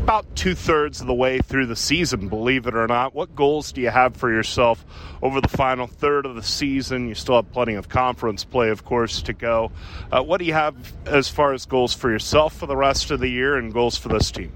about 0.09 0.25
two 0.35 0.55
thirds 0.55 1.03
of 1.03 1.07
the 1.07 1.13
way 1.13 1.39
through 1.39 1.67
the 1.67 1.77
season, 1.77 2.29
believe 2.29 2.67
it 2.67 2.75
or 2.75 2.87
not. 2.87 3.15
What 3.15 3.37
goals 3.37 3.73
do 3.73 3.83
you 3.83 3.91
have 3.91 4.17
for 4.17 4.33
yourself 4.33 4.83
over 5.21 5.39
the 5.41 5.49
final 5.49 5.87
third 5.87 6.25
of 6.25 6.35
the 6.35 6.43
season? 6.43 7.09
You 7.09 7.15
still 7.15 7.37
have 7.37 7.53
plenty 7.53 7.75
of 7.75 7.91
conference 7.91 8.43
play, 8.43 8.71
of 8.71 8.87
course, 8.87 9.21
to 9.21 9.35
go. 9.35 9.71
Uh, 10.11 10.23
what 10.23 10.39
do 10.39 10.47
you 10.47 10.55
have 10.55 10.75
as 11.05 11.29
far 11.29 11.53
as 11.53 11.67
goals 11.67 11.93
for 11.93 12.11
yourself 12.11 12.57
for 12.57 12.65
the 12.65 12.75
rest 12.75 13.11
of 13.11 13.21
the 13.21 13.29
year 13.29 13.57
and 13.57 13.71
goals 13.71 13.99
for 13.99 14.09
this 14.09 14.31
team? 14.31 14.51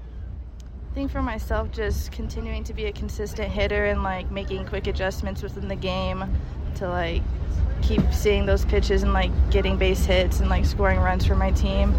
I 0.91 0.95
think 0.95 1.11
for 1.11 1.21
myself, 1.21 1.71
just 1.71 2.11
continuing 2.11 2.63
to 2.63 2.73
be 2.73 2.85
a 2.85 2.91
consistent 2.91 3.51
hitter 3.51 3.85
and 3.85 4.01
like 4.01 4.31
making 4.31 4.65
quick 4.65 4.87
adjustments 4.87 5.43
within 5.43 5.67
the 5.67 5.75
game 5.75 6.23
to 6.75 6.87
like 6.87 7.21
keep 7.81 8.01
seeing 8.13 8.45
those 8.45 8.65
pitches 8.65 9.03
and 9.03 9.13
like 9.13 9.31
getting 9.51 9.77
base 9.77 10.05
hits 10.05 10.39
and 10.39 10.49
like 10.49 10.65
scoring 10.65 10.99
runs 10.99 11.25
for 11.25 11.35
my 11.35 11.51
team. 11.51 11.93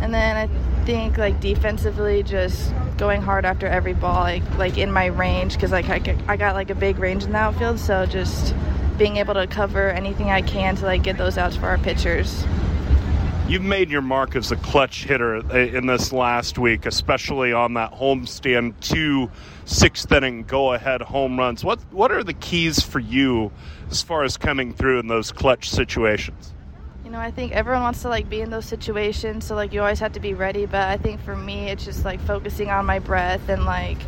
And 0.00 0.14
then 0.14 0.36
I 0.36 0.84
think 0.84 1.18
like 1.18 1.40
defensively, 1.40 2.22
just 2.22 2.72
going 2.96 3.22
hard 3.22 3.44
after 3.44 3.66
every 3.66 3.94
ball, 3.94 4.20
like 4.20 4.42
like 4.58 4.78
in 4.78 4.90
my 4.92 5.06
range, 5.06 5.54
because 5.54 5.70
like 5.70 5.88
I, 5.88 6.16
I 6.26 6.36
got 6.36 6.54
like 6.54 6.70
a 6.70 6.74
big 6.74 6.98
range 6.98 7.24
in 7.24 7.32
the 7.32 7.38
outfield. 7.38 7.78
So 7.78 8.06
just 8.06 8.54
being 8.98 9.16
able 9.16 9.34
to 9.34 9.46
cover 9.46 9.88
anything 9.90 10.30
I 10.30 10.42
can 10.42 10.76
to 10.76 10.84
like 10.84 11.02
get 11.02 11.16
those 11.16 11.38
outs 11.38 11.56
for 11.56 11.66
our 11.66 11.78
pitchers. 11.78 12.44
You've 13.48 13.62
made 13.62 13.90
your 13.90 14.02
mark 14.02 14.36
as 14.36 14.52
a 14.52 14.56
clutch 14.56 15.04
hitter 15.04 15.36
uh, 15.36 15.58
in 15.58 15.86
this 15.86 16.12
last 16.12 16.56
week, 16.56 16.86
especially 16.86 17.52
on 17.52 17.74
that 17.74 17.92
homestand 17.92 18.74
two 18.80 19.30
sixth 19.64 20.10
inning 20.12 20.44
go 20.44 20.72
ahead 20.72 21.02
home 21.02 21.38
runs. 21.38 21.64
What 21.64 21.78
what 21.92 22.10
are 22.12 22.22
the 22.22 22.34
keys 22.34 22.80
for 22.80 23.00
you 23.00 23.50
as 23.90 24.02
far 24.02 24.22
as 24.22 24.36
coming 24.36 24.72
through 24.72 24.98
in 24.98 25.08
those 25.08 25.32
clutch 25.32 25.68
situations? 25.68 26.52
You 27.04 27.10
know, 27.10 27.18
I 27.18 27.30
think 27.30 27.52
everyone 27.52 27.82
wants 27.82 28.02
to 28.02 28.08
like 28.08 28.28
be 28.28 28.40
in 28.40 28.50
those 28.50 28.66
situations, 28.66 29.44
so 29.44 29.54
like 29.54 29.72
you 29.72 29.80
always 29.80 29.98
have 29.98 30.12
to 30.12 30.20
be 30.20 30.34
ready. 30.34 30.66
But 30.66 30.88
I 30.88 30.96
think 30.96 31.20
for 31.22 31.36
me, 31.36 31.68
it's 31.68 31.84
just 31.84 32.04
like 32.04 32.20
focusing 32.20 32.70
on 32.70 32.86
my 32.86 32.98
breath 32.98 33.48
and 33.48 33.64
like 33.64 33.98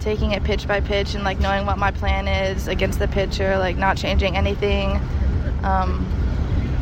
taking 0.00 0.32
it 0.32 0.44
pitch 0.44 0.66
by 0.66 0.80
pitch 0.80 1.14
and 1.14 1.24
like 1.24 1.40
knowing 1.40 1.66
what 1.66 1.76
my 1.76 1.90
plan 1.90 2.28
is 2.28 2.68
against 2.68 2.98
the 2.98 3.08
pitcher, 3.08 3.58
like 3.58 3.76
not 3.76 3.96
changing 3.96 4.36
anything, 4.36 4.92
um, 5.62 6.06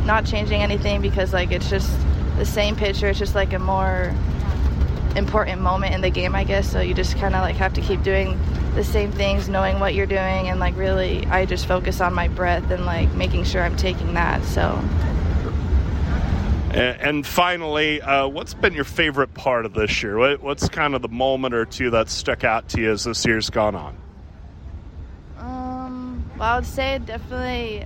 not 0.05 0.25
changing 0.25 0.61
anything 0.61 1.01
because 1.01 1.33
like 1.33 1.51
it's 1.51 1.69
just 1.69 1.91
the 2.37 2.45
same 2.45 2.75
pitcher. 2.75 3.07
It's 3.07 3.19
just 3.19 3.35
like 3.35 3.53
a 3.53 3.59
more 3.59 4.13
important 5.15 5.61
moment 5.61 5.93
in 5.93 6.01
the 6.01 6.09
game, 6.09 6.35
I 6.35 6.43
guess. 6.43 6.71
So 6.71 6.81
you 6.81 6.93
just 6.93 7.17
kind 7.17 7.35
of 7.35 7.41
like 7.41 7.55
have 7.55 7.73
to 7.73 7.81
keep 7.81 8.03
doing 8.03 8.39
the 8.75 8.83
same 8.83 9.11
things, 9.11 9.47
knowing 9.49 9.79
what 9.79 9.95
you're 9.95 10.05
doing, 10.05 10.49
and 10.49 10.59
like 10.59 10.75
really, 10.75 11.25
I 11.27 11.45
just 11.45 11.65
focus 11.65 12.01
on 12.01 12.13
my 12.13 12.27
breath 12.27 12.69
and 12.71 12.85
like 12.85 13.11
making 13.13 13.43
sure 13.45 13.63
I'm 13.63 13.75
taking 13.75 14.13
that. 14.15 14.43
So 14.43 14.79
and 16.77 17.25
finally, 17.25 18.01
uh, 18.01 18.27
what's 18.27 18.53
been 18.53 18.73
your 18.73 18.83
favorite 18.83 19.33
part 19.33 19.65
of 19.65 19.73
this 19.73 20.03
year? 20.03 20.37
What's 20.37 20.69
kind 20.69 20.95
of 20.95 21.01
the 21.01 21.07
moment 21.07 21.53
or 21.53 21.65
two 21.65 21.89
that 21.91 22.09
stuck 22.09 22.43
out 22.43 22.69
to 22.69 22.81
you 22.81 22.91
as 22.91 23.03
this 23.03 23.25
year's 23.25 23.49
gone 23.49 23.75
on? 23.75 23.97
Um, 25.37 26.29
well, 26.37 26.53
I 26.53 26.55
would 26.57 26.67
say 26.67 26.99
definitely 26.99 27.85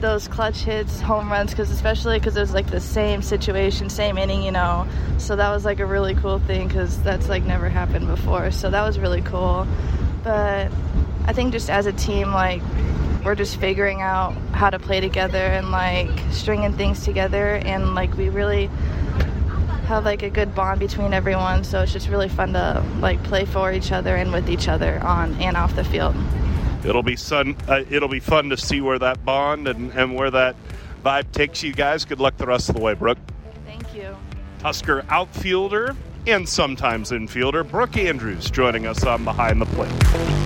those 0.00 0.28
clutch 0.28 0.60
hits, 0.62 1.00
home 1.00 1.30
runs, 1.30 1.50
because 1.50 1.70
especially 1.70 2.18
because 2.18 2.36
it 2.36 2.40
was 2.40 2.54
like 2.54 2.70
the 2.70 2.80
same 2.80 3.22
situation, 3.22 3.90
same 3.90 4.18
inning, 4.18 4.42
you 4.42 4.52
know. 4.52 4.86
So 5.18 5.36
that 5.36 5.50
was 5.50 5.64
like 5.64 5.80
a 5.80 5.86
really 5.86 6.14
cool 6.14 6.38
thing 6.40 6.68
because 6.68 7.02
that's 7.02 7.28
like 7.28 7.44
never 7.44 7.68
happened 7.68 8.06
before. 8.06 8.50
So 8.50 8.70
that 8.70 8.82
was 8.82 8.98
really 8.98 9.22
cool. 9.22 9.66
But 10.24 10.70
I 11.26 11.32
think 11.32 11.52
just 11.52 11.70
as 11.70 11.86
a 11.86 11.92
team, 11.92 12.32
like 12.32 12.62
we're 13.24 13.34
just 13.34 13.56
figuring 13.56 14.00
out 14.00 14.32
how 14.52 14.70
to 14.70 14.78
play 14.78 15.00
together 15.00 15.38
and 15.38 15.70
like 15.70 16.08
stringing 16.30 16.72
things 16.72 17.04
together 17.04 17.56
and 17.56 17.94
like 17.94 18.16
we 18.16 18.28
really 18.28 18.66
have 19.86 20.04
like 20.04 20.22
a 20.22 20.30
good 20.30 20.54
bond 20.54 20.78
between 20.78 21.12
everyone 21.12 21.64
so 21.64 21.82
it's 21.82 21.92
just 21.92 22.08
really 22.08 22.28
fun 22.28 22.52
to 22.52 22.84
like 23.00 23.22
play 23.24 23.44
for 23.44 23.72
each 23.72 23.90
other 23.90 24.16
and 24.16 24.32
with 24.32 24.48
each 24.48 24.68
other 24.68 25.02
on 25.02 25.34
and 25.40 25.56
off 25.56 25.74
the 25.76 25.84
field 25.84 26.14
it'll 26.84 27.02
be 27.02 27.16
fun 27.16 27.56
uh, 27.68 27.82
it'll 27.90 28.08
be 28.08 28.20
fun 28.20 28.48
to 28.48 28.56
see 28.56 28.80
where 28.80 28.98
that 28.98 29.24
bond 29.24 29.68
and, 29.68 29.92
and 29.92 30.14
where 30.14 30.30
that 30.30 30.56
vibe 31.04 31.30
takes 31.32 31.62
you 31.62 31.72
guys 31.72 32.04
good 32.04 32.20
luck 32.20 32.36
the 32.36 32.46
rest 32.46 32.68
of 32.68 32.74
the 32.74 32.80
way 32.80 32.94
brooke 32.94 33.18
thank 33.64 33.94
you 33.94 34.16
husker 34.62 35.04
outfielder 35.08 35.94
and 36.26 36.48
sometimes 36.48 37.10
infielder 37.10 37.68
brooke 37.68 37.96
andrews 37.96 38.50
joining 38.50 38.86
us 38.86 39.04
on 39.04 39.24
behind 39.24 39.60
the 39.60 39.66
plate 39.66 40.38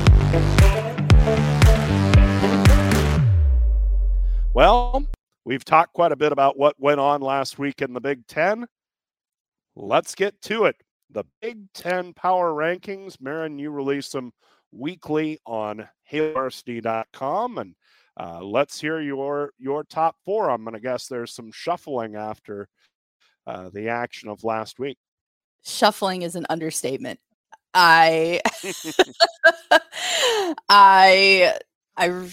Well, 4.55 5.07
we've 5.47 5.65
talked 5.65 5.95
quite 5.95 6.13
a 6.13 6.17
bit 6.17 6.31
about 6.31 6.59
what 6.59 6.79
went 6.79 7.01
on 7.01 7.23
last 7.23 7.59
week 7.59 7.81
in 7.81 7.95
the 7.95 8.03
Big 8.03 8.27
Ten. 8.27 8.67
Let's 9.75 10.15
get 10.15 10.43
to 10.43 10.67
it. 10.67 10.77
The 11.09 11.25
Big 11.41 11.73
Ten 11.73 12.13
Power 12.13 12.53
Rankings. 12.53 13.19
Maren, 13.19 13.59
you 13.59 13.71
release 13.71 14.11
them 14.11 14.33
weekly 14.73 15.39
on 15.47 15.89
HailVarsity.com. 16.11 17.59
And 17.59 17.75
uh, 18.19 18.43
let's 18.43 18.81
hear 18.81 19.01
your 19.01 19.53
your 19.59 19.85
top 19.85 20.17
four. 20.25 20.51
I'm 20.51 20.65
going 20.65 20.75
to 20.75 20.81
guess 20.81 21.07
there's 21.07 21.35
some 21.35 21.53
shuffling 21.53 22.17
after 22.17 22.69
uh, 23.47 23.71
the 23.73 23.89
action 23.89 24.29
of 24.29 24.45
last 24.45 24.79
week. 24.79 24.99
Shuffling 25.65 26.23
is 26.23 26.35
an 26.35 26.47
understatement. 26.51 27.21
I, 27.75 28.41
I, 30.69 31.55
I, 31.97 32.29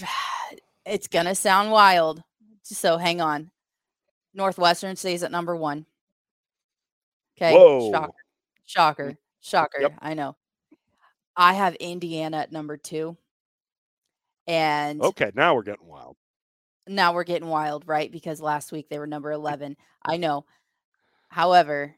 it's 0.85 1.07
gonna 1.07 1.35
sound 1.35 1.71
wild. 1.71 2.23
So 2.63 2.97
hang 2.97 3.21
on. 3.21 3.51
Northwestern 4.33 4.95
stays 4.95 5.23
at 5.23 5.31
number 5.31 5.55
one. 5.55 5.85
Okay. 7.37 7.53
Whoa. 7.53 7.91
Shocker. 7.91 8.13
Shocker. 8.65 9.17
Shocker. 9.41 9.81
Yep. 9.81 9.93
I 9.99 10.13
know. 10.13 10.35
I 11.39 11.53
have 11.55 11.73
Indiana 11.77 12.37
at 12.37 12.51
number 12.51 12.77
two. 12.77 13.17
And 14.47 15.01
Okay, 15.01 15.31
now 15.35 15.55
we're 15.55 15.63
getting 15.63 15.87
wild. 15.87 16.15
now 16.87 17.13
we're 17.13 17.23
getting 17.23 17.47
wild, 17.49 17.87
right? 17.87 18.11
Because 18.11 18.41
last 18.41 18.71
week 18.71 18.89
they 18.89 18.99
were 18.99 19.07
number 19.07 19.31
11. 19.31 19.77
I 20.03 20.17
know. 20.17 20.45
However, 21.29 21.95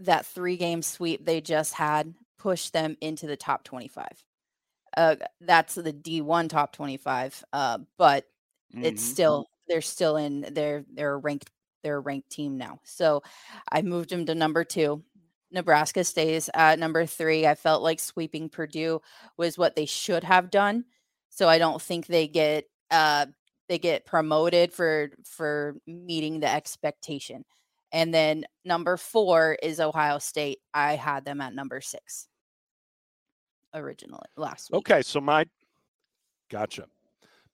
that 0.00 0.26
three 0.26 0.56
game 0.56 0.82
sweep 0.82 1.24
they 1.24 1.40
just 1.40 1.74
had 1.74 2.14
pushed 2.38 2.72
them 2.72 2.96
into 3.00 3.26
the 3.26 3.36
top 3.36 3.64
25. 3.64 4.24
Uh, 4.96 5.16
that's 5.40 5.74
the 5.74 5.92
D1 5.92 6.48
top 6.48 6.72
25. 6.72 7.44
Uh, 7.52 7.78
but 7.98 8.26
it's 8.82 9.02
Mhm. 9.02 9.10
still 9.10 9.46
they're 9.68 9.80
still 9.82 10.16
in 10.16 10.46
they're 10.52 10.84
they're 10.92 11.18
ranked 11.18 11.50
they're 11.82 11.96
a 11.96 12.00
ranked 12.00 12.30
team 12.30 12.56
now. 12.58 12.80
So 12.84 13.22
I 13.70 13.82
moved 13.82 14.10
them 14.10 14.26
to 14.26 14.34
number 14.34 14.64
two. 14.64 15.04
Nebraska 15.54 16.04
stays 16.04 16.50
at 16.52 16.78
number 16.78 17.06
three. 17.06 17.46
I 17.46 17.54
felt 17.54 17.82
like 17.82 18.00
sweeping 18.00 18.48
Purdue 18.48 19.00
was 19.36 19.56
what 19.56 19.76
they 19.76 19.86
should 19.86 20.24
have 20.24 20.50
done. 20.50 20.84
So 21.30 21.48
I 21.48 21.58
don't 21.58 21.80
think 21.80 22.06
they 22.06 22.28
get 22.28 22.64
uh 22.90 23.26
they 23.68 23.78
get 23.78 24.04
promoted 24.04 24.72
for 24.72 25.10
for 25.24 25.76
meeting 25.86 26.40
the 26.40 26.48
expectation. 26.52 27.44
And 27.92 28.12
then 28.12 28.44
number 28.64 28.96
four 28.96 29.56
is 29.62 29.80
Ohio 29.80 30.18
State. 30.18 30.58
I 30.74 30.96
had 30.96 31.24
them 31.24 31.40
at 31.40 31.54
number 31.54 31.80
six 31.80 32.28
originally 33.72 34.26
last 34.36 34.70
week. 34.70 34.78
Okay, 34.78 35.02
so 35.02 35.20
my 35.20 35.46
gotcha. 36.50 36.86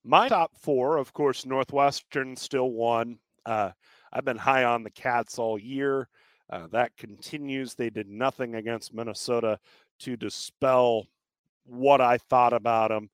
My 0.02 0.28
top 0.28 0.52
four, 0.58 0.96
of 0.96 1.12
course, 1.12 1.44
Northwestern 1.44 2.34
still 2.36 2.70
won. 2.70 3.18
Uh, 3.44 3.70
I've 4.12 4.24
been 4.24 4.38
high 4.38 4.64
on 4.64 4.82
the 4.82 4.90
Cats 4.90 5.38
all 5.38 5.58
year. 5.58 6.08
Uh, 6.50 6.66
that 6.72 6.96
continues. 6.96 7.74
They 7.74 7.90
did 7.90 8.08
nothing 8.08 8.56
against 8.56 8.94
Minnesota 8.94 9.58
to 10.00 10.16
dispel 10.16 11.06
what 11.64 12.00
I 12.00 12.18
thought 12.18 12.52
about 12.52 12.90
them. 12.90 13.10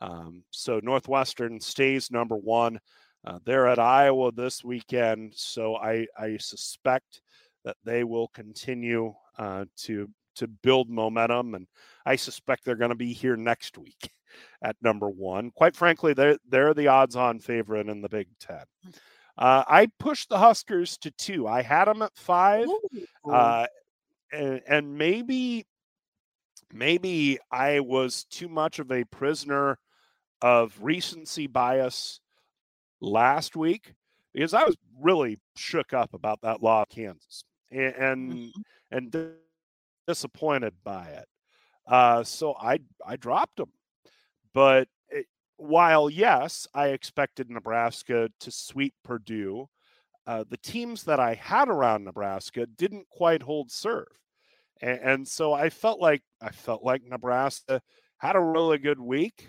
Um, 0.00 0.42
so 0.50 0.80
Northwestern 0.82 1.60
stays 1.60 2.10
number 2.10 2.36
one. 2.36 2.80
Uh, 3.24 3.38
they're 3.44 3.68
at 3.68 3.78
Iowa 3.78 4.32
this 4.32 4.64
weekend, 4.64 5.34
so 5.36 5.76
I, 5.76 6.06
I 6.18 6.38
suspect 6.38 7.20
that 7.64 7.76
they 7.84 8.04
will 8.04 8.28
continue 8.28 9.14
uh, 9.38 9.66
to 9.78 10.08
to 10.36 10.46
build 10.46 10.88
momentum, 10.88 11.54
and 11.54 11.66
I 12.06 12.16
suspect 12.16 12.64
they're 12.64 12.76
going 12.76 12.90
to 12.90 12.96
be 12.96 13.12
here 13.12 13.36
next 13.36 13.76
week 13.76 14.10
at 14.62 14.76
number 14.80 15.10
one. 15.10 15.50
Quite 15.50 15.76
frankly, 15.76 16.14
they're 16.14 16.38
they're 16.48 16.72
the 16.72 16.88
odds-on 16.88 17.40
favorite 17.40 17.88
in 17.88 18.00
the 18.00 18.08
Big 18.08 18.28
Ten. 18.38 18.64
Uh, 19.40 19.64
I 19.66 19.86
pushed 19.98 20.28
the 20.28 20.38
Huskers 20.38 20.98
to 20.98 21.10
two. 21.12 21.48
I 21.48 21.62
had 21.62 21.86
them 21.86 22.02
at 22.02 22.14
five, 22.14 22.68
uh, 23.28 23.66
and, 24.32 24.60
and 24.68 24.98
maybe 24.98 25.66
maybe 26.72 27.38
I 27.50 27.80
was 27.80 28.24
too 28.24 28.48
much 28.48 28.78
of 28.78 28.92
a 28.92 29.04
prisoner 29.04 29.78
of 30.42 30.76
recency 30.80 31.46
bias 31.46 32.20
last 33.00 33.56
week 33.56 33.94
because 34.34 34.54
I 34.54 34.64
was 34.64 34.76
really 35.00 35.38
shook 35.56 35.92
up 35.94 36.12
about 36.14 36.42
that 36.42 36.62
law 36.62 36.82
of 36.82 36.88
Kansas 36.90 37.42
and 37.70 37.94
and, 37.94 38.32
Mhm. 38.32 38.52
and 38.90 39.10
di- 39.10 39.32
disappointed 40.06 40.74
by 40.84 41.08
it. 41.08 41.28
Uh, 41.86 42.22
so 42.24 42.54
I 42.56 42.80
I 43.06 43.16
dropped 43.16 43.56
them, 43.56 43.72
but 44.52 44.86
while 45.60 46.10
yes, 46.10 46.66
I 46.74 46.88
expected 46.88 47.50
Nebraska 47.50 48.30
to 48.40 48.50
sweep 48.50 48.94
Purdue, 49.04 49.68
uh, 50.26 50.44
the 50.48 50.56
teams 50.58 51.04
that 51.04 51.20
I 51.20 51.34
had 51.34 51.68
around 51.68 52.04
Nebraska 52.04 52.66
didn't 52.66 53.08
quite 53.10 53.42
hold 53.42 53.70
serve, 53.70 54.06
and, 54.80 55.00
and 55.00 55.28
so 55.28 55.52
I 55.52 55.70
felt 55.70 56.00
like 56.00 56.22
I 56.40 56.50
felt 56.50 56.82
like 56.82 57.02
Nebraska 57.04 57.80
had 58.18 58.36
a 58.36 58.40
really 58.40 58.78
good 58.78 59.00
week. 59.00 59.48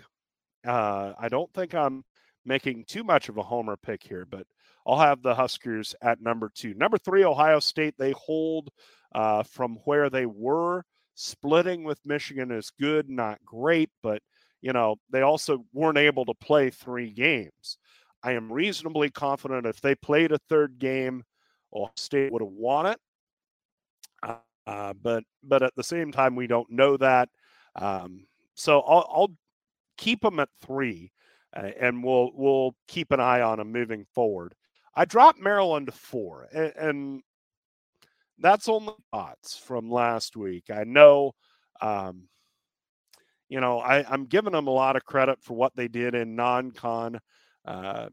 Uh, 0.66 1.12
I 1.18 1.28
don't 1.28 1.52
think 1.52 1.74
I'm 1.74 2.04
making 2.44 2.84
too 2.86 3.04
much 3.04 3.28
of 3.28 3.36
a 3.36 3.42
homer 3.42 3.76
pick 3.76 4.02
here, 4.02 4.26
but 4.28 4.46
I'll 4.86 4.98
have 4.98 5.22
the 5.22 5.34
Huskers 5.34 5.94
at 6.02 6.20
number 6.20 6.50
two. 6.54 6.74
Number 6.74 6.98
three, 6.98 7.24
Ohio 7.24 7.60
State. 7.60 7.94
They 7.98 8.12
hold 8.12 8.70
uh, 9.14 9.42
from 9.42 9.78
where 9.84 10.10
they 10.10 10.26
were. 10.26 10.84
Splitting 11.14 11.84
with 11.84 12.00
Michigan 12.06 12.50
is 12.50 12.72
good, 12.80 13.08
not 13.10 13.38
great, 13.44 13.90
but 14.02 14.22
you 14.62 14.72
know 14.72 14.96
they 15.10 15.22
also 15.22 15.64
weren't 15.72 15.98
able 15.98 16.24
to 16.26 16.34
play 16.34 16.70
three 16.70 17.10
games. 17.10 17.78
I 18.22 18.32
am 18.32 18.52
reasonably 18.52 19.10
confident 19.10 19.66
if 19.66 19.80
they 19.80 19.94
played 19.96 20.32
a 20.32 20.38
third 20.48 20.78
game, 20.78 21.24
Ohio 21.74 21.92
State 21.96 22.32
would 22.32 22.42
have 22.42 22.52
won 22.52 22.86
it. 22.86 23.00
Uh, 24.22 24.36
uh, 24.66 24.92
but 25.02 25.24
but 25.42 25.62
at 25.62 25.74
the 25.76 25.82
same 25.82 26.12
time, 26.12 26.36
we 26.36 26.46
don't 26.46 26.70
know 26.70 26.96
that. 26.96 27.28
Um, 27.76 28.26
so 28.54 28.80
I'll, 28.80 29.06
I'll 29.10 29.32
keep 29.98 30.20
them 30.22 30.40
at 30.40 30.48
three, 30.60 31.12
uh, 31.56 31.70
and 31.80 32.04
we'll 32.04 32.30
we'll 32.34 32.74
keep 32.88 33.12
an 33.12 33.20
eye 33.20 33.40
on 33.40 33.58
them 33.58 33.72
moving 33.72 34.06
forward. 34.14 34.54
I 34.94 35.04
dropped 35.04 35.40
Maryland 35.40 35.86
to 35.86 35.92
four, 35.92 36.48
and, 36.52 36.72
and 36.76 37.22
that's 38.38 38.68
only 38.68 38.94
thoughts 39.12 39.56
from 39.56 39.90
last 39.90 40.36
week. 40.36 40.64
I 40.70 40.84
know, 40.84 41.32
um, 41.80 42.28
you 43.52 43.60
know, 43.60 43.80
I, 43.80 44.02
I'm 44.10 44.24
giving 44.24 44.52
them 44.52 44.66
a 44.66 44.70
lot 44.70 44.96
of 44.96 45.04
credit 45.04 45.38
for 45.42 45.52
what 45.52 45.76
they 45.76 45.86
did 45.86 46.14
in 46.14 46.34
non-con. 46.34 47.20
Uh, 47.66 48.08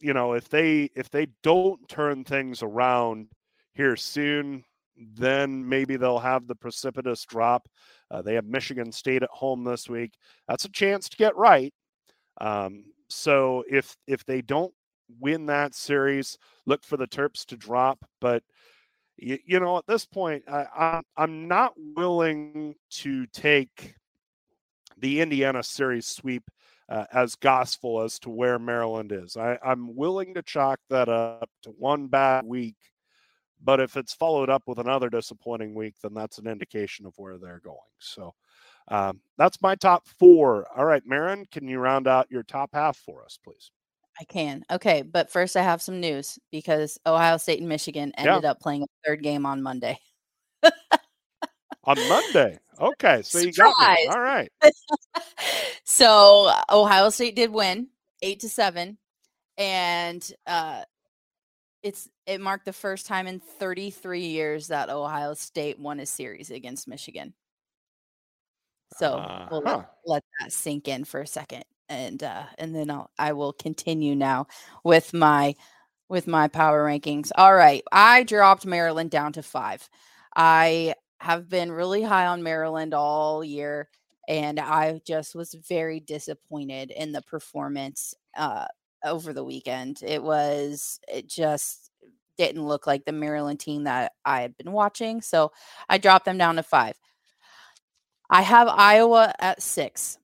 you 0.00 0.12
know, 0.12 0.32
if 0.32 0.48
they 0.48 0.90
if 0.96 1.10
they 1.10 1.28
don't 1.44 1.88
turn 1.88 2.24
things 2.24 2.64
around 2.64 3.28
here 3.72 3.94
soon, 3.94 4.64
then 4.96 5.68
maybe 5.68 5.96
they'll 5.96 6.18
have 6.18 6.48
the 6.48 6.56
precipitous 6.56 7.24
drop. 7.24 7.68
Uh, 8.10 8.20
they 8.20 8.34
have 8.34 8.46
Michigan 8.46 8.90
State 8.90 9.22
at 9.22 9.30
home 9.30 9.62
this 9.62 9.88
week. 9.88 10.14
That's 10.48 10.64
a 10.64 10.70
chance 10.72 11.08
to 11.08 11.16
get 11.16 11.36
right. 11.36 11.72
Um, 12.40 12.86
so 13.08 13.62
if 13.70 13.96
if 14.08 14.24
they 14.24 14.42
don't 14.42 14.74
win 15.20 15.46
that 15.46 15.72
series, 15.72 16.36
look 16.66 16.82
for 16.82 16.96
the 16.96 17.06
Terps 17.06 17.46
to 17.46 17.56
drop. 17.56 18.04
But 18.20 18.42
you, 19.16 19.38
you 19.44 19.60
know, 19.60 19.78
at 19.78 19.86
this 19.86 20.04
point, 20.04 20.44
I, 20.48 20.66
I, 20.76 21.00
I'm 21.16 21.48
not 21.48 21.74
willing 21.76 22.74
to 22.90 23.26
take 23.26 23.94
the 24.98 25.20
Indiana 25.20 25.62
series 25.62 26.06
sweep 26.06 26.44
uh, 26.88 27.04
as 27.12 27.34
gospel 27.34 28.02
as 28.02 28.18
to 28.20 28.30
where 28.30 28.58
Maryland 28.58 29.12
is. 29.12 29.36
I, 29.36 29.58
I'm 29.64 29.96
willing 29.96 30.34
to 30.34 30.42
chalk 30.42 30.80
that 30.90 31.08
up 31.08 31.50
to 31.62 31.70
one 31.70 32.06
bad 32.06 32.44
week. 32.44 32.76
But 33.62 33.80
if 33.80 33.96
it's 33.96 34.14
followed 34.14 34.50
up 34.50 34.64
with 34.66 34.78
another 34.78 35.08
disappointing 35.08 35.74
week, 35.74 35.94
then 36.02 36.14
that's 36.14 36.38
an 36.38 36.46
indication 36.46 37.06
of 37.06 37.14
where 37.16 37.38
they're 37.38 37.62
going. 37.64 37.78
So 37.98 38.34
um, 38.88 39.20
that's 39.38 39.62
my 39.62 39.74
top 39.74 40.06
four. 40.06 40.66
All 40.76 40.84
right, 40.84 41.02
Maren, 41.06 41.46
can 41.50 41.66
you 41.66 41.78
round 41.78 42.06
out 42.06 42.30
your 42.30 42.42
top 42.42 42.70
half 42.74 42.96
for 42.98 43.24
us, 43.24 43.38
please? 43.42 43.70
I 44.20 44.24
can. 44.24 44.64
Okay, 44.70 45.02
but 45.02 45.30
first 45.30 45.56
I 45.56 45.62
have 45.62 45.82
some 45.82 46.00
news 46.00 46.38
because 46.50 46.98
Ohio 47.06 47.36
State 47.36 47.60
and 47.60 47.68
Michigan 47.68 48.12
Yeah. 48.16 48.22
ended 48.36 48.44
up 48.44 48.60
playing 48.60 48.82
a 48.82 48.86
third 49.06 49.22
game 49.22 49.44
on 49.46 49.62
Monday. 49.62 49.98
On 51.84 51.96
Monday. 52.08 52.58
Okay, 52.80 53.22
so 53.22 53.38
you 53.38 53.52
got 53.52 53.78
me. 53.78 54.06
All 54.08 54.20
right. 54.20 54.50
so 55.84 56.52
Ohio 56.70 57.10
State 57.10 57.36
did 57.36 57.50
win 57.50 57.88
eight 58.22 58.40
to 58.40 58.48
seven, 58.48 58.98
and 59.56 60.28
uh, 60.46 60.82
it's 61.82 62.08
it 62.26 62.40
marked 62.40 62.64
the 62.64 62.72
first 62.72 63.06
time 63.06 63.26
in 63.26 63.38
33 63.38 64.20
years 64.26 64.68
that 64.68 64.90
Ohio 64.90 65.34
State 65.34 65.78
won 65.78 66.00
a 66.00 66.06
series 66.06 66.50
against 66.50 66.88
Michigan. 66.88 67.34
So 68.96 69.48
we'll 69.50 69.60
let, 69.62 69.74
Uh-huh. 69.76 69.84
let 70.06 70.24
that 70.40 70.52
sink 70.52 70.88
in 70.88 71.04
for 71.04 71.20
a 71.20 71.26
second, 71.26 71.64
and 71.88 72.22
uh, 72.22 72.44
and 72.58 72.74
then 72.74 72.90
I'll 72.90 73.10
I 73.18 73.32
will 73.32 73.52
continue 73.52 74.14
now 74.14 74.46
with 74.84 75.12
my 75.12 75.54
with 76.08 76.26
my 76.26 76.48
power 76.48 76.84
rankings. 76.84 77.30
All 77.36 77.54
right, 77.54 77.82
I 77.92 78.22
dropped 78.22 78.66
Maryland 78.66 79.10
down 79.10 79.32
to 79.34 79.42
five. 79.42 79.88
I 80.34 80.94
have 81.18 81.48
been 81.48 81.72
really 81.72 82.02
high 82.02 82.26
on 82.26 82.42
Maryland 82.42 82.94
all 82.94 83.44
year, 83.44 83.88
and 84.28 84.60
I 84.60 85.00
just 85.06 85.34
was 85.34 85.54
very 85.54 86.00
disappointed 86.00 86.90
in 86.90 87.12
the 87.12 87.22
performance 87.22 88.14
uh, 88.36 88.66
over 89.04 89.32
the 89.32 89.44
weekend. 89.44 90.00
It 90.02 90.22
was 90.22 91.00
it 91.08 91.28
just 91.28 91.90
didn't 92.38 92.66
look 92.66 92.86
like 92.86 93.04
the 93.04 93.12
Maryland 93.12 93.60
team 93.60 93.84
that 93.84 94.12
I 94.24 94.42
had 94.42 94.56
been 94.56 94.72
watching, 94.72 95.22
so 95.22 95.52
I 95.88 95.98
dropped 95.98 96.26
them 96.26 96.38
down 96.38 96.56
to 96.56 96.62
five. 96.62 96.98
I 98.28 98.42
have 98.42 98.68
Iowa 98.68 99.32
at 99.38 99.62
six. 99.62 100.18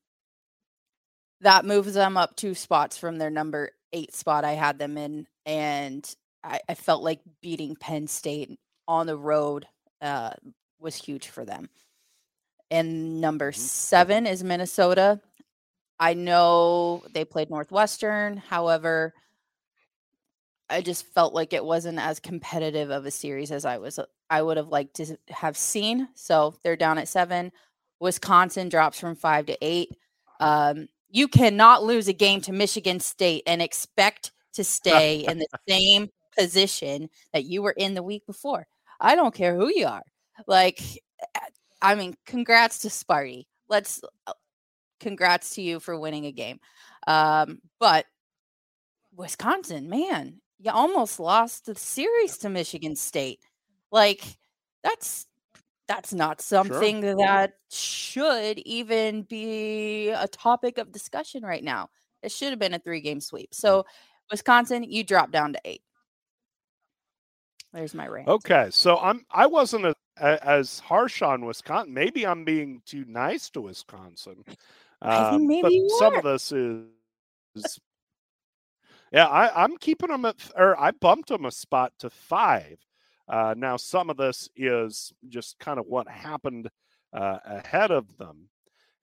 That 1.43 1.65
moves 1.65 1.95
them 1.95 2.17
up 2.17 2.37
two 2.37 2.55
spots 2.55 2.99
from 2.99 3.19
their 3.19 3.31
number 3.31 3.71
eight 3.93 4.15
spot 4.15 4.45
I 4.45 4.53
had 4.53 4.79
them 4.79 4.97
in. 4.97 5.27
And 5.45 6.09
I, 6.43 6.61
I 6.69 6.75
felt 6.75 7.03
like 7.03 7.21
beating 7.41 7.77
Penn 7.77 8.07
State 8.07 8.59
on 8.89 9.07
the 9.07 9.17
road 9.17 9.67
uh, 10.01 10.31
was 10.81 10.97
huge 10.97 11.29
for 11.29 11.45
them. 11.45 11.69
And 12.71 13.21
number 13.21 13.53
Mhm. 13.53 13.57
seven 13.57 14.27
is 14.27 14.43
Minnesota. 14.43 15.21
I 16.01 16.15
know 16.15 17.03
they 17.13 17.25
played 17.25 17.51
Northwestern. 17.51 18.37
However, 18.39 19.15
I 20.71 20.81
just 20.81 21.07
felt 21.07 21.35
like 21.35 21.53
it 21.53 21.65
wasn't 21.65 21.99
as 21.99 22.19
competitive 22.19 22.91
of 22.91 23.05
a 23.05 23.11
series 23.11 23.53
as 23.53 23.65
I 23.65 23.79
was 23.79 24.01
I 24.31 24.41
would 24.43 24.57
have 24.57 24.69
liked 24.69 24.95
to 24.95 25.19
have 25.29 25.57
seen. 25.59 26.09
So 26.15 26.55
they're 26.63 26.77
down 26.77 26.99
at 26.99 27.09
seven. 27.09 27.53
Wisconsin 28.01 28.69
drops 28.71 28.99
from 28.99 29.15
five 29.15 29.47
to 29.47 29.59
eight. 29.61 29.91
Um, 30.41 30.89
you 31.13 31.29
cannot 31.29 31.85
lose 31.85 32.09
a 32.09 32.13
game 32.13 32.41
to 32.41 32.53
Michigan 32.53 32.99
State 32.99 33.45
and 33.47 33.63
expect 33.63 34.33
to 34.55 34.65
stay 34.65 35.17
in 35.29 35.39
the 35.39 35.47
same 35.69 36.09
position 36.37 37.09
that 37.33 37.45
you 37.45 37.63
were 37.63 37.75
in 37.77 37.95
the 37.95 38.03
week 38.03 38.27
before. 38.27 38.67
I 38.99 39.15
don't 39.15 39.35
care 39.35 39.55
who 39.55 39.69
you 39.69 39.87
are. 39.87 40.03
Like, 40.47 40.81
I 41.83 41.95
mean, 41.95 42.15
congrats 42.27 42.81
to 42.81 42.89
Sparty. 42.89 43.45
Let's 43.69 44.01
uh, 44.27 44.33
congrats 45.01 45.55
to 45.57 45.63
you 45.63 45.81
for 45.81 45.99
winning 45.99 46.27
a 46.27 46.33
game. 46.33 46.59
Um, 47.07 47.61
but 47.79 48.07
Wisconsin, 49.15 49.91
man, 49.91 50.41
you 50.59 50.71
almost 50.71 51.21
lost 51.21 51.67
the 51.67 51.75
series 51.75 52.39
to 52.39 52.49
Michigan 52.49 52.97
State. 52.97 53.41
Like, 53.91 54.25
that's 54.83 55.27
that's 55.89 56.13
not 56.13 56.41
something 56.41 57.01
that 57.01 57.55
should 57.71 58.59
even 58.61 59.23
be 59.23 60.11
a 60.11 60.29
topic 60.29 60.79
of 60.79 60.93
discussion 60.93 61.43
right 61.43 61.65
now. 61.65 61.91
It 62.23 62.31
should 62.31 62.51
have 62.51 62.59
been 62.59 62.75
a 62.75 62.79
three 62.79 63.01
game 63.01 63.21
sweep. 63.21 63.53
So, 63.53 63.85
Wisconsin, 64.31 64.85
you 64.85 65.05
drop 65.05 65.33
down 65.33 65.53
to 65.55 65.61
eight. 65.65 65.83
There's 67.73 67.95
my 67.95 68.07
rant. 68.07 68.29
Okay, 68.29 68.69
so 68.71 68.99
I'm 68.99 69.25
I 69.31 69.47
wasn't 69.47 69.87
a, 69.87 69.95
a, 70.19 70.47
as 70.47 70.79
harsh 70.79 71.23
on 71.23 71.45
Wisconsin. 71.45 71.95
Maybe 71.95 72.27
I'm 72.27 72.45
being 72.45 72.83
too 72.85 73.05
nice 73.09 73.51
to 73.51 73.63
Wisconsin. 73.63 74.45
Um, 75.01 75.49
maybe 75.49 75.85
some 75.99 76.15
of 76.15 76.23
this 76.23 76.53
is, 76.53 76.85
is- 77.57 77.81
yeah. 79.11 79.27
I, 79.27 79.65
I'm 79.65 79.77
keeping 79.79 80.11
them 80.11 80.25
at, 80.25 80.37
or 80.55 80.79
I 80.81 80.93
bumped 80.93 81.29
them 81.29 81.45
a 81.45 81.51
spot 81.51 81.93
to 81.99 82.09
five. 82.09 82.79
Uh, 83.33 83.55
now 83.57 83.79
some 83.79 84.11
of 84.11 84.19
this 84.19 84.51
is 84.57 85.11
just 85.29 85.59
kind 85.59 85.79
of 85.81 85.87
what 85.87 86.07
happened 86.07 86.69
uh, 87.15 87.39
ahead 87.47 87.91
of 87.91 88.19
them, 88.19 88.49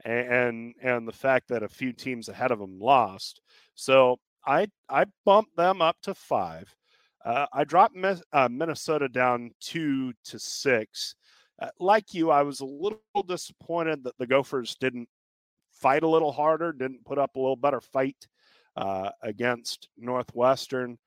and 0.06 0.76
and 0.84 1.08
the 1.08 1.12
fact 1.12 1.48
that 1.50 1.64
a 1.64 1.68
few 1.68 1.92
teams 1.92 2.30
ahead 2.30 2.52
of 2.52 2.60
them 2.60 2.80
lost. 2.80 3.42
So 3.74 4.20
I 4.46 4.68
I 4.88 5.06
bumped 5.26 5.56
them 5.58 5.82
up 5.82 5.98
to 6.04 6.14
five. 6.14 6.74
Uh, 7.26 7.48
I 7.52 7.64
dropped 7.64 7.98
uh, 8.32 8.50
Minnesota 8.50 9.10
down 9.10 9.50
two 9.60 10.14
to 10.26 10.38
six. 10.38 11.16
Uh, 11.60 11.70
like 11.80 12.14
you, 12.14 12.30
I 12.30 12.44
was 12.44 12.60
a 12.60 12.66
little 12.66 13.02
disappointed 13.28 14.04
that 14.04 14.18
the 14.20 14.28
Gophers 14.28 14.76
didn't 14.80 15.10
fight 15.72 16.04
a 16.04 16.08
little 16.08 16.32
harder, 16.32 16.72
didn't 16.72 17.04
put 17.04 17.18
up 17.18 17.36
a 17.36 17.40
little 17.40 17.56
better 17.56 17.82
fight 17.82 18.28
uh, 18.78 19.10
against 19.24 19.90
Northwestern. 19.98 21.00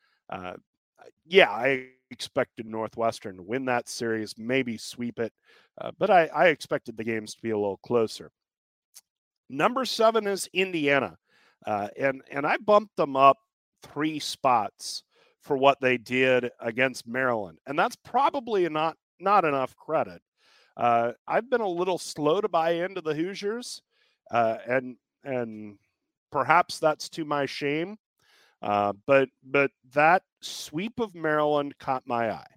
Yeah, 1.24 1.50
I 1.50 1.88
expected 2.12 2.66
Northwestern 2.66 3.36
to 3.36 3.42
win 3.42 3.64
that 3.64 3.88
series, 3.88 4.34
maybe 4.38 4.76
sweep 4.76 5.18
it, 5.18 5.32
uh, 5.80 5.90
but 5.98 6.10
I, 6.10 6.26
I 6.26 6.48
expected 6.48 6.96
the 6.96 7.04
games 7.04 7.34
to 7.34 7.42
be 7.42 7.50
a 7.50 7.58
little 7.58 7.78
closer. 7.78 8.30
Number 9.48 9.84
seven 9.84 10.26
is 10.26 10.48
Indiana, 10.52 11.16
uh, 11.66 11.88
and 11.98 12.22
and 12.30 12.46
I 12.46 12.56
bumped 12.58 12.96
them 12.96 13.16
up 13.16 13.38
three 13.82 14.18
spots 14.18 15.02
for 15.40 15.56
what 15.56 15.80
they 15.80 15.98
did 15.98 16.50
against 16.60 17.06
Maryland, 17.06 17.58
and 17.66 17.78
that's 17.78 17.96
probably 17.96 18.68
not 18.68 18.96
not 19.20 19.44
enough 19.44 19.74
credit. 19.76 20.22
Uh, 20.76 21.12
I've 21.26 21.50
been 21.50 21.60
a 21.60 21.68
little 21.68 21.98
slow 21.98 22.40
to 22.40 22.48
buy 22.48 22.72
into 22.72 23.00
the 23.00 23.14
Hoosiers, 23.14 23.82
uh, 24.30 24.58
and 24.66 24.96
and 25.24 25.78
perhaps 26.30 26.78
that's 26.78 27.08
to 27.10 27.24
my 27.24 27.46
shame. 27.46 27.98
Uh, 28.62 28.92
but 29.06 29.28
but 29.42 29.70
that 29.92 30.22
sweep 30.40 31.00
of 31.00 31.14
Maryland 31.14 31.74
caught 31.78 32.06
my 32.06 32.30
eye, 32.30 32.54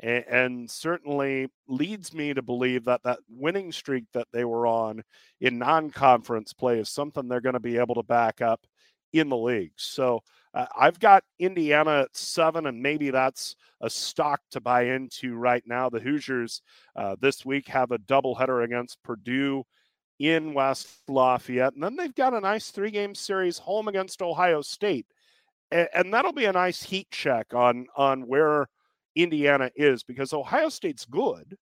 and, 0.00 0.24
and 0.24 0.70
certainly 0.70 1.48
leads 1.68 2.12
me 2.12 2.34
to 2.34 2.42
believe 2.42 2.84
that 2.84 3.02
that 3.04 3.20
winning 3.28 3.70
streak 3.70 4.04
that 4.12 4.26
they 4.32 4.44
were 4.44 4.66
on 4.66 5.02
in 5.40 5.58
non-conference 5.58 6.52
play 6.52 6.80
is 6.80 6.90
something 6.90 7.28
they're 7.28 7.40
going 7.40 7.52
to 7.52 7.60
be 7.60 7.78
able 7.78 7.94
to 7.94 8.02
back 8.02 8.40
up 8.40 8.66
in 9.12 9.28
the 9.28 9.36
league. 9.36 9.72
So 9.76 10.20
uh, 10.52 10.66
I've 10.76 10.98
got 10.98 11.22
Indiana 11.38 12.00
at 12.02 12.16
seven, 12.16 12.66
and 12.66 12.82
maybe 12.82 13.10
that's 13.10 13.54
a 13.80 13.88
stock 13.88 14.40
to 14.50 14.60
buy 14.60 14.86
into 14.86 15.36
right 15.36 15.62
now. 15.64 15.88
The 15.88 16.00
Hoosiers 16.00 16.60
uh, 16.96 17.14
this 17.20 17.46
week 17.46 17.68
have 17.68 17.92
a 17.92 17.98
doubleheader 17.98 18.64
against 18.64 19.02
Purdue 19.04 19.64
in 20.18 20.54
West 20.54 20.88
Lafayette, 21.08 21.74
and 21.74 21.82
then 21.82 21.94
they've 21.94 22.14
got 22.14 22.34
a 22.34 22.40
nice 22.40 22.70
three-game 22.70 23.14
series 23.14 23.58
home 23.58 23.86
against 23.86 24.22
Ohio 24.22 24.60
State, 24.62 25.06
and, 25.70 26.12
that'll 26.12 26.32
be 26.32 26.44
a 26.44 26.52
nice 26.52 26.82
heat 26.82 27.08
check 27.10 27.54
on 27.54 27.86
on 27.96 28.26
where 28.26 28.68
Indiana 29.14 29.70
is 29.74 30.02
because 30.02 30.32
Ohio 30.32 30.68
State's 30.68 31.04
good, 31.04 31.56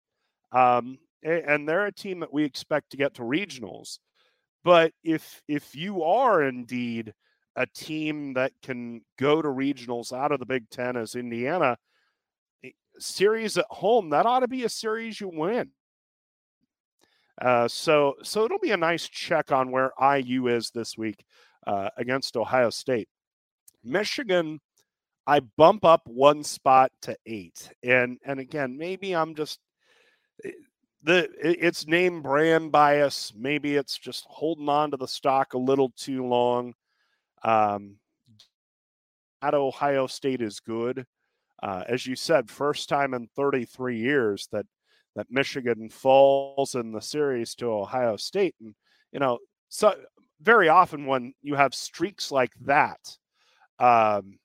um, 0.53 0.99
and 1.23 1.69
they're 1.69 1.87
a 1.87 1.93
team 1.93 2.21
that 2.21 2.33
we 2.33 2.45
expect 2.45 2.91
to 2.91 2.97
get 2.97 3.15
to 3.15 3.23
regionals. 3.23 3.99
But 4.63 4.93
if 5.03 5.43
if 5.49 5.75
you 5.75 6.03
are 6.03 6.43
indeed 6.43 7.13
a 7.57 7.67
team 7.67 8.35
that 8.35 8.53
can 8.63 9.03
go 9.19 9.41
to 9.41 9.49
regionals 9.49 10.13
out 10.13 10.33
of 10.33 10.41
the 10.41 10.47
Big 10.47 10.69
Ten 10.71 10.97
as 10.97 11.15
Indiana, 11.15 11.77
eh, 12.65 12.71
series 12.99 13.57
at 13.59 13.67
home, 13.71 14.11
that 14.11 14.27
ought 14.27 14.41
to 14.41 14.49
be 14.49 14.65
a 14.65 14.69
series 14.69 15.21
you 15.21 15.31
win. 15.33 15.71
Uh, 17.41 17.69
so 17.69 18.15
so 18.23 18.45
it'll 18.45 18.59
be 18.59 18.73
a 18.73 18.77
nice 18.77 19.09
check 19.09 19.53
on 19.53 19.71
where 19.71 19.93
IU 20.01 20.49
is 20.49 20.71
this 20.71 20.97
week 20.97 21.25
uh, 21.67 21.91
against 21.97 22.37
Ohio 22.37 22.71
State. 22.71 23.09
Michigan, 23.85 24.61
I 25.27 25.41
bump 25.41 25.85
up 25.85 26.03
one 26.07 26.45
spot 26.45 26.93
to 27.03 27.17
eight, 27.27 27.71
and 27.83 28.19
and 28.25 28.41
again 28.41 28.77
maybe 28.77 29.15
I'm 29.15 29.35
just 29.35 29.59
eh, 30.45 30.51
the 31.03 31.29
it's 31.43 31.87
name 31.87 32.23
brand 32.23 32.73
bias. 32.73 33.33
Maybe 33.37 33.77
it's 33.77 33.99
just 33.99 34.27
holding 34.29 34.69
on 34.69 34.91
to 34.91 34.97
the 34.97 35.09
stock 35.09 35.55
a 35.55 35.59
little 35.59 35.93
too 35.97 36.27
long. 36.27 36.75
Um, 37.43 37.97
at 39.43 39.55
Ohio 39.55 40.07
State 40.07 40.41
is 40.41 40.61
good. 40.61 41.05
Uh, 41.63 41.85
as 41.87 42.07
you 42.07 42.17
said, 42.17 42.51
first 42.51 42.89
time 42.89 43.15
in 43.15 43.29
33 43.37 43.99
years 43.99 44.49
that 44.53 44.67
that 45.17 45.27
Michigan 45.31 45.89
falls 45.89 46.75
in 46.75 46.91
the 46.91 47.01
series 47.01 47.55
to 47.57 47.67
Ohio 47.67 48.17
State, 48.17 48.55
and 48.61 48.75
you 49.13 49.21
know, 49.21 49.39
so 49.69 49.95
very 50.41 50.69
often 50.69 51.07
when 51.07 51.33
you 51.43 51.55
have 51.55 51.75
streaks 51.75 52.31
like 52.33 52.53
that, 52.63 52.99
um, 53.79 54.39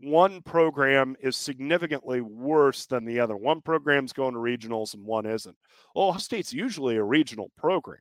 one 0.00 0.42
program 0.42 1.16
is 1.20 1.36
significantly 1.36 2.20
worse 2.20 2.86
than 2.86 3.04
the 3.04 3.20
other. 3.20 3.36
One 3.36 3.60
program's 3.60 4.12
going 4.12 4.34
to 4.34 4.40
regionals 4.40 4.94
and 4.94 5.04
one 5.04 5.26
isn't. 5.26 5.56
Ohio 5.96 6.18
State's 6.18 6.52
usually 6.52 6.96
a 6.96 7.02
regional 7.02 7.50
program. 7.56 8.00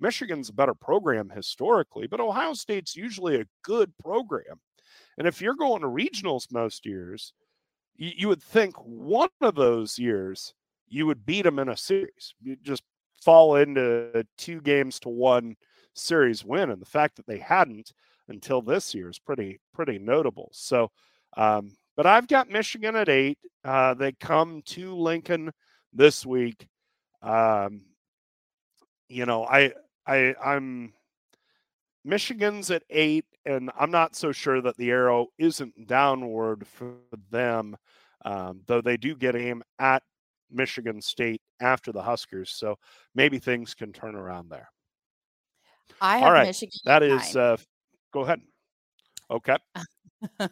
Michigan's 0.00 0.48
a 0.48 0.54
better 0.54 0.74
program 0.74 1.30
historically, 1.30 2.06
but 2.06 2.20
Ohio 2.20 2.54
State's 2.54 2.96
usually 2.96 3.40
a 3.40 3.46
good 3.62 3.92
program. 3.98 4.60
And 5.18 5.28
if 5.28 5.40
you're 5.40 5.54
going 5.54 5.82
to 5.82 5.88
regionals 5.88 6.52
most 6.52 6.84
years, 6.84 7.32
you, 7.96 8.10
you 8.16 8.28
would 8.28 8.42
think 8.42 8.74
one 8.76 9.28
of 9.40 9.54
those 9.54 9.98
years 9.98 10.54
you 10.88 11.06
would 11.06 11.24
beat 11.24 11.42
them 11.42 11.58
in 11.58 11.68
a 11.68 11.76
series. 11.76 12.34
You 12.42 12.56
just 12.62 12.82
fall 13.22 13.56
into 13.56 14.24
two 14.36 14.60
games 14.60 15.00
to 15.00 15.08
one 15.08 15.56
series 15.94 16.44
win, 16.44 16.70
and 16.70 16.82
the 16.82 16.86
fact 16.86 17.16
that 17.16 17.26
they 17.26 17.38
hadn't 17.38 17.92
until 18.28 18.62
this 18.62 18.94
year 18.94 19.08
is 19.08 19.18
pretty 19.18 19.60
pretty 19.72 19.98
notable. 19.98 20.50
So, 20.52 20.90
um, 21.36 21.76
but 21.96 22.06
I've 22.06 22.28
got 22.28 22.50
Michigan 22.50 22.96
at 22.96 23.08
eight. 23.08 23.38
Uh, 23.64 23.94
they 23.94 24.12
come 24.12 24.62
to 24.66 24.94
Lincoln 24.94 25.50
this 25.92 26.26
week. 26.26 26.66
Um, 27.22 27.82
you 29.08 29.26
know, 29.26 29.44
I 29.44 29.72
I 30.06 30.34
I'm 30.44 30.92
Michigan's 32.04 32.70
at 32.70 32.82
eight, 32.90 33.24
and 33.46 33.70
I'm 33.78 33.90
not 33.90 34.14
so 34.14 34.32
sure 34.32 34.60
that 34.60 34.76
the 34.76 34.90
arrow 34.90 35.28
isn't 35.38 35.86
downward 35.86 36.66
for 36.66 36.94
them, 37.30 37.76
um, 38.24 38.60
though 38.66 38.80
they 38.80 38.96
do 38.96 39.14
get 39.16 39.36
aim 39.36 39.62
at 39.78 40.02
Michigan 40.50 41.00
State 41.00 41.40
after 41.60 41.92
the 41.92 42.02
Huskers. 42.02 42.50
So 42.50 42.78
maybe 43.14 43.38
things 43.38 43.74
can 43.74 43.92
turn 43.92 44.14
around 44.14 44.50
there. 44.50 44.68
I 46.00 46.16
All 46.16 46.24
have 46.24 46.32
right, 46.32 46.46
Michigan. 46.46 46.78
That 46.84 47.02
at 47.02 47.10
is, 47.10 47.36
uh, 47.36 47.56
go 48.14 48.20
ahead. 48.22 48.40
Okay. 49.30 49.56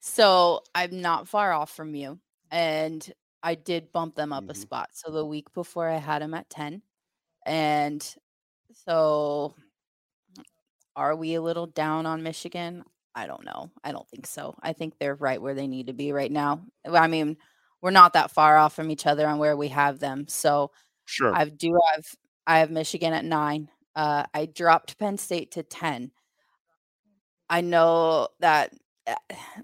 so 0.00 0.62
I'm 0.74 1.00
not 1.00 1.28
far 1.28 1.52
off 1.52 1.70
from 1.74 1.94
you. 1.94 2.20
And 2.50 3.10
I 3.42 3.54
did 3.54 3.92
bump 3.92 4.14
them 4.14 4.32
up 4.32 4.48
a 4.50 4.52
Mhm. 4.52 4.56
spot. 4.56 4.90
So 4.92 5.10
the 5.10 5.24
week 5.26 5.52
before 5.54 5.88
I 5.88 5.96
had 5.98 6.22
them 6.22 6.34
at 6.34 6.50
10. 6.50 6.82
And 7.46 8.16
so 8.72 9.56
are 10.96 11.16
we 11.16 11.34
a 11.34 11.42
little 11.42 11.66
down 11.66 12.06
on 12.06 12.22
Michigan? 12.22 12.84
I 13.14 13.26
don't 13.26 13.44
know. 13.44 13.70
I 13.84 13.92
don't 13.92 14.08
think 14.08 14.26
so. 14.26 14.54
I 14.62 14.72
think 14.72 14.94
they're 14.98 15.14
right 15.14 15.40
where 15.40 15.54
they 15.54 15.66
need 15.66 15.86
to 15.88 15.92
be 15.92 16.12
right 16.12 16.30
now. 16.32 16.64
I 16.90 17.06
mean, 17.08 17.36
we're 17.82 17.90
not 17.90 18.14
that 18.14 18.30
far 18.30 18.56
off 18.56 18.74
from 18.74 18.90
each 18.90 19.06
other 19.06 19.26
on 19.26 19.38
where 19.38 19.56
we 19.56 19.68
have 19.68 19.98
them. 19.98 20.26
So 20.28 20.70
sure, 21.04 21.34
I 21.34 21.46
do 21.46 21.78
have 21.94 22.06
I 22.46 22.58
have 22.60 22.70
Michigan 22.70 23.14
at 23.14 23.24
nine. 23.24 23.70
Uh, 23.96 24.24
I 24.34 24.46
dropped 24.46 24.98
Penn 24.98 25.18
State 25.18 25.52
to 25.52 25.62
ten. 25.64 26.12
I 27.52 27.60
know 27.60 28.28
that 28.40 28.72
eh, 29.06 29.14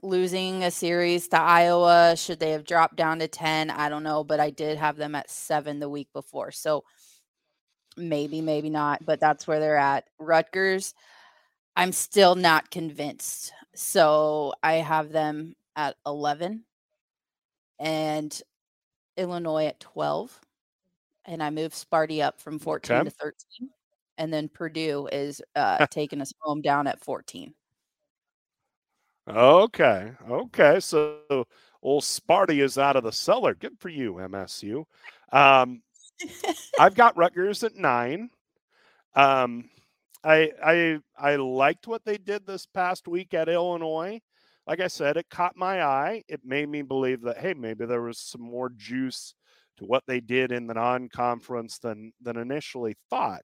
losing 0.02 0.62
a 0.62 0.70
series 0.70 1.26
to 1.28 1.40
Iowa, 1.40 2.16
should 2.18 2.38
they 2.38 2.50
have 2.50 2.66
dropped 2.66 2.96
down 2.96 3.18
to 3.20 3.28
10? 3.28 3.70
I 3.70 3.88
don't 3.88 4.02
know, 4.02 4.22
but 4.22 4.40
I 4.40 4.50
did 4.50 4.76
have 4.76 4.98
them 4.98 5.14
at 5.14 5.30
seven 5.30 5.80
the 5.80 5.88
week 5.88 6.08
before. 6.12 6.50
So 6.50 6.84
maybe, 7.96 8.42
maybe 8.42 8.68
not, 8.68 9.06
but 9.06 9.20
that's 9.20 9.46
where 9.46 9.58
they're 9.58 9.78
at. 9.78 10.04
Rutgers, 10.18 10.92
I'm 11.76 11.92
still 11.92 12.34
not 12.34 12.70
convinced. 12.70 13.54
So 13.74 14.52
I 14.62 14.74
have 14.74 15.10
them 15.10 15.56
at 15.74 15.96
11 16.04 16.64
and 17.78 18.42
Illinois 19.16 19.64
at 19.64 19.80
12. 19.80 20.38
And 21.24 21.42
I 21.42 21.48
moved 21.48 21.74
Sparty 21.74 22.22
up 22.22 22.38
from 22.38 22.58
14 22.58 22.96
okay. 22.96 23.04
to 23.04 23.10
13. 23.10 23.70
And 24.18 24.30
then 24.30 24.50
Purdue 24.50 25.08
is 25.10 25.40
uh, 25.56 25.86
taking 25.86 26.20
us 26.20 26.34
home 26.42 26.60
down 26.60 26.86
at 26.86 27.02
14. 27.02 27.54
Okay. 29.28 30.12
Okay. 30.28 30.80
So 30.80 31.18
old 31.82 32.02
Sparty 32.02 32.62
is 32.62 32.78
out 32.78 32.96
of 32.96 33.04
the 33.04 33.12
cellar. 33.12 33.54
Good 33.54 33.78
for 33.78 33.88
you, 33.88 34.14
MSU. 34.14 34.84
Um, 35.32 35.82
I've 36.80 36.94
got 36.94 37.16
Rutgers 37.16 37.62
at 37.62 37.76
nine. 37.76 38.30
Um, 39.14 39.68
I 40.24 40.52
I 40.64 40.98
I 41.18 41.36
liked 41.36 41.86
what 41.86 42.04
they 42.04 42.18
did 42.18 42.46
this 42.46 42.66
past 42.66 43.06
week 43.06 43.34
at 43.34 43.48
Illinois. 43.48 44.20
Like 44.66 44.80
I 44.80 44.88
said, 44.88 45.16
it 45.16 45.30
caught 45.30 45.56
my 45.56 45.82
eye. 45.82 46.22
It 46.28 46.40
made 46.44 46.68
me 46.68 46.82
believe 46.82 47.22
that 47.22 47.38
hey, 47.38 47.54
maybe 47.54 47.86
there 47.86 48.02
was 48.02 48.18
some 48.18 48.42
more 48.42 48.70
juice 48.70 49.34
to 49.78 49.84
what 49.84 50.04
they 50.06 50.20
did 50.20 50.52
in 50.52 50.66
the 50.66 50.74
non-conference 50.74 51.78
than 51.78 52.12
than 52.20 52.36
initially 52.36 52.96
thought. 53.10 53.42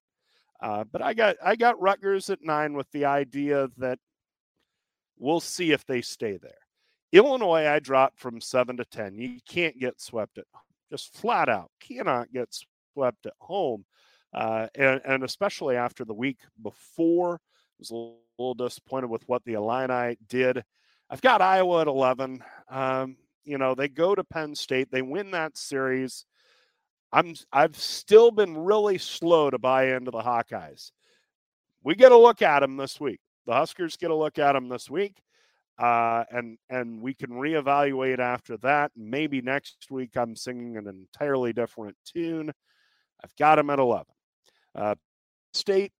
Uh, 0.61 0.85
but 0.91 1.03
I 1.03 1.15
got 1.15 1.37
I 1.45 1.57
got 1.57 1.81
Rutgers 1.81 2.31
at 2.31 2.43
nine 2.43 2.75
with 2.75 2.91
the 2.93 3.05
idea 3.05 3.69
that 3.79 3.99
we'll 5.19 5.41
see 5.41 5.73
if 5.73 5.85
they 5.87 6.03
stay 6.03 6.37
there. 6.37 6.53
Illinois, 7.13 7.67
I 7.67 7.79
dropped 7.79 8.19
from 8.19 8.41
seven 8.41 8.77
to 8.79 8.85
ten. 8.85 9.15
You 9.15 9.39
can't 9.49 9.79
get 9.79 10.01
swept 10.01 10.39
at 10.39 10.45
just 10.91 11.15
flat 11.17 11.49
out 11.49 11.71
cannot 11.81 12.33
get 12.33 12.49
swept 12.95 13.27
at 13.27 13.33
home, 13.41 13.85
uh, 14.33 14.69
and, 14.75 15.01
and 15.05 15.25
especially 15.25 15.77
after 15.77 16.05
the 16.05 16.15
week 16.15 16.39
before, 16.63 17.35
I 17.35 17.39
was 17.79 17.91
a 17.91 17.95
little, 18.39 18.55
disappointed 18.55 19.09
with 19.09 19.23
what 19.29 19.45
the 19.45 19.55
Illini 19.55 20.19
did. 20.29 20.63
I've 21.09 21.23
got 21.23 21.41
Iowa 21.41 21.83
at 21.83 21.87
eleven. 21.87 22.43
Um, 22.69 23.17
you 23.45 23.59
know 23.59 23.75
they 23.75 23.89
go 23.89 24.15
to 24.15 24.25
Penn 24.25 24.55
State, 24.55 24.91
they 24.91 25.03
win 25.03 25.31
that 25.33 25.57
series. 25.57 26.27
I'm 27.13 27.35
I've 27.53 27.77
still 27.77 28.31
been 28.31 28.57
really 28.57 28.99
slow 28.99 29.51
to 29.51 29.59
buy 29.59 29.95
into 29.95 30.11
the 30.11 30.23
Hawkeyes. 30.23 30.91
We 31.85 31.95
get 31.95 32.13
a 32.13 32.19
look 32.19 32.43
at 32.43 32.61
them 32.61 32.77
this 32.77 33.01
week. 33.01 33.21
The 33.47 33.53
Huskers 33.53 33.97
get 33.97 34.11
a 34.11 34.15
look 34.15 34.39
at 34.39 34.53
them 34.53 34.69
this 34.69 34.89
week, 34.89 35.23
uh, 35.79 36.25
and 36.31 36.59
and 36.71 37.03
we 37.03 37.15
can 37.15 37.31
reevaluate 37.31 38.19
after 38.19 38.57
that. 38.59 38.93
Maybe 38.97 39.41
next 39.41 39.91
week 39.91 40.17
I'm 40.17 40.37
singing 40.37 40.77
an 40.77 40.87
entirely 40.87 41.53
different 41.53 41.97
tune. 42.05 42.53
I've 43.23 43.37
got 43.37 43.57
them 43.57 43.71
at 43.71 43.79
eleven. 43.79 44.15
Uh, 44.75 44.95
State, 45.53 45.93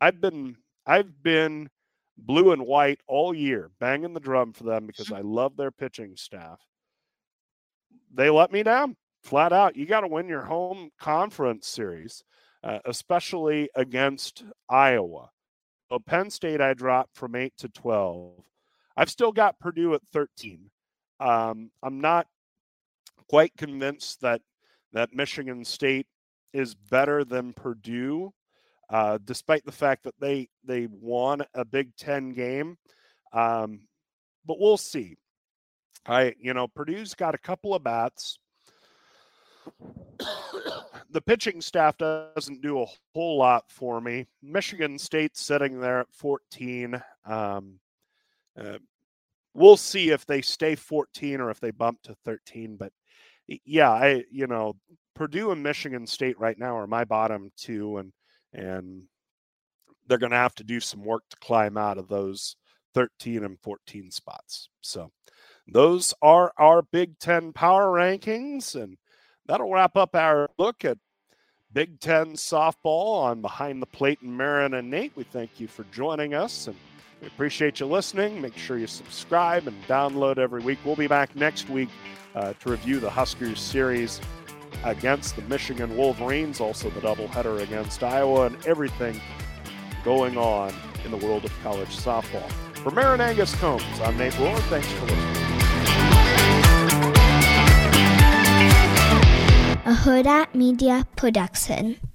I've 0.00 0.20
been 0.20 0.56
I've 0.86 1.22
been 1.22 1.68
blue 2.16 2.52
and 2.52 2.66
white 2.66 3.00
all 3.06 3.34
year, 3.34 3.70
banging 3.80 4.14
the 4.14 4.20
drum 4.20 4.52
for 4.52 4.64
them 4.64 4.86
because 4.86 5.12
I 5.12 5.20
love 5.20 5.56
their 5.56 5.70
pitching 5.70 6.16
staff. 6.16 6.60
They 8.12 8.30
let 8.30 8.52
me 8.52 8.62
down 8.62 8.96
flat 9.22 9.52
out. 9.52 9.76
You 9.76 9.86
got 9.86 10.00
to 10.00 10.08
win 10.08 10.28
your 10.28 10.42
home 10.42 10.90
conference 10.98 11.68
series, 11.68 12.24
uh, 12.62 12.78
especially 12.84 13.70
against 13.74 14.44
Iowa. 14.68 15.30
So 15.90 15.98
Penn 15.98 16.30
State, 16.30 16.60
I 16.60 16.72
dropped 16.74 17.16
from 17.16 17.34
eight 17.34 17.54
to 17.58 17.68
12. 17.68 18.32
I've 18.96 19.10
still 19.10 19.32
got 19.32 19.58
Purdue 19.58 19.94
at 19.94 20.06
13. 20.12 20.70
Um, 21.18 21.70
I'm 21.82 22.00
not 22.00 22.26
quite 23.28 23.56
convinced 23.56 24.20
that 24.20 24.40
that 24.92 25.12
Michigan 25.12 25.64
State 25.64 26.06
is 26.52 26.74
better 26.74 27.24
than 27.24 27.52
Purdue, 27.52 28.32
uh, 28.88 29.18
despite 29.24 29.64
the 29.64 29.72
fact 29.72 30.04
that 30.04 30.14
they 30.20 30.48
they 30.64 30.88
won 30.90 31.42
a 31.54 31.64
Big 31.64 31.94
Ten 31.96 32.32
game. 32.32 32.76
Um, 33.32 33.82
but 34.44 34.58
we'll 34.58 34.76
see. 34.76 35.16
I 36.06 36.34
you 36.40 36.54
know 36.54 36.66
Purdue's 36.66 37.14
got 37.14 37.34
a 37.34 37.38
couple 37.38 37.74
of 37.74 37.84
bats 37.84 38.38
the 41.10 41.20
pitching 41.20 41.60
staff 41.60 41.96
doesn't 41.98 42.62
do 42.62 42.82
a 42.82 42.86
whole 43.14 43.38
lot 43.38 43.64
for 43.68 44.00
me. 44.00 44.26
Michigan 44.42 44.98
State 44.98 45.36
sitting 45.36 45.80
there 45.80 46.00
at 46.00 46.12
14. 46.12 47.02
Um, 47.24 47.80
uh, 48.60 48.78
we'll 49.54 49.76
see 49.76 50.10
if 50.10 50.26
they 50.26 50.40
stay 50.40 50.74
14 50.74 51.40
or 51.40 51.50
if 51.50 51.60
they 51.60 51.70
bump 51.70 52.02
to 52.02 52.14
13. 52.24 52.76
But 52.76 52.92
yeah, 53.64 53.90
I 53.90 54.24
you 54.30 54.46
know 54.46 54.76
Purdue 55.14 55.50
and 55.50 55.62
Michigan 55.62 56.06
State 56.06 56.38
right 56.38 56.58
now 56.58 56.76
are 56.76 56.86
my 56.86 57.04
bottom 57.04 57.50
two, 57.56 57.98
and 57.98 58.12
and 58.52 59.02
they're 60.06 60.18
going 60.18 60.30
to 60.30 60.36
have 60.36 60.54
to 60.56 60.64
do 60.64 60.80
some 60.80 61.04
work 61.04 61.22
to 61.30 61.36
climb 61.38 61.76
out 61.76 61.98
of 61.98 62.08
those 62.08 62.56
13 62.94 63.44
and 63.44 63.58
14 63.60 64.10
spots. 64.10 64.68
So 64.80 65.12
those 65.68 66.12
are 66.20 66.52
our 66.58 66.82
Big 66.82 67.18
Ten 67.18 67.52
power 67.52 67.92
rankings 67.92 68.80
and 68.80 68.96
that'll 69.50 69.70
wrap 69.70 69.96
up 69.96 70.14
our 70.14 70.48
look 70.58 70.84
at 70.84 70.96
Big 71.72 71.98
Ten 71.98 72.34
softball 72.34 73.22
on 73.22 73.40
Behind 73.40 73.82
the 73.82 73.86
Plate 73.86 74.20
and 74.22 74.36
Maren 74.36 74.74
and 74.74 74.88
Nate. 74.88 75.12
We 75.16 75.24
thank 75.24 75.58
you 75.58 75.66
for 75.66 75.84
joining 75.90 76.34
us 76.34 76.68
and 76.68 76.76
we 77.20 77.26
appreciate 77.26 77.80
you 77.80 77.86
listening. 77.86 78.40
Make 78.40 78.56
sure 78.56 78.78
you 78.78 78.86
subscribe 78.86 79.66
and 79.66 79.76
download 79.86 80.38
every 80.38 80.62
week. 80.62 80.78
We'll 80.84 80.96
be 80.96 81.08
back 81.08 81.34
next 81.34 81.68
week 81.68 81.88
uh, 82.34 82.54
to 82.60 82.70
review 82.70 83.00
the 83.00 83.10
Huskers 83.10 83.60
series 83.60 84.20
against 84.84 85.34
the 85.34 85.42
Michigan 85.42 85.96
Wolverines, 85.96 86.60
also 86.60 86.88
the 86.88 87.00
doubleheader 87.00 87.60
against 87.60 88.04
Iowa, 88.04 88.46
and 88.46 88.66
everything 88.66 89.20
going 90.04 90.38
on 90.38 90.72
in 91.04 91.10
the 91.10 91.18
world 91.18 91.44
of 91.44 91.52
college 91.62 91.96
softball. 91.96 92.48
For 92.76 92.92
Maren 92.92 93.20
Angus 93.20 93.54
Coombs, 93.56 93.82
I'm 94.02 94.16
Nate 94.16 94.32
Rohr. 94.34 94.58
Thanks 94.68 94.86
for 94.92 95.06
listening. 95.06 95.39
A 99.84 99.94
Hurrdat 99.94 100.54
Media 100.54 101.06
Production. 101.16 102.09